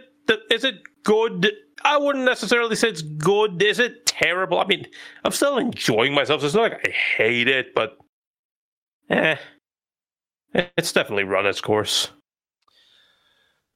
is 0.51 0.63
it 0.63 0.81
good? 1.03 1.51
I 1.83 1.97
wouldn't 1.97 2.25
necessarily 2.25 2.75
say 2.75 2.89
it's 2.89 3.01
good. 3.01 3.61
Is 3.63 3.79
it 3.79 4.05
terrible? 4.05 4.59
I 4.59 4.65
mean, 4.65 4.85
I'm 5.23 5.31
still 5.31 5.57
enjoying 5.57 6.13
myself. 6.13 6.41
So 6.41 6.47
it's 6.47 6.55
not 6.55 6.71
like 6.71 6.87
I 6.87 6.91
hate 6.91 7.47
it, 7.47 7.73
but 7.73 7.97
eh, 9.09 9.37
it's 10.53 10.91
definitely 10.91 11.23
run 11.23 11.45
its 11.45 11.61
course. 11.61 12.11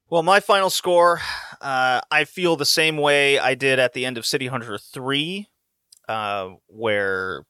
Well, 0.09 0.23
my 0.23 0.39
final 0.39 0.69
score, 0.69 1.21
uh, 1.61 2.01
I 2.11 2.25
feel 2.25 2.55
the 2.55 2.65
same 2.65 2.97
way 2.97 3.39
I 3.39 3.55
did 3.55 3.79
at 3.79 3.93
the 3.93 4.05
end 4.05 4.17
of 4.17 4.25
City 4.25 4.47
Hunter 4.47 4.77
3, 4.77 5.47
uh, 6.07 6.49
where 6.67 7.45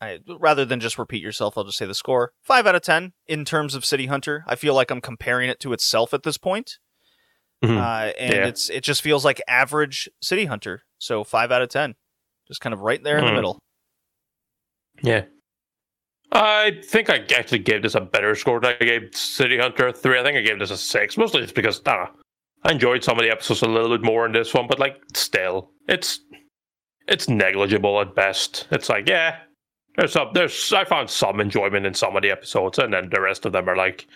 I, 0.00 0.20
rather 0.40 0.64
than 0.64 0.80
just 0.80 0.98
repeat 0.98 1.22
yourself, 1.22 1.58
I'll 1.58 1.64
just 1.64 1.76
say 1.76 1.84
the 1.86 1.94
score 1.94 2.32
5 2.42 2.66
out 2.66 2.74
of 2.74 2.82
10 2.82 3.12
in 3.26 3.44
terms 3.44 3.74
of 3.74 3.84
City 3.84 4.06
Hunter. 4.06 4.44
I 4.46 4.54
feel 4.54 4.74
like 4.74 4.90
I'm 4.90 5.00
comparing 5.02 5.50
it 5.50 5.60
to 5.60 5.72
itself 5.74 6.14
at 6.14 6.22
this 6.22 6.38
point. 6.38 6.78
Mhm. 7.62 7.76
Uh, 7.78 8.12
and 8.18 8.32
Yeah. 8.34 8.46
it's 8.46 8.70
it 8.70 8.82
just 8.84 9.02
feels 9.02 9.24
like 9.24 9.40
average 9.48 10.08
City 10.22 10.44
Hunter. 10.46 10.82
So 10.98 11.24
5 11.24 11.50
out 11.52 11.62
of 11.62 11.68
10. 11.68 11.96
Just 12.48 12.60
kind 12.60 12.72
of 12.72 12.80
right 12.80 13.02
there 13.02 13.18
in 13.18 13.24
the 13.24 13.30
Hmm. 13.30 13.36
middle. 13.36 13.58
Yeah. 15.02 15.24
I 16.32 16.80
think 16.84 17.08
I 17.08 17.24
actually 17.36 17.60
gave 17.60 17.82
this 17.82 17.94
a 17.94 18.00
better 18.00 18.34
score 18.34 18.60
than 18.60 18.74
I 18.80 18.84
gave 18.84 19.14
City 19.14 19.58
Hunter 19.58 19.92
3. 19.92 20.18
I 20.18 20.22
think 20.22 20.36
I 20.36 20.42
gave 20.42 20.58
this 20.58 20.70
a 20.70 20.76
6, 20.76 21.16
mostly 21.16 21.42
just 21.42 21.54
because, 21.54 21.80
I 21.86 22.08
enjoyed 22.64 23.04
some 23.04 23.18
of 23.18 23.22
the 23.22 23.30
episodes 23.30 23.62
a 23.62 23.68
little 23.68 23.96
bit 23.96 24.04
more 24.04 24.26
in 24.26 24.32
this 24.32 24.52
one, 24.52 24.66
but, 24.66 24.78
like, 24.78 25.00
still, 25.14 25.70
it's 25.88 26.20
it's 27.08 27.28
negligible 27.28 28.00
at 28.00 28.14
best. 28.14 28.66
It's 28.72 28.88
like, 28.88 29.08
yeah, 29.08 29.38
there's 29.96 30.12
some, 30.12 30.30
there's, 30.34 30.72
I 30.72 30.84
found 30.84 31.08
some 31.08 31.40
enjoyment 31.40 31.86
in 31.86 31.94
some 31.94 32.16
of 32.16 32.22
the 32.22 32.30
episodes, 32.30 32.78
and 32.78 32.92
then 32.92 33.08
the 33.10 33.20
rest 33.20 33.46
of 33.46 33.52
them 33.52 33.68
are 33.68 33.76
like, 33.76 34.06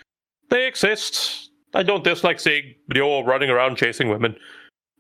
they 0.48 0.66
exist. 0.66 1.50
I 1.74 1.82
don't 1.82 2.02
dislike 2.02 2.40
seeing 2.40 2.74
Ryo 2.92 3.24
running 3.24 3.50
around 3.50 3.76
chasing 3.76 4.08
women. 4.08 4.36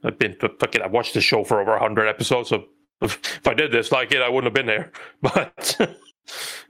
I've 0.04 0.18
been, 0.18 0.36
fucking, 0.60 0.80
I've 0.80 0.92
watched 0.92 1.14
the 1.14 1.20
show 1.20 1.44
for 1.44 1.60
over 1.60 1.72
100 1.72 2.06
episodes, 2.06 2.50
so 2.50 2.64
if, 3.02 3.18
if 3.38 3.46
I 3.46 3.54
did 3.54 3.72
dislike 3.72 4.12
it, 4.12 4.22
I 4.22 4.28
wouldn't 4.28 4.44
have 4.44 4.54
been 4.54 4.66
there. 4.66 4.92
But 5.22 5.76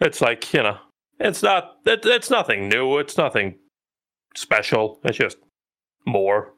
it's 0.01 0.21
like 0.21 0.53
you 0.53 0.63
know, 0.63 0.79
it's 1.19 1.43
not. 1.43 1.77
It, 1.87 2.05
it's 2.05 2.31
nothing 2.31 2.69
new. 2.69 2.99
It's 2.99 3.17
nothing 3.17 3.57
special. 4.37 5.01
It's 5.05 5.19
just 5.19 5.39
more. 6.07 6.55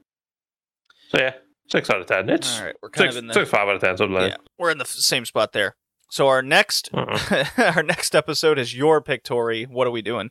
So 1.09 1.19
yeah, 1.19 1.35
six 1.69 1.91
out 1.91 2.01
of 2.01 2.07
ten. 2.07 2.29
It's 2.29 2.59
All 2.59 2.66
right, 2.66 2.77
we're 2.83 2.91
kind 2.91 3.07
six, 3.07 3.16
of 3.16 3.23
in 3.23 3.27
the 3.29 3.35
six, 3.35 3.51
five 3.51 3.69
out 3.69 3.77
of 3.77 3.81
ten. 3.81 3.97
Something 3.97 4.15
like 4.15 4.31
yeah, 4.33 4.37
we're 4.59 4.70
in 4.70 4.79
the 4.79 4.87
same 4.87 5.24
spot 5.24 5.53
there. 5.53 5.77
So 6.11 6.29
our 6.29 6.43
next. 6.43 6.91
Uh-uh. 6.93 7.45
our 7.74 7.83
next 7.83 8.15
episode 8.15 8.59
is 8.59 8.74
your 8.77 9.01
pick, 9.01 9.24
Tori. 9.24 9.65
What 9.65 9.87
are 9.87 9.91
we 9.91 10.03
doing? 10.03 10.31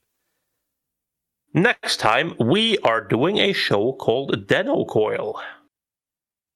Next 1.53 1.97
time, 1.97 2.33
we 2.39 2.77
are 2.79 3.01
doing 3.01 3.37
a 3.39 3.51
show 3.51 3.93
called 3.93 4.47
Dennou 4.47 4.87
Coil. 4.87 5.41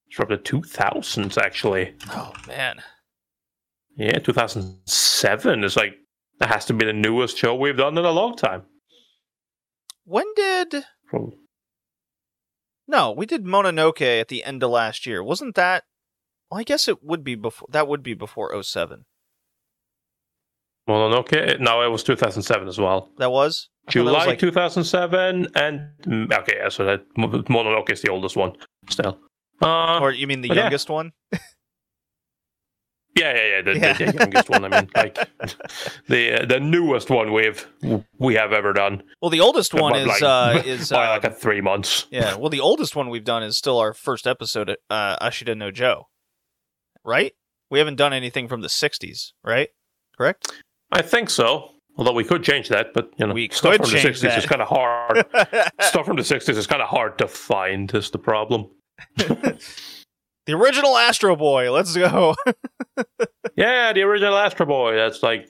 It's 0.08 0.16
from 0.16 0.30
the 0.30 0.38
2000s, 0.38 1.38
actually. 1.38 1.96
Oh 2.12 2.32
man. 2.48 2.82
Yeah, 3.98 4.20
2007 4.20 5.64
is 5.64 5.76
like, 5.76 5.96
that 6.40 6.49
has 6.49 6.66
to 6.66 6.74
be 6.74 6.86
the 6.86 6.94
newest 6.94 7.38
show 7.38 7.56
we've 7.56 7.78
done 7.78 7.98
in 7.98 8.06
a 8.06 8.12
long 8.12 8.36
time. 8.36 8.64
When 10.03 10.26
did 10.36 10.86
No, 12.88 13.12
we 13.12 13.26
did 13.26 13.45
Mononoke 13.45 14.22
at 14.22 14.28
the 14.28 14.44
end 14.44 14.62
of 14.64 14.70
last 14.70 15.06
year. 15.06 15.24
Wasn't 15.24 15.56
that 15.56 15.84
well, 16.49 16.60
I 16.60 16.64
guess 16.64 16.88
it 16.88 17.03
would 17.03 17.24
be 17.24 17.36
before 17.36 17.68
that 17.72 17.88
would 17.88 18.03
be 18.03 18.14
before 18.14 18.62
07. 18.62 19.06
Mononoke? 20.88 21.60
No, 21.60 21.82
it 21.82 21.90
was 21.90 22.03
2007 22.03 22.68
as 22.68 22.78
well. 22.78 23.10
That 23.18 23.32
was? 23.32 23.70
I 23.88 23.91
thought 23.91 23.98
that 23.98 23.99
July 23.99 24.18
was 24.20 24.28
like, 24.28 24.40
2007, 24.40 25.48
and 25.56 25.82
mm, 26.02 26.40
okay, 26.40 26.57
yeah, 26.57 26.70
so 26.70 26.86
that 26.86 27.02
Mononoke 27.18 27.91
is 27.91 28.02
the 28.02 28.12
oldest 28.12 28.36
one 28.36 28.53
still. 28.90 29.20
Uh, 29.62 29.99
or 29.99 30.12
you 30.12 30.28
mean 30.28 30.41
the 30.41 30.49
but 30.49 30.57
yeah. 30.57 30.64
youngest 30.64 30.90
one? 30.90 31.12
yeah, 33.18 33.34
yeah, 33.34 33.48
yeah, 33.48 33.62
the, 33.62 33.80
Yeah. 33.80 33.94
the, 33.94 34.06
the 34.06 34.18
youngest 34.20 34.50
one. 34.50 34.66
I 34.66 34.82
mean, 34.82 34.90
like 34.96 35.18
the 36.08 36.42
uh, 36.42 36.46
the 36.46 36.60
newest 36.60 37.10
one 37.10 37.34
we've 37.34 37.66
we 38.20 38.36
have 38.36 38.54
ever 38.54 38.74
done. 38.74 39.04
Well, 39.22 39.32
the 39.32 39.42
oldest 39.42 39.74
one 39.74 39.94
But, 39.94 40.02
is 40.02 40.08
like, 40.08 40.24
uh 40.24 40.62
is 40.66 40.90
by 40.90 41.08
uh, 41.08 41.10
like 41.12 41.24
a 41.24 41.32
three 41.32 41.62
months. 41.62 42.08
Yeah, 42.12 42.36
well, 42.36 42.50
the 42.50 42.60
oldest 42.60 42.96
one 42.96 43.10
we've 43.10 43.24
done 43.24 43.44
is 43.44 43.58
still 43.58 43.80
our 43.80 43.94
first 43.94 44.28
episode, 44.28 44.76
uh, 44.90 45.18
Ashita 45.26 45.56
no 45.58 45.72
Joe. 45.72 46.08
Right? 47.04 47.34
We 47.70 47.80
haven't 47.80 47.96
done 47.96 48.14
anything 48.14 48.48
from 48.48 48.62
the 48.62 48.68
60s, 48.68 49.32
right? 49.44 49.70
Correct? 50.18 50.52
I 50.92 51.02
think 51.02 51.30
so. 51.30 51.72
Although 51.98 52.14
we 52.14 52.24
could 52.24 52.44
change 52.44 52.70
that, 52.70 52.94
but 52.94 53.12
you 53.18 53.26
know, 53.26 53.34
We 53.34 53.50
stuff 53.50 53.76
from 53.78 53.90
the 53.90 53.98
change 54.00 54.18
60s 54.18 54.22
that. 54.22 54.38
is 54.40 54.46
kind 54.46 54.62
of 54.62 54.68
hard. 54.68 55.26
stuff 55.82 56.06
from 56.06 56.16
the 56.18 56.24
60s 56.24 56.58
is 56.58 56.68
kind 56.68 56.82
of 56.82 56.90
hard 56.90 57.18
to 57.20 57.28
find. 57.28 57.94
Is 57.94 58.12
the 58.12 58.20
problem? 58.20 58.70
The 60.45 60.53
original 60.53 60.97
Astro 60.97 61.35
Boy. 61.35 61.72
Let's 61.72 61.95
go. 61.95 62.35
Yeah, 63.57 63.93
the 63.93 64.01
original 64.01 64.38
Astro 64.38 64.65
Boy. 64.65 64.95
That's 64.95 65.23
like 65.23 65.47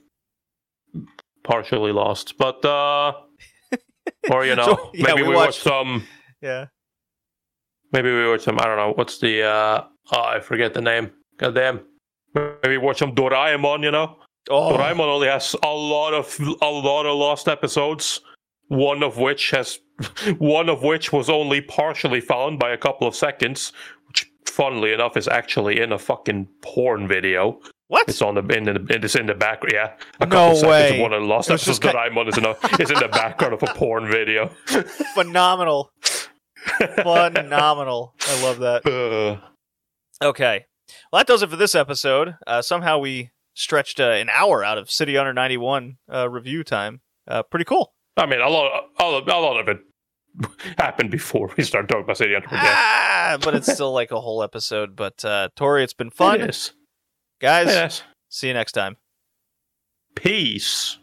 partially 1.43 1.91
lost, 1.91 2.37
but 2.37 2.63
uh, 2.63 3.13
or 4.31 4.45
you 4.45 4.55
know, 4.55 4.63
So, 4.63 4.91
yeah, 4.93 5.07
maybe 5.07 5.21
we 5.23 5.29
we, 5.29 5.35
watched- 5.35 5.65
watch 5.65 5.73
some. 5.73 6.07
yeah. 6.41 6.65
Maybe 7.91 8.11
we 8.13 8.27
watch 8.29 8.41
some. 8.41 8.59
I 8.59 8.65
don't 8.65 8.77
know. 8.77 8.93
What's 8.93 9.19
the? 9.19 9.43
uh 9.43 9.83
Oh, 10.11 10.21
I 10.21 10.39
forget 10.39 10.73
the 10.75 10.81
name. 10.81 11.11
Goddamn. 11.37 11.81
Maybe 12.61 12.77
watch 12.77 12.99
some 12.99 13.15
Doraemon. 13.15 13.81
You 13.83 13.89
know, 13.91 14.17
Oh, 14.51 14.73
Doraemon 14.77 14.99
only 15.07 15.27
has 15.27 15.55
a 15.63 15.67
lot 15.73 16.13
of 16.13 16.37
a 16.61 16.69
lot 16.69 17.05
of 17.07 17.17
lost 17.17 17.47
episodes. 17.47 18.21
One 18.67 19.01
of 19.03 19.17
which 19.17 19.51
has, 19.51 19.79
one 20.37 20.69
of 20.69 20.83
which 20.83 21.11
was 21.13 21.29
only 21.29 21.61
partially 21.61 22.19
found 22.21 22.59
by 22.59 22.71
a 22.71 22.77
couple 22.77 23.07
of 23.07 23.15
seconds, 23.15 23.71
which, 24.07 24.24
funnily 24.55 24.93
enough, 24.93 25.17
is 25.17 25.27
actually 25.27 25.79
in 25.81 25.91
a 25.91 25.99
fucking 25.99 26.47
porn 26.61 27.07
video. 27.07 27.59
what? 27.87 28.07
It's 28.07 28.21
on 28.21 28.35
the 28.35 28.41
in 28.55 28.63
the 28.63 28.75
in 28.95 29.03
it's 29.03 29.15
in 29.15 29.25
the 29.27 29.33
background. 29.35 29.73
Yeah, 29.73 29.93
a 30.19 30.25
No 30.25 30.31
couple 30.35 30.55
seconds 30.55 30.69
way. 30.91 30.95
of 30.95 31.01
one 31.01 31.13
of 31.13 31.21
the 31.21 31.27
lost 31.27 31.49
episodes 31.51 31.79
that 31.81 31.95
I'm 31.95 32.17
on 32.17 32.27
is 32.27 32.37
in, 32.37 32.45
a, 32.45 32.55
is 32.79 32.89
in 32.91 32.99
the 32.99 33.09
background 33.11 33.53
of 33.53 33.63
a 33.63 33.67
porn 33.73 34.07
video. 34.09 34.47
Phenomenal. 35.13 35.91
Phenomenal. 37.03 38.13
I 38.27 38.43
love 38.43 38.59
that. 38.59 38.85
Uh, 38.85 39.45
Okay. 40.23 40.65
Well, 41.11 41.19
that 41.19 41.27
does 41.27 41.43
it 41.43 41.49
for 41.49 41.57
this 41.57 41.75
episode. 41.75 42.35
Uh, 42.47 42.61
somehow 42.61 42.97
we 42.99 43.31
stretched 43.53 43.99
uh, 43.99 44.11
an 44.11 44.29
hour 44.29 44.63
out 44.63 44.77
of 44.77 44.89
City 44.89 45.15
Hunter 45.17 45.33
91 45.33 45.97
uh, 46.11 46.29
review 46.29 46.63
time. 46.63 47.01
Uh, 47.27 47.43
pretty 47.43 47.65
cool. 47.65 47.93
I 48.15 48.25
mean, 48.25 48.39
a 48.39 48.47
lot, 48.47 48.85
a 48.97 49.03
lot, 49.03 49.27
a 49.27 49.39
lot 49.39 49.59
of 49.59 49.67
it 49.67 49.79
happened 50.77 51.11
before 51.11 51.51
we 51.57 51.63
start 51.63 51.87
talking 51.87 52.03
about 52.03 52.17
City 52.17 52.35
Ah, 52.51 53.37
but 53.41 53.55
it's 53.55 53.71
still 53.71 53.91
like 53.93 54.11
a 54.11 54.19
whole 54.19 54.43
episode. 54.43 54.95
But 54.95 55.23
uh, 55.23 55.49
Tori, 55.55 55.83
it's 55.83 55.93
been 55.93 56.09
fun. 56.09 56.41
It. 56.41 56.71
Guys, 57.39 57.67
Yes. 57.67 58.03
see 58.29 58.47
you 58.47 58.53
next 58.53 58.73
time. 58.73 58.97
Peace. 60.15 60.97